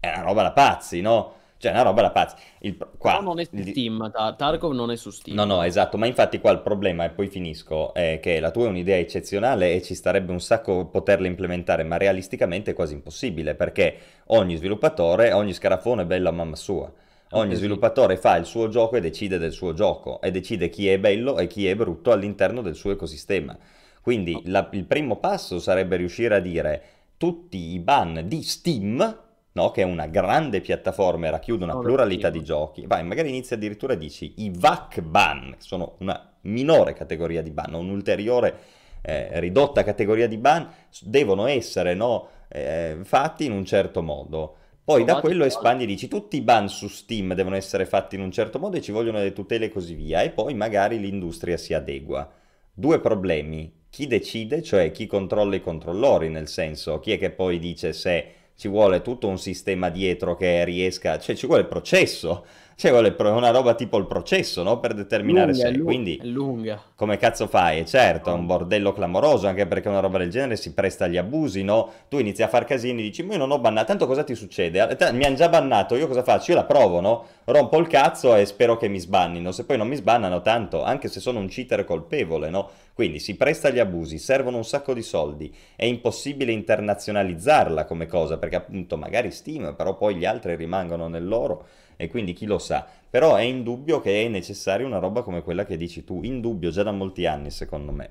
[0.00, 1.34] È una roba da pazzi, no?
[1.60, 2.36] Cioè, una roba da pazzi.
[2.60, 5.36] Il, qua, Però non è su Steam, Tarkov non è su Steam.
[5.36, 8.64] No, no, esatto, ma infatti qua il problema, e poi finisco, è che la tua
[8.64, 13.54] è un'idea eccezionale e ci starebbe un sacco poterla implementare, ma realisticamente è quasi impossibile,
[13.54, 13.94] perché
[14.28, 16.90] ogni sviluppatore, ogni scarafone è bello a mamma sua.
[17.32, 20.98] Ogni sviluppatore fa il suo gioco e decide del suo gioco e decide chi è
[20.98, 23.56] bello e chi è brutto all'interno del suo ecosistema.
[24.00, 26.82] Quindi la, il primo passo sarebbe riuscire a dire
[27.18, 29.70] tutti i ban di Steam, no?
[29.70, 32.86] che è una grande piattaforma e racchiude una pluralità di giochi.
[32.86, 37.74] Vai, magari inizia addirittura dici i VAC ban, che sono una minore categoria di ban,
[37.74, 38.58] un'ulteriore
[39.02, 40.68] eh, ridotta categoria di ban,
[41.02, 44.56] devono essere no, eh, fatti in un certo modo.
[44.82, 48.22] Poi da quello espandi e dici tutti i ban su Steam devono essere fatti in
[48.22, 51.56] un certo modo e ci vogliono le tutele e così via e poi magari l'industria
[51.56, 52.28] si adegua.
[52.72, 53.72] Due problemi.
[53.88, 58.34] Chi decide, cioè chi controlla i controllori, nel senso chi è che poi dice se
[58.60, 62.44] ci vuole tutto un sistema dietro che riesca, cioè ci vuole il processo
[62.80, 64.80] cioè, vuole una roba tipo il processo, no?
[64.80, 65.70] Per determinare lunga, se.
[65.70, 66.82] Lunga, Quindi, lunga.
[66.94, 67.80] come cazzo fai?
[67.80, 71.18] E certo, è un bordello clamoroso, anche perché una roba del genere si presta agli
[71.18, 71.90] abusi, no?
[72.08, 74.96] Tu inizi a far casini, dici, ma io non ho bannato, tanto cosa ti succede?
[75.12, 76.52] Mi hanno già bannato, io cosa faccio?
[76.52, 77.26] Io la provo, no?
[77.44, 79.52] Rompo il cazzo e spero che mi sbannino.
[79.52, 82.70] Se poi non mi sbannano, tanto, anche se sono un cheater colpevole, no?
[83.00, 88.36] Quindi si presta agli abusi, servono un sacco di soldi, è impossibile internazionalizzarla come cosa,
[88.36, 91.66] perché appunto magari Steam, però poi gli altri rimangono nel loro
[91.96, 92.86] e quindi chi lo sa.
[93.08, 96.82] Però è indubbio che è necessaria una roba come quella che dici tu, indubbio già
[96.82, 98.10] da molti anni secondo me.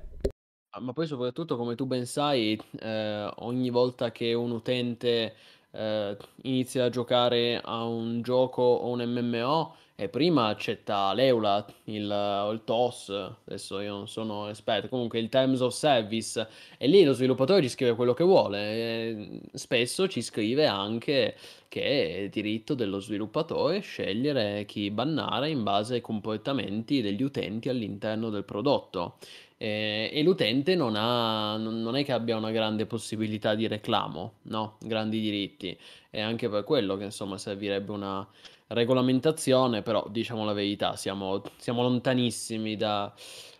[0.70, 5.36] Ah, ma poi soprattutto, come tu ben sai, eh, ogni volta che un utente
[5.70, 12.48] eh, inizia a giocare a un gioco o un MMO, e prima accetta l'EULA, il,
[12.52, 13.10] il TOS,
[13.44, 16.48] adesso io non sono esperto, comunque il Terms of Service,
[16.78, 19.42] e lì lo sviluppatore ci scrive quello che vuole.
[19.52, 21.36] Spesso ci scrive anche
[21.68, 28.30] che è diritto dello sviluppatore scegliere chi bannare in base ai comportamenti degli utenti all'interno
[28.30, 29.18] del prodotto.
[29.58, 34.78] E, e l'utente non, ha, non è che abbia una grande possibilità di reclamo, no?
[34.80, 35.76] Grandi diritti.
[36.08, 38.26] E anche per quello che insomma servirebbe una
[38.70, 43.12] regolamentazione, però diciamo la verità, siamo, siamo lontanissimi da,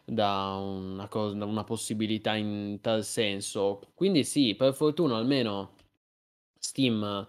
[0.05, 3.81] da, una cosa, da una possibilità in tal senso.
[3.95, 5.75] Quindi sì, per fortuna almeno
[6.59, 7.27] Steam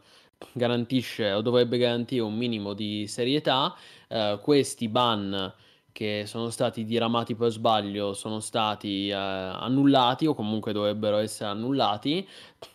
[0.54, 3.76] garantisce o dovrebbe garantire un minimo di serietà.
[4.08, 5.54] Eh, questi ban
[5.92, 12.28] che sono stati diramati per sbaglio sono stati eh, annullati o comunque dovrebbero essere annullati.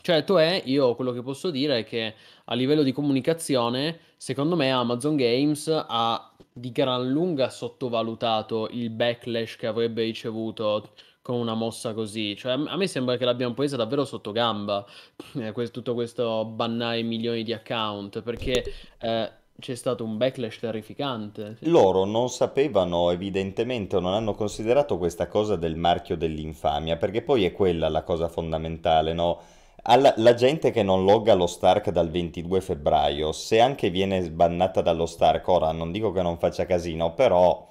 [0.02, 2.14] Certo è, io quello che posso dire è che
[2.44, 9.56] a livello di comunicazione, secondo me Amazon Games ha di gran lunga sottovalutato il backlash
[9.56, 10.90] che avrebbe ricevuto
[11.20, 12.36] con una mossa così.
[12.36, 14.86] Cioè, a me sembra che l'abbiamo presa davvero sotto gamba,
[15.34, 18.64] eh, tutto questo bannare milioni di account, perché
[18.98, 21.56] eh, c'è stato un backlash terrificante.
[21.60, 27.44] Loro non sapevano, evidentemente, o non hanno considerato questa cosa del marchio dell'infamia, perché poi
[27.44, 29.40] è quella la cosa fondamentale, no?
[29.88, 34.80] Alla, la gente che non logga lo Stark dal 22 febbraio, se anche viene sbannata
[34.80, 37.68] dallo Stark, ora non dico che non faccia casino, però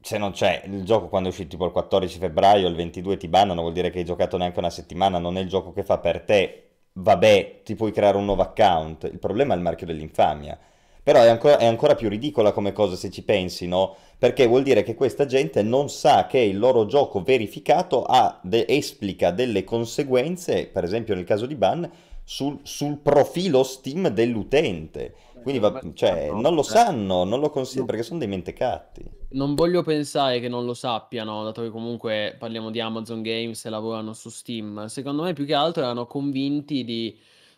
[0.00, 3.28] se non c'è il gioco quando è uscito tipo il 14 febbraio, il 22 ti
[3.28, 5.98] bannano, vuol dire che hai giocato neanche una settimana, non è il gioco che fa
[5.98, 9.04] per te, vabbè, ti puoi creare un nuovo account.
[9.04, 10.58] Il problema è il marchio dell'infamia.
[11.06, 13.94] Però è ancora, è ancora, più ridicola come cosa se ci pensi, no?
[14.18, 18.04] Perché vuol dire che questa gente non sa che il loro gioco verificato
[18.42, 21.88] de- esplica delle conseguenze, per esempio nel caso di ban,
[22.24, 25.14] sul, sul profilo Steam dell'utente.
[25.44, 29.04] Quindi va, cioè, non lo sanno, non lo considerano perché sono dei mentecatti.
[29.28, 33.70] Non voglio pensare che non lo sappiano, dato che comunque parliamo di Amazon Games e
[33.70, 34.86] lavorano su Steam.
[34.86, 37.16] Secondo me più che altro erano convinti di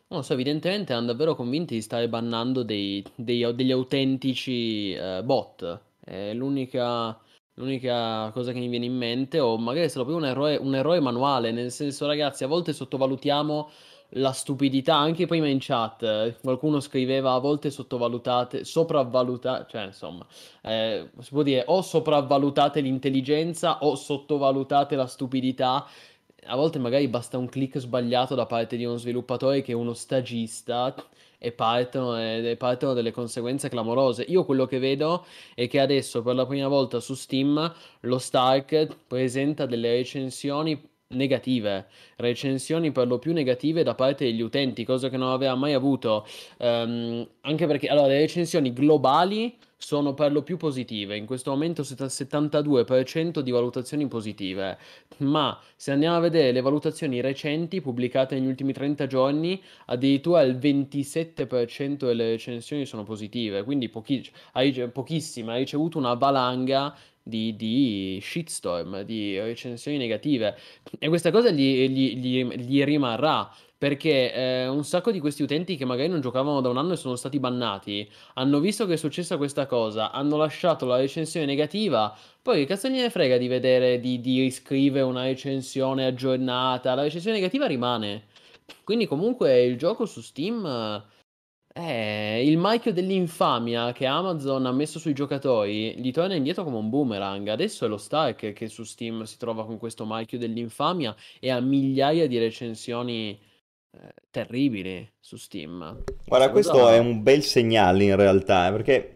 [0.09, 5.23] non lo so, evidentemente hanno davvero convinti di stare bannando dei, dei- degli autentici eh,
[5.23, 5.81] bot.
[6.03, 7.19] È l'unica,
[7.55, 10.75] l'unica cosa che mi viene in mente, o magari è stato proprio un errore, un
[10.75, 13.71] errore manuale, nel senso, ragazzi, a volte sottovalutiamo
[14.13, 20.27] la stupidità, anche prima in chat, qualcuno scriveva a volte sottovalutate, sopravvalutate, cioè insomma,
[20.63, 25.87] eh, si può dire o sopravvalutate l'intelligenza o sottovalutate la stupidità
[26.47, 29.95] a volte magari basta un click sbagliato da parte di uno sviluppatore che è uno
[29.95, 30.95] stagista
[31.39, 34.25] e partono, e partono delle conseguenze clamorose.
[34.29, 35.25] Io quello che vedo
[35.55, 41.87] è che adesso per la prima volta su Steam lo Stark presenta delle recensioni negative,
[42.17, 46.27] recensioni per lo più negative da parte degli utenti, cosa che non aveva mai avuto,
[46.59, 51.83] um, anche perché allora le recensioni globali sono per lo più positive, in questo momento
[51.83, 54.77] il 72% di valutazioni positive,
[55.19, 60.57] ma se andiamo a vedere le valutazioni recenti pubblicate negli ultimi 30 giorni, addirittura il
[60.57, 68.19] 27% delle recensioni sono positive, quindi pochi, hai, pochissime, hai ricevuto una valanga di, di,
[68.21, 70.57] shitstorm, di recensioni negative.
[70.99, 73.49] E questa cosa gli, gli, gli, gli rimarrà.
[73.79, 76.97] Perché eh, un sacco di questi utenti che magari non giocavano da un anno e
[76.97, 82.13] sono stati bannati, hanno visto che è successa questa cosa, hanno lasciato la recensione negativa,
[82.43, 87.37] poi che cazzo gliene frega di vedere, di, di riscrivere una recensione aggiornata, la recensione
[87.37, 88.25] negativa rimane.
[88.83, 91.07] Quindi comunque il gioco su Steam...
[91.75, 96.89] Eh, il marchio dell'infamia che Amazon ha messo sui giocatori gli torna indietro come un
[96.91, 97.47] boomerang.
[97.47, 101.61] Adesso è lo Stark che su Steam si trova con questo marchio dell'infamia e ha
[101.61, 103.39] migliaia di recensioni
[104.31, 106.05] terribili su Steam.
[106.27, 106.95] Guarda, questo cosa...
[106.95, 109.13] è un bel segnale in realtà, eh, perché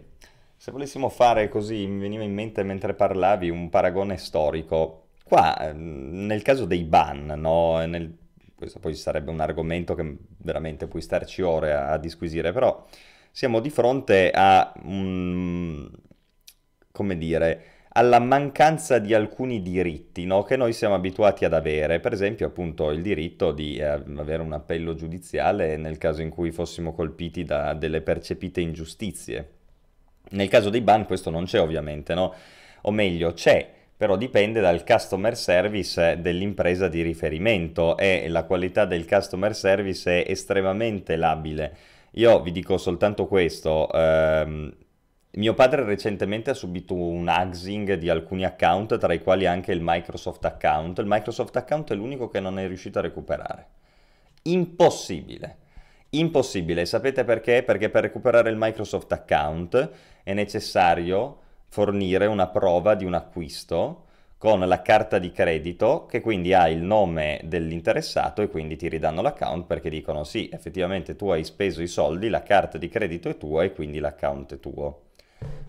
[0.57, 5.09] se volessimo fare così, mi veniva in mente mentre parlavi un paragone storico.
[5.25, 7.85] Qua, ehm, nel caso dei ban, no?
[7.85, 8.17] Nel...
[8.55, 12.85] questo poi sarebbe un argomento che veramente puoi starci ore a, a disquisire, però
[13.31, 15.91] siamo di fronte a un...
[16.91, 17.65] come dire
[17.95, 20.43] alla mancanza di alcuni diritti no?
[20.43, 24.53] che noi siamo abituati ad avere, per esempio appunto il diritto di eh, avere un
[24.53, 29.51] appello giudiziale nel caso in cui fossimo colpiti da delle percepite ingiustizie.
[30.31, 32.35] Nel caso dei ban questo non c'è ovviamente, no?
[32.83, 39.07] o meglio c'è, però dipende dal customer service dell'impresa di riferimento e la qualità del
[39.07, 41.77] customer service è estremamente labile.
[42.13, 44.75] Io vi dico soltanto questo, ehm,
[45.35, 49.81] mio padre recentemente ha subito un axing di alcuni account, tra i quali anche il
[49.83, 50.99] Microsoft account.
[50.99, 53.67] Il Microsoft account è l'unico che non è riuscito a recuperare.
[54.43, 55.57] Impossibile.
[56.11, 56.85] Impossibile.
[56.85, 57.63] Sapete perché?
[57.63, 59.91] Perché per recuperare il Microsoft account
[60.23, 61.39] è necessario
[61.69, 64.05] fornire una prova di un acquisto
[64.37, 69.23] con la carta di credito che quindi ha il nome dell'interessato e quindi ti ridanno
[69.23, 73.39] l'account perché dicono sì, effettivamente tu hai speso i soldi, la carta di credito è
[73.39, 75.12] tua e quindi l'account è tuo.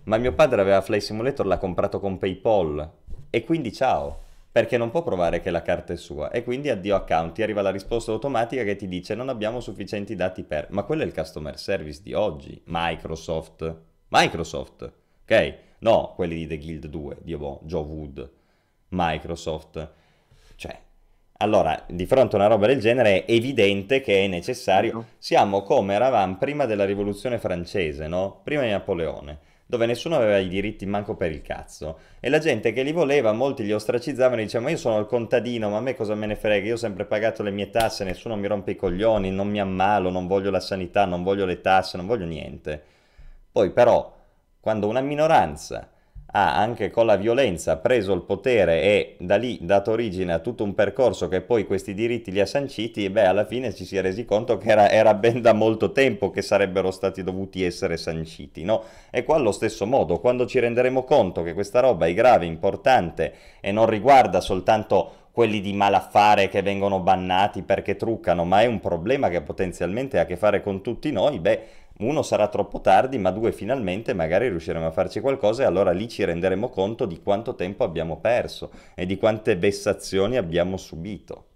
[0.05, 2.91] Ma mio padre aveva Fly Simulator, l'ha comprato con PayPal
[3.29, 4.19] e quindi ciao,
[4.51, 7.61] perché non può provare che la carta è sua e quindi addio account, ti arriva
[7.61, 10.67] la risposta automatica che ti dice non abbiamo sufficienti dati per...
[10.71, 13.75] Ma quello è il customer service di oggi, Microsoft.
[14.09, 14.91] Microsoft,
[15.23, 15.57] ok?
[15.79, 18.31] No, quelli di The Guild 2, Dio boh, Joe Wood,
[18.89, 19.89] Microsoft.
[20.55, 20.79] Cioè,
[21.37, 25.05] allora, di fronte a una roba del genere è evidente che è necessario.
[25.17, 28.41] Siamo come eravamo prima della rivoluzione francese, no?
[28.43, 31.97] Prima di Napoleone dove nessuno aveva i diritti manco per il cazzo.
[32.19, 35.69] E la gente che li voleva, molti li ostracizzavano e dicevano: io sono il contadino,
[35.69, 36.67] ma a me cosa me ne frega?
[36.67, 40.09] Io ho sempre pagato le mie tasse, nessuno mi rompe i coglioni, non mi ammalo,
[40.09, 42.81] non voglio la sanità, non voglio le tasse, non voglio niente.
[43.51, 44.13] Poi, però,
[44.59, 45.89] quando una minoranza
[46.35, 50.63] ha anche con la violenza preso il potere e da lì dato origine a tutto
[50.63, 53.97] un percorso che poi questi diritti li ha sanciti, e beh, alla fine ci si
[53.97, 57.97] è resi conto che era, era ben da molto tempo che sarebbero stati dovuti essere
[57.97, 58.83] sanciti, no?
[59.11, 63.33] E qua allo stesso modo, quando ci renderemo conto che questa roba è grave, importante
[63.61, 68.79] e non riguarda soltanto quelli di malaffare che vengono bannati perché truccano, ma è un
[68.79, 71.61] problema che potenzialmente ha a che fare con tutti noi, beh,
[72.07, 76.07] uno sarà troppo tardi, ma due finalmente magari riusciremo a farci qualcosa e allora lì
[76.07, 81.47] ci renderemo conto di quanto tempo abbiamo perso e di quante vessazioni abbiamo subito.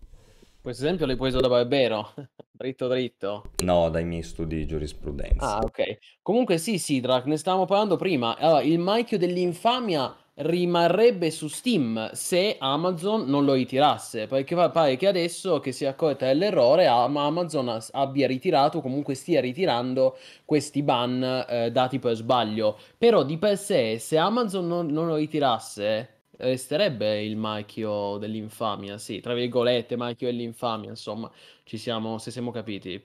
[0.62, 2.14] Questo esempio l'hai preso da Barbero,
[2.52, 3.52] dritto dritto.
[3.64, 5.56] No, dai miei studi di giurisprudenza.
[5.56, 5.98] Ah, ok.
[6.22, 8.36] Comunque sì, Drac, ne stavamo parlando prima.
[8.38, 15.08] Allora, il marchio dell'infamia rimarrebbe su Steam se Amazon non lo ritirasse, perché pare che
[15.08, 21.72] adesso che si è accorta dell'errore Amazon abbia ritirato, comunque stia ritirando questi ban eh,
[21.72, 22.78] dati per sbaglio.
[22.98, 29.20] Però di per sé, se Amazon non, non lo ritirasse, resterebbe il marchio dell'infamia, sì,
[29.20, 31.32] tra virgolette, marchio dell'infamia, insomma,
[31.64, 33.02] ci siamo, se siamo capiti.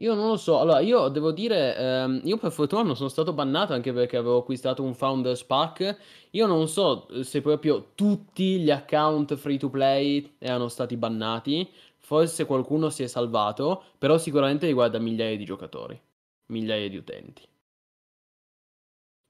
[0.00, 3.32] Io non lo so, allora io devo dire, ehm, io per fortuna non sono stato
[3.32, 5.98] bannato anche perché avevo acquistato un Founders Pack.
[6.30, 11.68] Io non so eh, se proprio tutti gli account free to play erano stati bannati,
[11.96, 16.00] forse qualcuno si è salvato, però sicuramente riguarda migliaia di giocatori,
[16.46, 17.42] migliaia di utenti.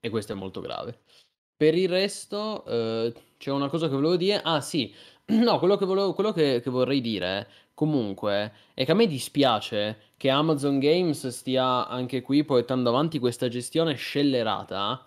[0.00, 1.00] E questo è molto grave.
[1.56, 4.40] Per il resto, eh, c'è una cosa che volevo dire.
[4.42, 4.94] Ah, sì,
[5.26, 9.98] no, quello che, volevo, quello che, che vorrei dire comunque è che a me dispiace
[10.16, 15.06] che Amazon Games stia anche qui portando avanti questa gestione scellerata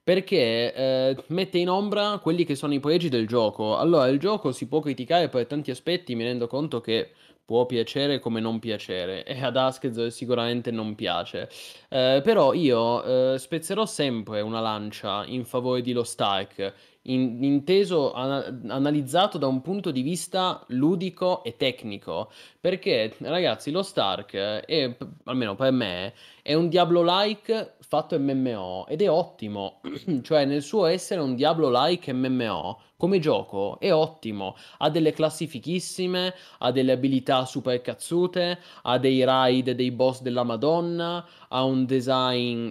[0.00, 3.76] perché eh, mette in ombra quelli che sono i pregi del gioco.
[3.76, 7.10] Allora, il gioco si può criticare per tanti aspetti, mi rendo conto che
[7.44, 11.48] può piacere come non piacere e ad Asked sicuramente non piace.
[11.88, 16.74] Eh, però io eh, spezzerò sempre una lancia in favore di Lost Ark
[17.04, 22.30] in, inteso, an- analizzato da un punto di vista ludico e tecnico.
[22.60, 29.10] Perché, ragazzi, lo Stark, è, almeno per me, è un Diablo-like fatto MMO ed è
[29.10, 29.80] ottimo.
[30.22, 36.32] cioè, nel suo essere un Diablo-like MMO, come gioco è ottimo, ha delle classi fichissime,
[36.60, 42.70] ha delle abilità super cazzute, ha dei raid, dei boss della Madonna, ha un design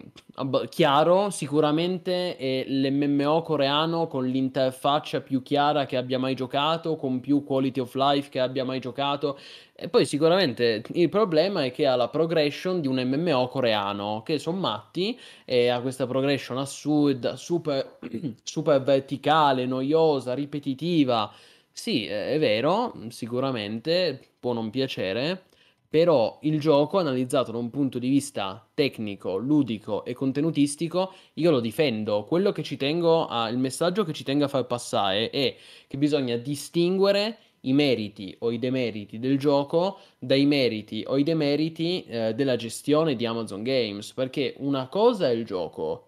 [0.70, 7.44] chiaro, sicuramente è l'MMO coreano con l'interfaccia più chiara che abbia mai giocato, con più
[7.44, 9.38] quality of life che abbia mai giocato.
[9.76, 14.38] E poi sicuramente il problema è che ha la progression di un MMO coreano, che
[14.38, 17.98] sono matti e ha questa progression assurda, super,
[18.44, 21.32] super verticale, noiosa, ripetitiva.
[21.72, 25.46] Sì, è vero, sicuramente può non piacere,
[25.90, 31.60] però il gioco analizzato da un punto di vista tecnico, ludico e contenutistico, io lo
[31.60, 32.26] difendo.
[32.26, 35.56] Quello che ci tengo a, il messaggio che ci tengo a far passare è
[35.88, 42.04] che bisogna distinguere i meriti o i demeriti del gioco dai meriti o i demeriti
[42.06, 46.08] eh, della gestione di Amazon Games, perché una cosa è il gioco,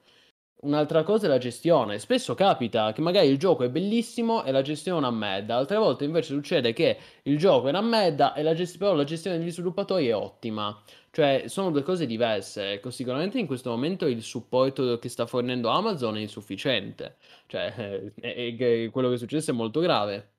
[0.61, 1.99] un'altra cosa è la gestione.
[1.99, 5.77] Spesso capita che magari il gioco è bellissimo e la gestione è una merda, altre
[5.77, 9.37] volte invece succede che il gioco è una merda e la gest- però la gestione
[9.37, 10.77] degli sviluppatori è ottima.
[11.11, 12.73] Cioè, sono due cose diverse.
[12.73, 17.15] Ecco, sicuramente in questo momento il supporto che sta fornendo Amazon è insufficiente.
[17.47, 20.34] Cioè, è, è, quello che è successo è molto grave.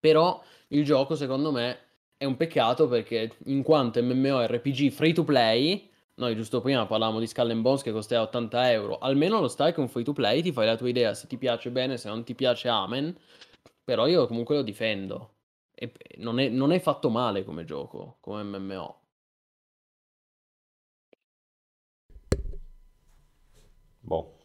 [0.00, 1.78] Però il gioco, secondo me,
[2.16, 7.26] è un peccato perché in quanto MMORPG free to play, noi giusto prima parlavamo di
[7.26, 10.52] Skull and Bones che costava 80 euro, almeno lo stai con free to play, ti
[10.52, 13.14] fai la tua idea, se ti piace bene, se non ti piace amen,
[13.84, 15.34] però io comunque lo difendo.
[15.74, 19.00] E non è, non è fatto male come gioco, come MMO.
[24.02, 24.35] Boh,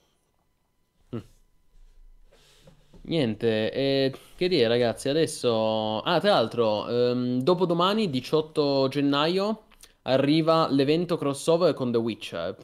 [3.04, 6.02] Niente, e che dire ragazzi, adesso...
[6.02, 9.64] Ah, tra l'altro, ehm, dopodomani, 18 gennaio,
[10.04, 12.56] arriva l'evento crossover con The Witcher.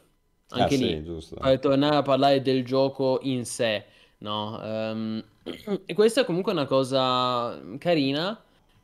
[0.55, 1.37] Ah Anche sì, lì, giusto.
[1.39, 3.85] per tornare a parlare del gioco in sé,
[4.19, 4.61] no?
[4.63, 5.23] Ehm,
[5.85, 8.39] e questa è comunque una cosa carina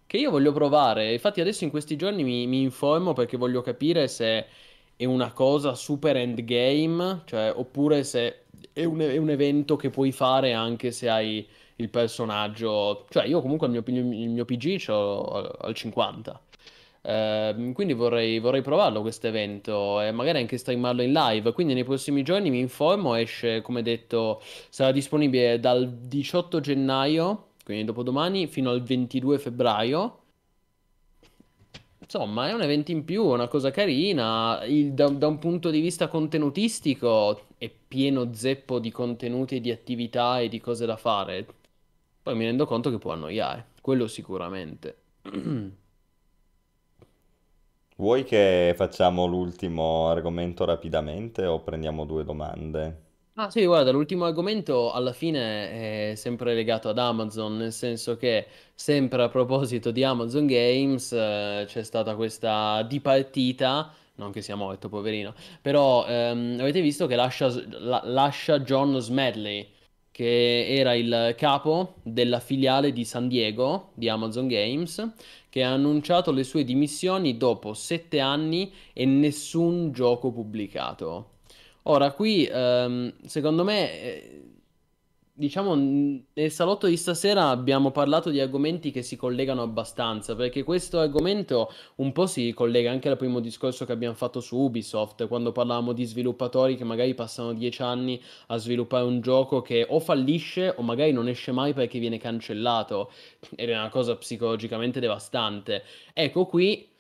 [0.08, 1.14] che io voglio provare.
[1.14, 4.46] Infatti adesso in questi giorni mi, mi informo perché voglio capire se
[5.04, 10.12] è una cosa super endgame, cioè, oppure se è un, è un evento che puoi
[10.12, 11.48] fare anche se hai
[11.78, 13.06] il personaggio.
[13.10, 15.24] Cioè, io comunque il mio, il mio PG c'ho
[15.60, 16.42] al 50.
[17.06, 21.52] Eh, quindi vorrei, vorrei provarlo questo evento e magari anche streamarlo in live.
[21.52, 23.16] Quindi nei prossimi giorni mi informo.
[23.16, 30.23] Esce, come detto, sarà disponibile dal 18 gennaio, quindi dopodomani, fino al 22 febbraio.
[32.04, 34.64] Insomma, è un evento in più, è una cosa carina.
[34.66, 39.72] Il- da, da un punto di vista contenutistico è pieno zeppo di contenuti e di
[39.72, 41.46] attività e di cose da fare.
[42.24, 44.98] Poi mi rendo conto che può annoiare, quello sicuramente.
[47.96, 53.13] Vuoi che facciamo l'ultimo argomento rapidamente o prendiamo due domande?
[53.36, 58.46] Ah sì, guarda, l'ultimo argomento alla fine è sempre legato ad Amazon, nel senso che
[58.76, 64.88] sempre a proposito di Amazon Games eh, c'è stata questa dipartita, non che sia morto,
[64.88, 67.48] poverino, però ehm, avete visto che lascia,
[67.80, 69.68] la- lascia John Smedley,
[70.12, 75.12] che era il capo della filiale di San Diego di Amazon Games,
[75.50, 81.30] che ha annunciato le sue dimissioni dopo sette anni e nessun gioco pubblicato.
[81.84, 84.42] Ora, qui, ehm, secondo me, eh,
[85.34, 91.00] diciamo, nel salotto di stasera abbiamo parlato di argomenti che si collegano abbastanza, perché questo
[91.00, 95.52] argomento un po' si collega anche al primo discorso che abbiamo fatto su Ubisoft, quando
[95.52, 100.74] parlavamo di sviluppatori che magari passano dieci anni a sviluppare un gioco che o fallisce
[100.78, 103.12] o magari non esce mai perché viene cancellato,
[103.56, 105.84] ed è una cosa psicologicamente devastante.
[106.14, 106.92] Ecco, qui.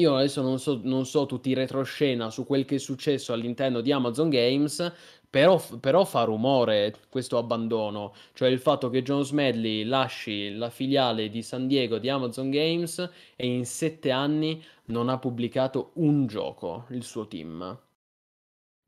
[0.00, 3.82] Io adesso non so, non so tutti i retroscena su quel che è successo all'interno
[3.82, 4.92] di Amazon Games,
[5.28, 11.28] però, però fa rumore questo abbandono, cioè il fatto che John Smedley lasci la filiale
[11.28, 12.98] di San Diego di Amazon Games
[13.36, 17.78] e in sette anni non ha pubblicato un gioco, il suo team.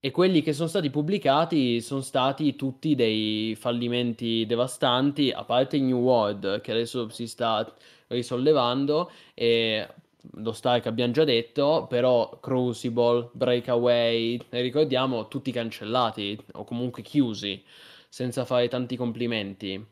[0.04, 6.00] E quelli che sono stati pubblicati sono stati tutti dei fallimenti devastanti, a parte New
[6.00, 7.72] World, che adesso si sta
[8.08, 9.86] risollevando, e
[10.34, 17.62] lo Stark abbiamo già detto, però Crucible, Breakaway, ricordiamo tutti cancellati o comunque chiusi,
[18.08, 19.84] senza fare tanti complimenti.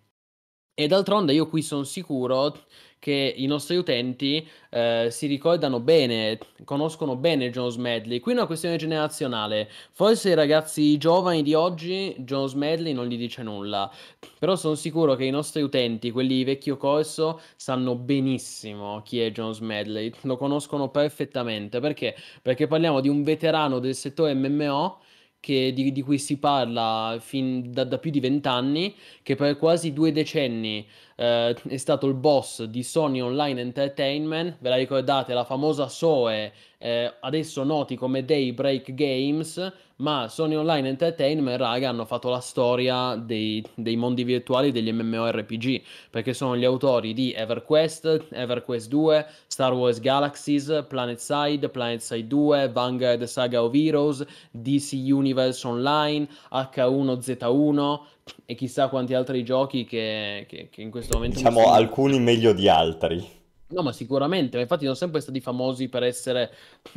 [0.74, 2.56] E d'altronde io qui sono sicuro
[3.00, 8.20] che i nostri utenti eh, si ricordano bene, conoscono bene Jones Medley.
[8.20, 9.68] Qui è una questione generazionale.
[9.90, 13.90] Forse i ragazzi giovani di oggi Jones Medley non gli dice nulla,
[14.38, 19.60] però sono sicuro che i nostri utenti, quelli vecchio corso, sanno benissimo chi è Jones
[19.60, 21.80] Medley, lo conoscono perfettamente.
[21.80, 22.14] Perché?
[22.42, 25.00] Perché parliamo di un veterano del settore MMO
[25.40, 29.92] che- di, di cui si parla fin da, da più di vent'anni, che per quasi
[29.92, 30.86] due decenni
[31.20, 36.50] eh, è stato il boss di Sony Online Entertainment, ve la ricordate, la famosa SOE,
[36.78, 43.16] eh, adesso noti come Daybreak Games, ma Sony Online Entertainment, raga, hanno fatto la storia
[43.16, 49.74] dei, dei mondi virtuali degli MMORPG, perché sono gli autori di EverQuest, EverQuest 2, Star
[49.74, 58.00] Wars Galaxies, PlanetSide, PlanetSide 2, Vanguard Saga of Heroes, DC Universe Online, H1Z1
[58.46, 61.76] e chissà quanti altri giochi che, che- che in questo momento Diciamo sfuggono.
[61.76, 63.38] alcuni meglio di altri.
[63.72, 66.50] No, ma sicuramente, ma infatti sono sempre stati famosi per essere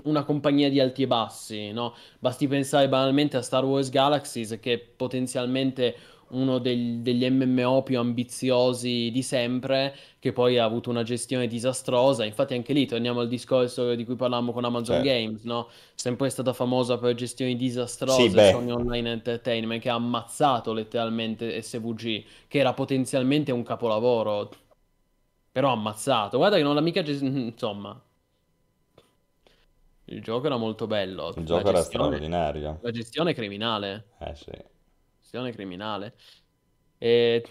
[0.05, 1.93] una compagnia di alti e bassi, no?
[2.17, 5.95] Basti pensare banalmente a Star Wars Galaxies, che potenzialmente
[6.33, 12.25] uno del- degli MMO più ambiziosi di sempre, che poi ha avuto una gestione disastrosa.
[12.25, 15.69] Infatti anche lì torniamo al discorso di cui parlavamo con Amazon Cioè, Games, no?
[15.95, 17.55] Sempre stata famosa per gestioni
[18.05, 23.63] sì, disastrose, Sony beh, Online Entertainment, che ha ammazzato letteralmente SVG, che era potenzialmente un
[23.63, 24.49] capolavoro.
[25.51, 26.37] Però ammazzato.
[26.37, 27.01] Guarda che non l'ha mica...
[27.03, 27.99] ges- Insomma,
[30.05, 31.33] il gioco era molto bello.
[31.35, 32.23] il La gioco era gestione...
[32.23, 32.79] straordinario.
[32.79, 34.05] La gestione è criminale.
[34.19, 34.51] Eh sì.
[35.33, 36.13] Gestione criminale.
[36.99, 37.43] E...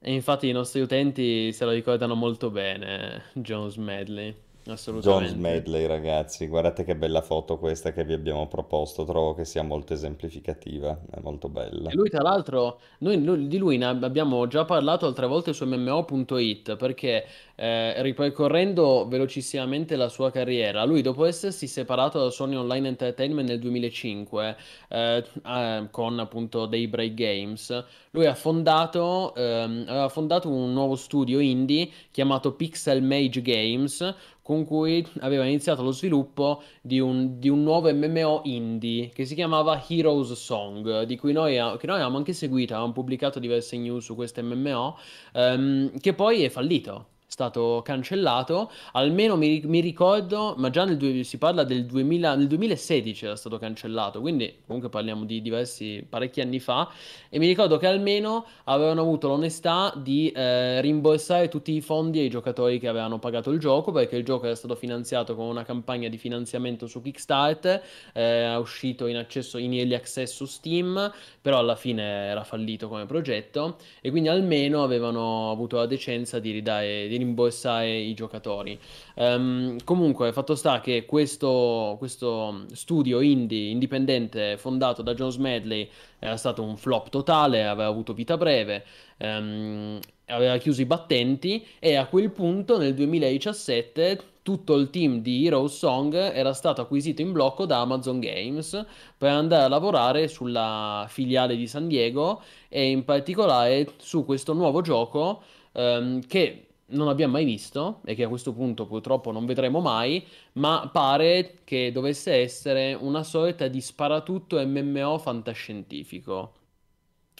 [0.00, 4.34] e infatti i nostri utenti se lo ricordano molto bene, Jones Medley.
[4.64, 5.36] Jones Assolutamente.
[5.36, 9.92] Medley, ragazzi, guardate che bella foto questa che vi abbiamo proposto, trovo che sia molto
[9.92, 11.90] esemplificativa, è molto bella.
[11.90, 15.52] E lui, tra l'altro, noi, noi- di lui ne ab- abbiamo già parlato altre volte
[15.52, 17.24] su MMO.it perché
[17.56, 23.58] eh, ripercorrendo velocissimamente la sua carriera, lui dopo essersi separato da Sony Online Entertainment nel
[23.58, 24.56] 2005
[24.88, 31.38] eh, eh, con appunto Daybreak Games, lui ha fondato, ehm, aveva fondato un nuovo studio
[31.38, 34.14] indie chiamato Pixel Mage Games
[34.44, 39.34] con cui aveva iniziato lo sviluppo di un, di un nuovo MMO indie che si
[39.34, 44.04] chiamava Heroes Song, di cui noi, che noi avevamo anche seguito, avevamo pubblicato diverse news
[44.04, 44.98] su questo MMO,
[45.32, 47.13] ehm, che poi è fallito.
[47.34, 53.24] Stato cancellato, almeno mi, mi ricordo, ma già nel, si parla del 2000, nel 2016
[53.24, 56.88] era stato cancellato, quindi comunque parliamo di diversi, parecchi anni fa,
[57.28, 62.28] e mi ricordo che almeno avevano avuto l'onestà di eh, rimborsare tutti i fondi ai
[62.28, 66.08] giocatori che avevano pagato il gioco, perché il gioco era stato finanziato con una campagna
[66.08, 67.82] di finanziamento su Kickstarter,
[68.12, 71.12] eh, è uscito in accesso in early access su Steam,
[71.42, 76.52] però alla fine era fallito come progetto, e quindi almeno avevano avuto la decenza di
[76.52, 78.78] ridare, di rimborsare i giocatori.
[79.16, 85.88] Um, comunque, fatto sta che questo, questo studio indie indipendente fondato da John Smedley
[86.18, 88.84] era stato un flop totale, aveva avuto vita breve.
[89.18, 95.46] Um, aveva chiuso i battenti e a quel punto nel 2017 tutto il team di
[95.46, 98.84] Heroes Song era stato acquisito in blocco da Amazon Games
[99.16, 104.82] per andare a lavorare sulla filiale di San Diego e in particolare su questo nuovo
[104.82, 105.42] gioco
[105.72, 110.24] um, che non abbiamo mai visto e che a questo punto purtroppo non vedremo mai,
[110.54, 116.52] ma pare che dovesse essere una sorta di sparatutto MMO fantascientifico.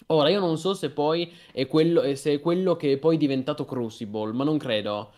[0.07, 3.65] Ora, io non so se poi è quello, se è quello che è poi diventato
[3.65, 5.11] Crucible, ma non credo.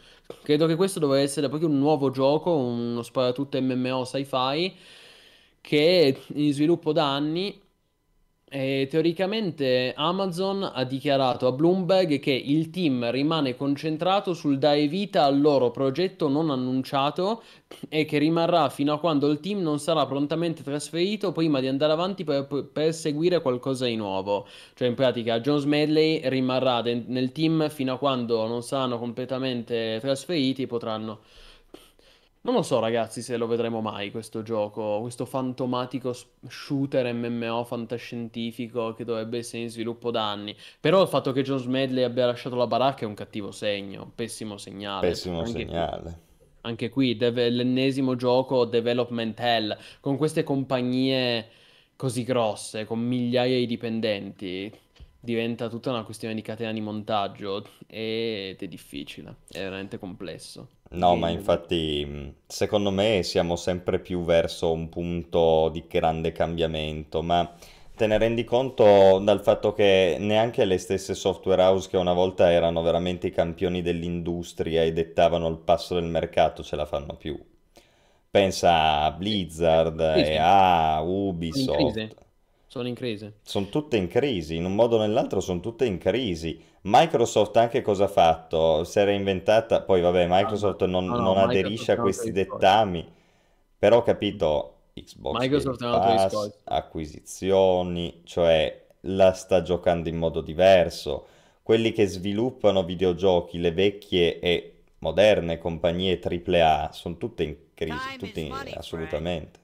[0.43, 4.75] Credo che questo doveva essere proprio un nuovo gioco, uno sparatutto MMO sci-fi,
[5.61, 7.59] che è in sviluppo da anni
[8.49, 15.25] e teoricamente Amazon ha dichiarato a Bloomberg che il team rimane concentrato sul dare vita
[15.25, 17.43] al loro progetto non annunciato
[17.89, 21.91] e che rimarrà fino a quando il team non sarà prontamente trasferito prima di andare
[21.91, 24.47] avanti per, per seguire qualcosa di nuovo.
[24.75, 29.97] Cioè in pratica Jones Medley rimarrà de- nel team fino a quando non saranno completamente
[29.99, 31.19] trasferiti potranno
[32.41, 36.15] non lo so, ragazzi, se lo vedremo mai questo gioco, questo fantomatico
[36.47, 40.55] shooter MMO fantascientifico che dovrebbe essere in sviluppo da anni.
[40.79, 44.15] Però il fatto che John Smedley abbia lasciato la baracca è un cattivo segno, un
[44.15, 45.07] pessimo segnale.
[45.07, 46.01] Pessimo anche segnale.
[46.01, 46.15] Qui,
[46.61, 51.49] anche qui, deve, l'ennesimo gioco development hell, con queste compagnie
[51.97, 54.71] così grosse, con migliaia di dipendenti
[55.19, 60.69] diventa tutta una questione di catena di montaggio ed è difficile, è veramente complesso.
[60.89, 67.53] No, ma infatti secondo me siamo sempre più verso un punto di grande cambiamento, ma
[67.95, 72.51] te ne rendi conto dal fatto che neanche le stesse software house che una volta
[72.51, 77.37] erano veramente i campioni dell'industria e dettavano il passo del mercato ce la fanno più.
[78.29, 79.99] Pensa a Blizzard.
[79.99, 81.69] EA, in crisi.
[81.69, 82.26] Ubisoft.
[82.67, 83.31] Sono in crisi.
[83.43, 86.61] Sono tutte in crisi, in un modo o nell'altro sono tutte in crisi.
[86.81, 88.83] Microsoft anche cosa ha fatto?
[88.83, 92.23] Si era inventata, poi vabbè, Microsoft non, no, non no, aderisce Microsoft a un altro
[92.23, 93.11] questi dettami,
[93.77, 101.27] però ho capito, Xbox Microsoft Pass, acquisizioni, cioè la sta giocando in modo diverso.
[101.63, 108.39] Quelli che sviluppano videogiochi, le vecchie e moderne compagnie AAA, sono tutte in crisi, tutte
[108.41, 109.59] in- assolutamente.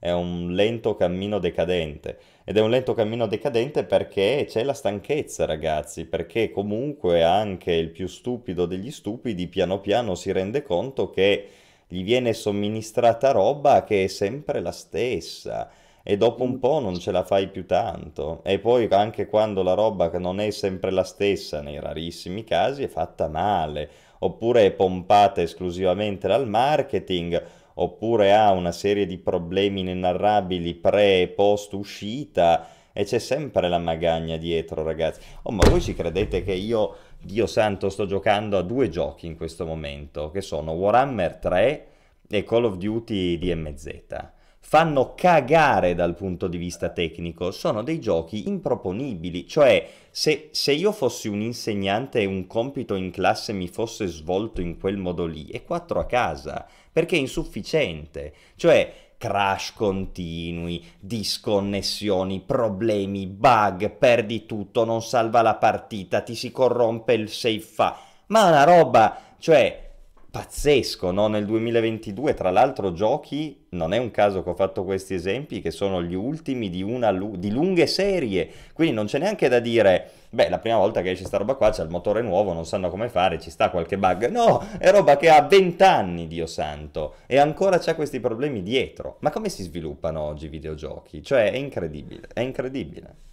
[0.00, 2.18] È un lento cammino decadente.
[2.44, 7.90] Ed è un lento cammino decadente perché c'è la stanchezza, ragazzi, perché comunque anche il
[7.90, 11.48] più stupido degli stupidi piano piano si rende conto che
[11.86, 15.70] gli viene somministrata roba che è sempre la stessa
[16.02, 18.40] e dopo un po' non ce la fai più tanto.
[18.44, 22.84] E poi anche quando la roba che non è sempre la stessa, nei rarissimi casi,
[22.84, 23.88] è fatta male,
[24.20, 27.42] oppure è pompata esclusivamente dal marketing
[27.82, 33.78] oppure ha una serie di problemi inenarrabili pre e post uscita e c'è sempre la
[33.78, 35.20] magagna dietro, ragazzi.
[35.42, 39.36] Oh, ma voi ci credete che io, Dio santo, sto giocando a due giochi in
[39.36, 41.86] questo momento, che sono Warhammer 3
[42.28, 43.88] e Call of Duty DMZ?
[44.62, 50.92] Fanno cagare dal punto di vista tecnico, sono dei giochi improponibili, cioè se, se io
[50.92, 55.46] fossi un insegnante e un compito in classe mi fosse svolto in quel modo lì,
[55.46, 64.84] è 4 a casa, perché è insufficiente, cioè crash continui, disconnessioni, problemi, bug, perdi tutto,
[64.84, 69.89] non salva la partita, ti si corrompe il save fa, ma una roba, cioè
[70.30, 71.26] pazzesco, no?
[71.26, 75.70] Nel 2022, tra l'altro, giochi, non è un caso che ho fatto questi esempi, che
[75.70, 80.48] sono gli ultimi di, una, di lunghe serie, quindi non c'è neanche da dire, beh,
[80.48, 83.08] la prima volta che esce sta roba qua c'è il motore nuovo, non sanno come
[83.08, 84.28] fare, ci sta qualche bug.
[84.28, 89.16] No, è roba che ha 20 anni, Dio santo, e ancora c'ha questi problemi dietro.
[89.20, 91.22] Ma come si sviluppano oggi i videogiochi?
[91.22, 93.28] Cioè, è incredibile, è incredibile.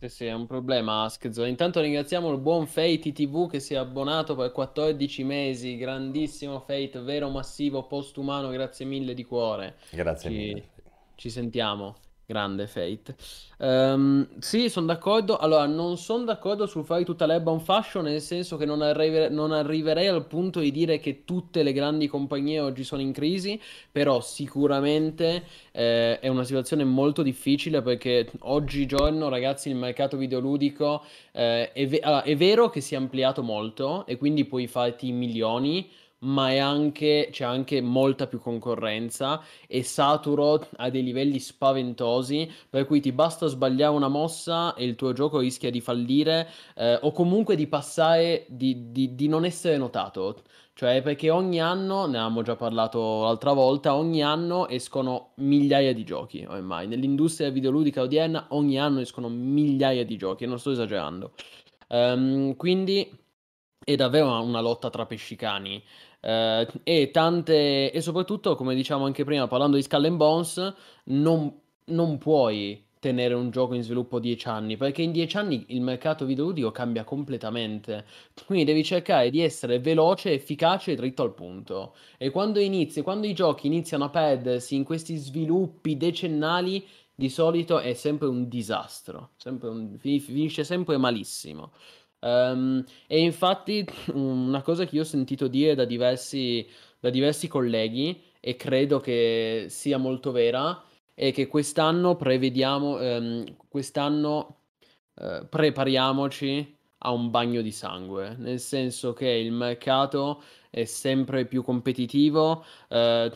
[0.00, 1.44] Sì, sì, è un problema, Askzo.
[1.44, 5.76] Intanto ringraziamo il buon Fate TV che si è abbonato per 14 mesi.
[5.76, 9.76] Grandissimo Fate, vero massivo postumano, grazie mille di cuore.
[9.90, 10.70] Grazie Ci, mille.
[11.16, 11.96] ci sentiamo.
[12.30, 13.16] Grande Fate.
[13.58, 15.36] Ehm, sì, sono d'accordo.
[15.36, 19.28] Allora, non sono d'accordo sul fare tutta l'erba un fascio, nel senso che non arrive-
[19.28, 23.60] non arriverei al punto di dire che tutte le grandi compagnie oggi sono in crisi,
[23.90, 25.42] però sicuramente
[25.72, 31.02] eh, è una situazione molto difficile perché oggigiorno, ragazzi, il mercato videoludico
[31.32, 35.10] eh, è, ve- allora, è vero che si è ampliato molto e quindi puoi farti
[35.10, 35.90] milioni.
[36.20, 43.00] Ma anche, c'è anche molta più concorrenza e saturo a dei livelli spaventosi, per cui
[43.00, 47.56] ti basta sbagliare una mossa e il tuo gioco rischia di fallire eh, o comunque
[47.56, 50.42] di passare, di, di, di non essere notato.
[50.72, 56.04] Cioè, perché ogni anno, ne avevamo già parlato l'altra volta, ogni anno escono migliaia di
[56.04, 56.86] giochi, ormai.
[56.86, 61.32] Nell'industria videoludica odierna ogni anno escono migliaia di giochi, non sto esagerando.
[61.88, 63.10] Um, quindi
[63.82, 65.82] è davvero una lotta tra pescicani.
[66.20, 70.74] Uh, e tante, e soprattutto, come diciamo anche prima, parlando di Skull and Bones,
[71.04, 71.52] non,
[71.86, 76.26] non puoi tenere un gioco in sviluppo 10 anni, perché in 10 anni il mercato
[76.26, 78.04] videoludico cambia completamente.
[78.44, 81.94] Quindi devi cercare di essere veloce, efficace e dritto al punto.
[82.18, 87.78] E quando inizi, quando i giochi iniziano a perdersi in questi sviluppi decennali, di solito
[87.80, 91.72] è sempre un disastro, sempre un, finisce sempre malissimo.
[92.20, 96.66] Um, e infatti una cosa che io ho sentito dire da diversi,
[96.98, 100.82] da diversi colleghi e credo che sia molto vera
[101.14, 104.56] è che quest'anno prevediamo, ehm, quest'anno
[105.16, 111.62] eh, prepariamoci a un bagno di sangue, nel senso che il mercato è sempre più
[111.62, 112.64] competitivo.
[112.88, 113.30] Eh,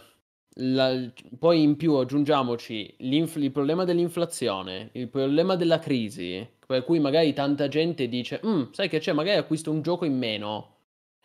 [0.59, 7.33] la, poi in più aggiungiamoci il problema dell'inflazione, il problema della crisi, per cui magari
[7.33, 10.75] tanta gente dice, mm, sai che c'è, magari acquisto un gioco in meno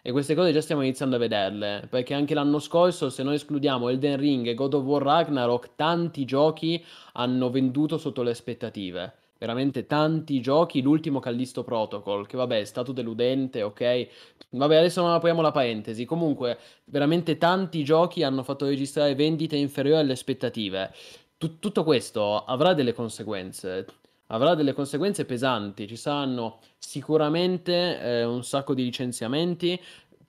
[0.01, 3.89] e queste cose già stiamo iniziando a vederle, perché anche l'anno scorso, se noi escludiamo
[3.89, 6.83] Elden Ring e God of War Ragnarok, tanti giochi
[7.13, 9.13] hanno venduto sotto le aspettative.
[9.37, 14.07] Veramente tanti giochi, l'ultimo Callisto Protocol, che vabbè è stato deludente, ok?
[14.51, 16.05] Vabbè, adesso non apriamo la parentesi.
[16.05, 20.93] Comunque, veramente tanti giochi hanno fatto registrare vendite inferiori alle aspettative.
[21.37, 23.85] Tut- tutto questo avrà delle conseguenze
[24.31, 25.87] avrà delle conseguenze pesanti.
[25.87, 29.79] Ci saranno sicuramente eh, un sacco di licenziamenti,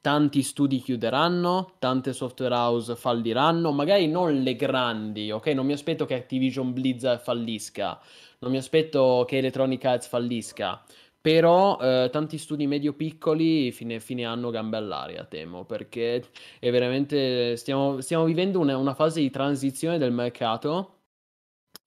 [0.00, 5.48] tanti studi chiuderanno, tante software house falliranno, magari non le grandi, ok?
[5.48, 7.98] Non mi aspetto che Activision Blizzard fallisca,
[8.38, 10.82] non mi aspetto che Electronic Arts fallisca,
[11.20, 16.24] però eh, tanti studi medio-piccoli fine, fine, anno gambe all'aria, temo, perché
[16.58, 20.99] è veramente stiamo, stiamo vivendo una, una fase di transizione del mercato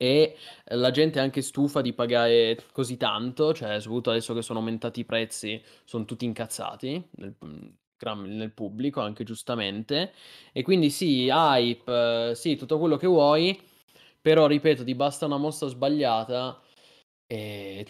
[0.03, 0.35] e
[0.65, 4.99] la gente è anche stufa di pagare così tanto, cioè soprattutto adesso che sono aumentati
[5.01, 7.35] i prezzi, sono tutti incazzati nel,
[8.25, 10.11] nel pubblico, anche giustamente.
[10.51, 13.57] E quindi sì, hype, sì, tutto quello che vuoi,
[14.21, 16.61] però ripeto, ti basta una mossa sbagliata
[17.27, 17.85] e,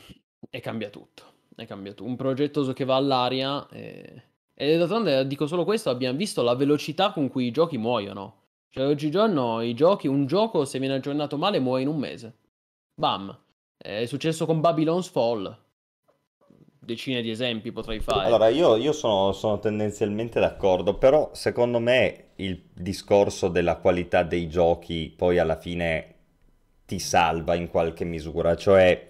[0.49, 1.23] e cambia tutto.
[1.56, 2.10] E cambia tutto.
[2.10, 4.23] Un progetto che va all'aria e...
[4.56, 8.43] E d'altronde dico solo questo, abbiamo visto la velocità con cui i giochi muoiono.
[8.74, 12.38] Cioè, oggigiorno i giochi, un gioco se viene aggiornato male muore in un mese.
[12.95, 13.38] Bam.
[13.78, 15.56] È successo con Babylon's Fall.
[16.80, 18.26] Decine di esempi potrei fare.
[18.26, 24.50] Allora, io, io sono, sono tendenzialmente d'accordo, però secondo me il discorso della qualità dei
[24.50, 26.16] giochi poi alla fine
[26.88, 28.56] ti salva in qualche misura.
[28.56, 29.08] Cioè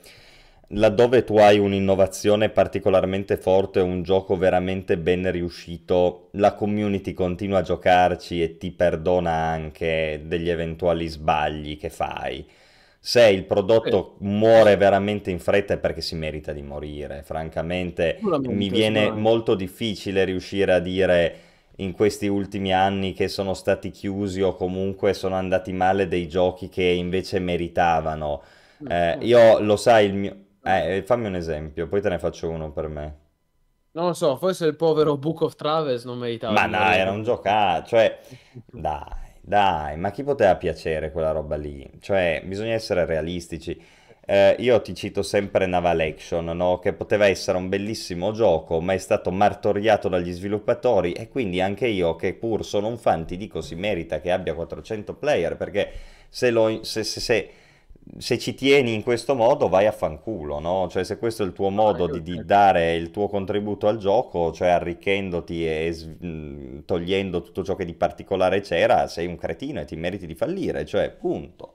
[0.70, 7.64] laddove tu hai un'innovazione particolarmente forte, un gioco veramente ben riuscito, la community continua a
[7.64, 12.46] giocarci e ti perdona anche degli eventuali sbagli che fai.
[13.00, 17.22] Se il prodotto muore veramente in fretta è perché si merita di morire.
[17.24, 21.36] Francamente, mi viene molto difficile riuscire a dire
[21.78, 26.70] in questi ultimi anni che sono stati chiusi o comunque sono andati male dei giochi
[26.70, 28.42] che invece meritavano.
[28.84, 32.50] Mm, eh, io lo sai, il mio, eh, fammi un esempio, poi te ne faccio
[32.50, 33.18] uno per me.
[33.92, 36.54] Non lo so, forse il povero Book of Travels non meritava.
[36.54, 38.20] Ma dai, era un giocato, cioè,
[38.72, 39.04] dai,
[39.42, 41.88] dai, ma chi poteva piacere quella roba lì?
[42.00, 43.80] Cioè, bisogna essere realistici.
[44.26, 46.80] Eh, io ti cito sempre Naval Action, no?
[46.80, 51.88] che poteva essere un bellissimo gioco, ma è stato martoriato dagli sviluppatori e quindi anche
[51.88, 55.92] io, che pur sono un fan, ti dico si merita che abbia 400 player, perché
[56.30, 57.50] se, lo, se, se, se
[58.18, 60.88] se ci tieni in questo modo vai a fanculo, no?
[60.90, 64.52] Cioè se questo è il tuo modo di, di dare il tuo contributo al gioco,
[64.52, 69.86] cioè arricchendoti e mm, togliendo tutto ciò che di particolare c'era, sei un cretino e
[69.86, 71.74] ti meriti di fallire, cioè punto.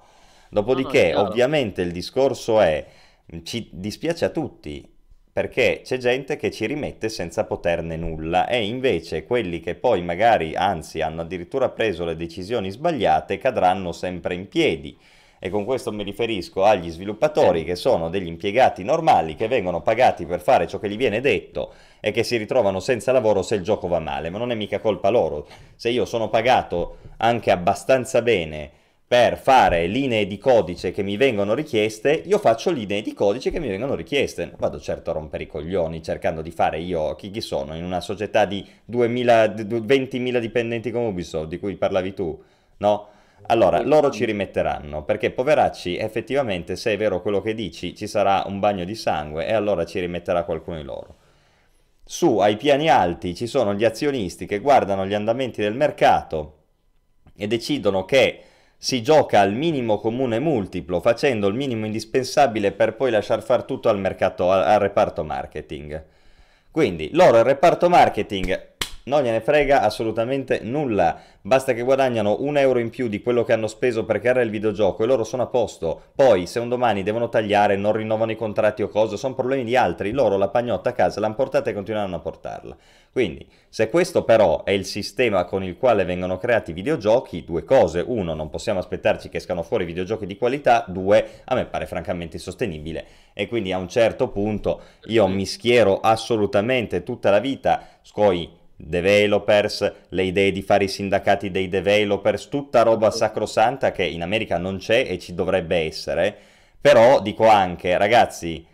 [0.51, 2.87] Dopodiché, no, no, ovviamente il discorso è,
[3.43, 4.87] ci dispiace a tutti,
[5.33, 10.55] perché c'è gente che ci rimette senza poterne nulla e invece quelli che poi magari,
[10.55, 14.97] anzi, hanno addirittura preso le decisioni sbagliate, cadranno sempre in piedi
[15.39, 20.27] e con questo mi riferisco agli sviluppatori che sono degli impiegati normali che vengono pagati
[20.27, 23.63] per fare ciò che gli viene detto e che si ritrovano senza lavoro se il
[23.63, 25.47] gioco va male, ma non è mica colpa loro.
[25.75, 28.71] Se io sono pagato anche abbastanza bene
[29.09, 33.59] per fare linee di codice che mi vengono richieste, io faccio linee di codice che
[33.59, 34.45] mi vengono richieste.
[34.45, 37.85] Non vado certo a rompere i coglioni cercando di fare io, chi, chi sono, in
[37.85, 42.39] una società di 2000, 20.000 dipendenti come Ubisoft, di cui parlavi tu,
[42.79, 43.09] no?
[43.47, 48.45] Allora, loro ci rimetteranno, perché poveracci, effettivamente, se è vero quello che dici, ci sarà
[48.47, 51.17] un bagno di sangue e allora ci rimetterà qualcuno di loro.
[52.05, 56.57] Su, ai piani alti, ci sono gli azionisti che guardano gli andamenti del mercato
[57.37, 58.43] e decidono che
[58.77, 63.89] si gioca al minimo comune multiplo, facendo il minimo indispensabile per poi lasciar fare tutto
[63.89, 66.05] al mercato, al, al reparto marketing.
[66.71, 68.68] Quindi loro il reparto marketing
[69.09, 73.55] non gliene frega assolutamente nulla, basta che guadagnano un euro in più di quello che
[73.55, 76.03] hanno speso per creare il videogioco e loro sono a posto.
[76.15, 79.75] Poi, se un domani devono tagliare, non rinnovano i contratti o cose, sono problemi di
[79.75, 82.77] altri, loro la pagnotta a casa l'hanno portata e continueranno a portarla.
[83.11, 87.65] Quindi, se questo però è il sistema con il quale vengono creati i videogiochi, due
[87.65, 88.05] cose.
[88.07, 90.85] Uno, non possiamo aspettarci che escano fuori videogiochi di qualità.
[90.87, 93.07] Due, a me pare francamente insostenibile.
[93.33, 99.93] E quindi a un certo punto io mi schiero assolutamente tutta la vita, scoi developers,
[100.11, 104.79] le idee di fare i sindacati dei developers, tutta roba sacrosanta che in America non
[104.79, 106.37] c'è e ci dovrebbe essere.
[106.81, 108.65] Però dico anche, ragazzi,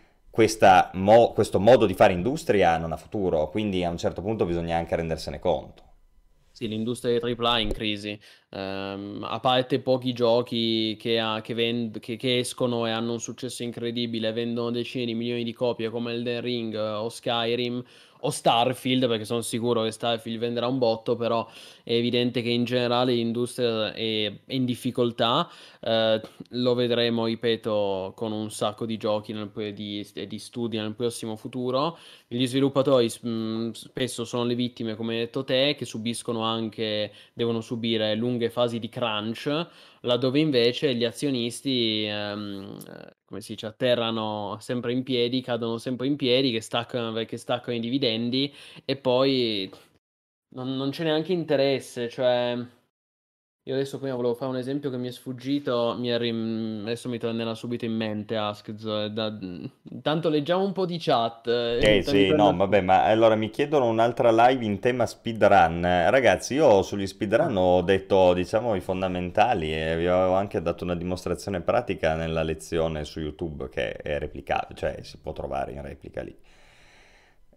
[0.93, 4.77] mo- questo modo di fare industria non ha futuro, quindi a un certo punto bisogna
[4.77, 5.83] anche rendersene conto.
[6.55, 8.17] Sì, l'industria dei AAA è in crisi.
[8.51, 13.19] Um, a parte pochi giochi che, ha, che, vend- che, che, escono e hanno un
[13.19, 17.83] successo incredibile, vendono decine di milioni di copie come Elden Ring o Skyrim,
[18.25, 21.47] o Starfield, perché sono sicuro che Starfield venderà un botto, però
[21.83, 25.49] è evidente che in generale l'industria è, in difficoltà.
[25.79, 31.35] Eh, lo vedremo, ripeto, con un sacco di giochi nel, di, di, studi nel prossimo
[31.35, 31.97] futuro.
[32.27, 37.11] Gli sviluppatori mh, mm, spesso sono le vittime, come hai detto te, che subiscono anche,
[37.33, 39.67] devono subire lunghe fasi di crunch
[40.05, 42.77] laddove invece gli azionisti, ehm,
[43.25, 47.75] come si dice, atterrano sempre in piedi, cadono sempre in piedi, che staccano, perché staccano
[47.75, 48.53] i dividendi
[48.85, 49.69] e poi
[50.49, 52.55] non, non c'è neanche interesse, cioè
[53.67, 57.09] io adesso prima volevo fare un esempio che mi è sfuggito, mi è rim- adesso
[57.09, 59.07] mi tornerà subito in mente Askz.
[59.07, 59.35] Da...
[59.89, 61.47] Intanto leggiamo un po' di chat.
[61.47, 65.81] Eh sì, no, vabbè, ma allora mi chiedono un'altra live in tema speedrun.
[65.81, 70.95] Ragazzi, io sugli speedrun ho detto, diciamo, i fondamentali e vi avevo anche dato una
[70.95, 76.21] dimostrazione pratica nella lezione su YouTube che è replicabile, cioè si può trovare in replica
[76.21, 76.37] lì.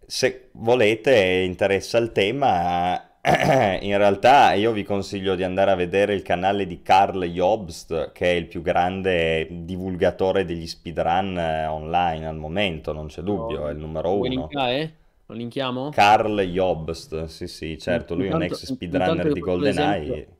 [0.06, 3.17] Se volete, interessa il tema
[3.82, 8.32] in realtà io vi consiglio di andare a vedere il canale di Carl Jobst, che
[8.32, 13.72] è il più grande divulgatore degli speedrun eh, online al momento, non c'è dubbio, è
[13.72, 14.28] il numero uno.
[14.28, 14.94] Linkare?
[15.26, 15.90] Lo linkiamo?
[15.90, 20.37] Carl Jobst, sì sì, certo, lui è un ex speedrunner di GoldenEye.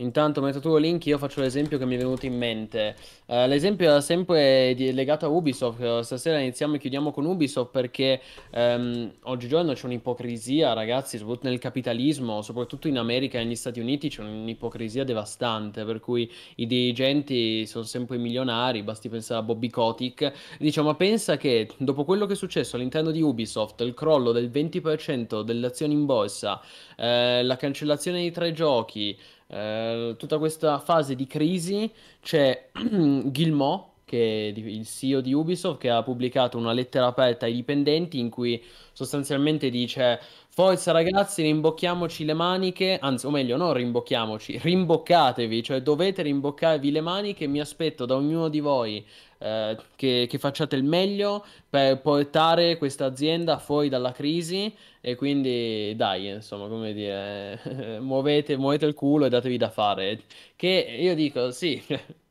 [0.00, 2.96] Intanto, mentre tu link, io faccio l'esempio che mi è venuto in mente.
[3.26, 6.00] Uh, l'esempio era sempre di- legato a Ubisoft.
[6.00, 8.20] Stasera iniziamo e chiudiamo con Ubisoft perché
[8.52, 14.08] um, oggigiorno c'è un'ipocrisia, ragazzi, soprattutto nel capitalismo, soprattutto in America e negli Stati Uniti
[14.08, 20.32] c'è un'ipocrisia devastante, per cui i dirigenti sono sempre milionari, basti pensare a Bobby Kotick.
[20.58, 24.50] Diciamo, ma pensa che dopo quello che è successo all'interno di Ubisoft, il crollo del
[24.50, 26.60] 20% delle azioni in borsa,
[26.96, 29.16] eh, la cancellazione di tre giochi,
[29.50, 31.90] eh, tutta questa fase di crisi
[32.20, 32.68] c'è
[33.26, 38.18] Gilmo, che è il CEO di Ubisoft, che ha pubblicato una lettera aperta ai dipendenti
[38.18, 38.62] in cui
[38.92, 40.20] sostanzialmente dice
[40.52, 47.00] Forza ragazzi, rimbocchiamoci le maniche, anzi, o meglio, non rimbocchiamoci, rimboccatevi, cioè dovete rimboccarvi le
[47.00, 49.06] maniche, mi aspetto da ognuno di voi
[49.42, 55.94] eh, che, che, facciate il meglio per portare questa azienda fuori dalla crisi e quindi
[55.96, 57.58] dai, insomma, come dire,
[58.00, 60.22] muovete, muovete il culo e datevi da fare.
[60.56, 61.82] Che io dico, sì,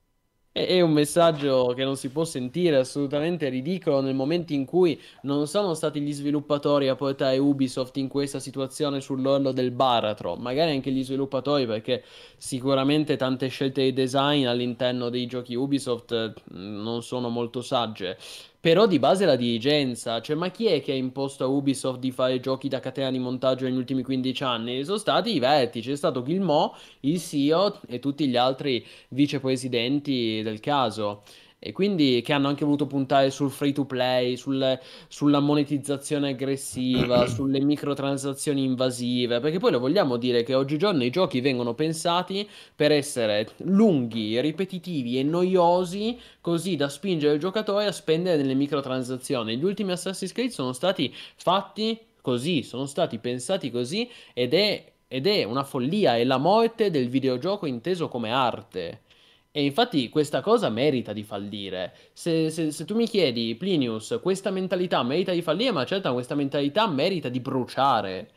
[0.65, 5.47] è un messaggio che non si può sentire assolutamente ridicolo nel momento in cui non
[5.47, 10.91] sono stati gli sviluppatori a portare Ubisoft in questa situazione sull'orlo del baratro, magari anche
[10.91, 12.03] gli sviluppatori perché
[12.37, 18.17] sicuramente tante scelte di design all'interno dei giochi Ubisoft non sono molto sagge,
[18.61, 22.11] però di base la dirigenza, cioè ma chi è che ha imposto a Ubisoft di
[22.11, 24.83] fare giochi da catena di montaggio negli ultimi 15 anni?
[24.83, 30.59] Sono stati i vertici, è stato Gilmo, il CEO e tutti gli altri vicepresidenti del
[30.59, 31.23] caso
[31.59, 34.79] e quindi che hanno anche voluto puntare sul free to play, sul,
[35.09, 41.41] sulla monetizzazione aggressiva, sulle microtransazioni invasive, perché poi lo vogliamo dire che oggigiorno i giochi
[41.41, 48.37] vengono pensati per essere lunghi, ripetitivi e noiosi, così da spingere il giocatore a spendere
[48.37, 49.57] nelle microtransazioni.
[49.57, 55.27] Gli ultimi Assassin's Creed sono stati fatti così, sono stati pensati così ed è, ed
[55.27, 59.01] è una follia, è la morte del videogioco inteso come arte.
[59.51, 61.93] E infatti questa cosa merita di fallire.
[62.13, 66.35] Se, se- se tu mi chiedi, Plinius, questa mentalità merita di fallire, ma certo questa
[66.35, 68.29] mentalità merita di bruciare.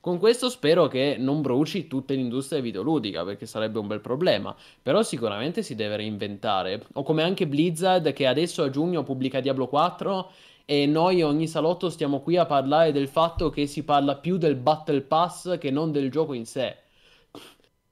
[0.00, 4.54] Con questo spero che non bruci tutta l'industria videoludica, perché sarebbe un bel problema.
[4.82, 6.84] Però sicuramente si deve reinventare.
[6.94, 10.30] O come anche Blizzard, che adesso a giugno pubblica Diablo 4
[10.66, 14.56] e noi ogni salotto stiamo qui a parlare del fatto che si parla più del
[14.56, 16.76] Battle Pass che non del gioco in sé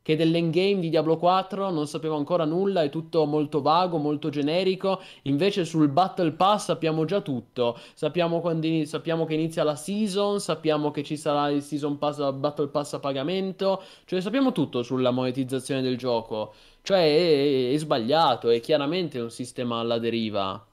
[0.06, 5.00] che dell'endgame di Diablo 4 non sapevo ancora nulla, è tutto molto vago, molto generico,
[5.22, 10.92] invece sul Battle Pass sappiamo già tutto, sappiamo, quando, sappiamo che inizia la season, sappiamo
[10.92, 15.82] che ci sarà il season pass, Battle Pass a pagamento, cioè sappiamo tutto sulla monetizzazione
[15.82, 20.64] del gioco, cioè è, è sbagliato, è chiaramente un sistema alla deriva,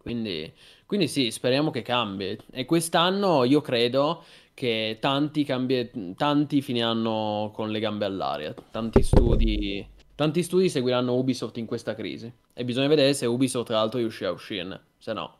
[0.00, 0.50] quindi,
[0.88, 4.24] quindi sì, speriamo che cambi, e quest'anno io credo
[4.54, 11.58] che tanti, cambi- tanti finiranno con le gambe all'aria, tanti studi, tanti studi seguiranno Ubisoft
[11.58, 15.36] in questa crisi e bisogna vedere se Ubisoft tra l'altro riuscirà a uscirne, se no.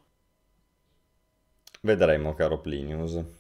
[1.81, 3.38] Vedremo, caro Plinius.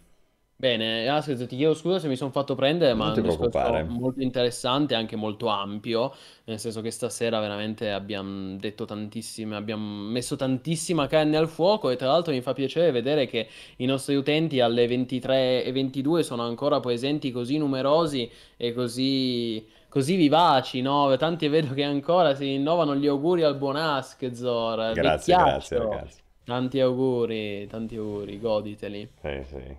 [0.60, 3.22] Bene, Askez, ti chiedo scusa se mi sono fatto prendere, ma Non è ti un
[3.22, 3.84] discorso preoccupare.
[3.84, 6.12] molto interessante anche molto ampio,
[6.46, 11.96] nel senso che stasera veramente abbiamo detto tantissime, abbiamo messo tantissima carne al fuoco e
[11.96, 16.42] tra l'altro mi fa piacere vedere che i nostri utenti alle 23 e 22 sono
[16.42, 21.16] ancora presenti così numerosi e così, così vivaci, no?
[21.16, 25.78] Tanti vedo che ancora si rinnovano gli auguri al buon Askezor, Grazie, grazie vecchiaccio.
[25.78, 26.20] ragazzi.
[26.42, 29.08] Tanti auguri, tanti auguri, goditeli.
[29.22, 29.78] Sì, sì.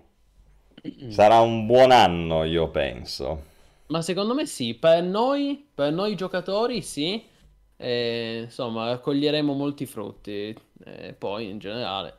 [1.08, 3.42] Sarà un buon anno, io penso.
[3.86, 7.26] Ma secondo me sì, per noi, per noi giocatori sì,
[7.78, 10.56] E, insomma, raccoglieremo molti frutti.
[10.84, 12.18] E poi in generale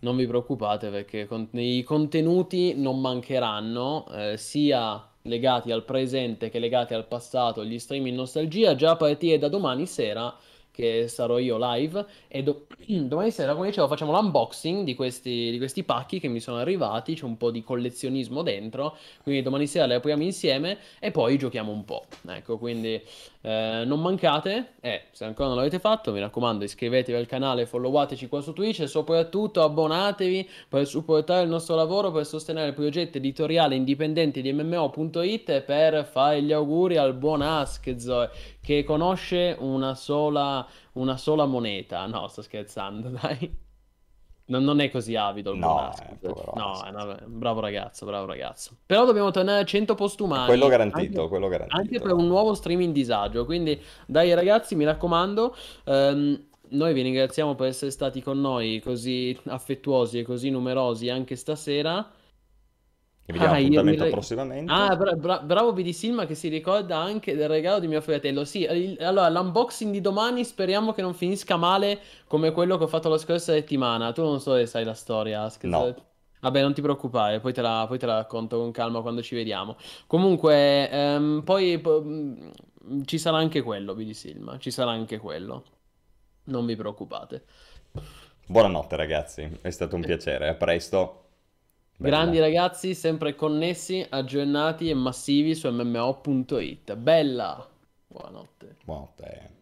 [0.00, 6.60] non vi preoccupate perché con- i contenuti non mancheranno, eh, sia legati al presente che
[6.60, 10.34] legati al passato, gli stream in nostalgia, già a partire da domani sera
[10.76, 15.56] che sarò io live e do- domani sera, come dicevo, facciamo l'unboxing di questi, di
[15.56, 19.86] questi pacchi che mi sono arrivati, c'è un po' di collezionismo dentro, quindi domani sera
[19.86, 22.04] le apriamo insieme e poi giochiamo un po'.
[22.28, 23.00] Ecco, quindi
[23.46, 28.26] eh, non mancate e se ancora non l'avete fatto, mi raccomando, iscrivetevi al canale, followateci
[28.26, 33.18] qua su Twitch e soprattutto abbonatevi per supportare il nostro lavoro, per sostenere il progetto
[33.18, 39.94] editoriale indipendente di MMO.it e per fare gli auguri al buon Askezor che conosce una
[39.94, 42.04] sola, una sola moneta.
[42.06, 43.64] No, sto scherzando, dai.
[44.48, 46.86] Non, non è così avido il No, eh, No, Askezor.
[46.86, 48.76] è una- bravo ragazzo, bravo ragazzo.
[48.86, 50.46] Però dobbiamo tornare a 100 postumani.
[50.46, 52.02] Quello garantito, anche- quello anche garantito.
[52.02, 53.44] per un nuovo streaming disagio.
[53.44, 55.54] Quindi, dai ragazzi, mi raccomando,
[55.84, 61.34] ehm, noi vi ringraziamo per essere stati con noi così affettuosi e così numerosi anche
[61.34, 62.08] stasera.
[63.26, 64.72] Vi diamo Ah, appuntamento mi- prossimamente.
[64.72, 68.44] Ah, bra- bra- bravo BD Silma che si ricorda anche del regalo di mio fratello.
[68.44, 72.86] Sì, il- allora l'unboxing di domani speriamo che non finisca male come quello che ho
[72.86, 74.12] fatto la scorsa settimana.
[74.12, 75.70] Tu non so se sai la storia, Askez.
[75.70, 75.94] No.
[76.40, 79.34] Vabbè, non ti preoccupare, poi te la, poi te la racconto con calma quando ci
[79.34, 79.76] vediamo.
[80.06, 82.52] Comunque, ehm, poi po- mh,
[83.06, 85.64] ci sarà anche quello, BD Silma, ci sarà anche quello.
[86.44, 87.44] Non vi preoccupate.
[88.48, 90.48] Buonanotte ragazzi, è stato un piacere.
[90.48, 91.25] A presto.
[91.96, 92.16] Bella.
[92.16, 96.94] Grandi ragazzi, sempre connessi, aggiornati e massivi su MMO.it.
[96.94, 97.66] Bella!
[98.06, 98.76] Buonanotte.
[98.84, 99.55] Buonanotte.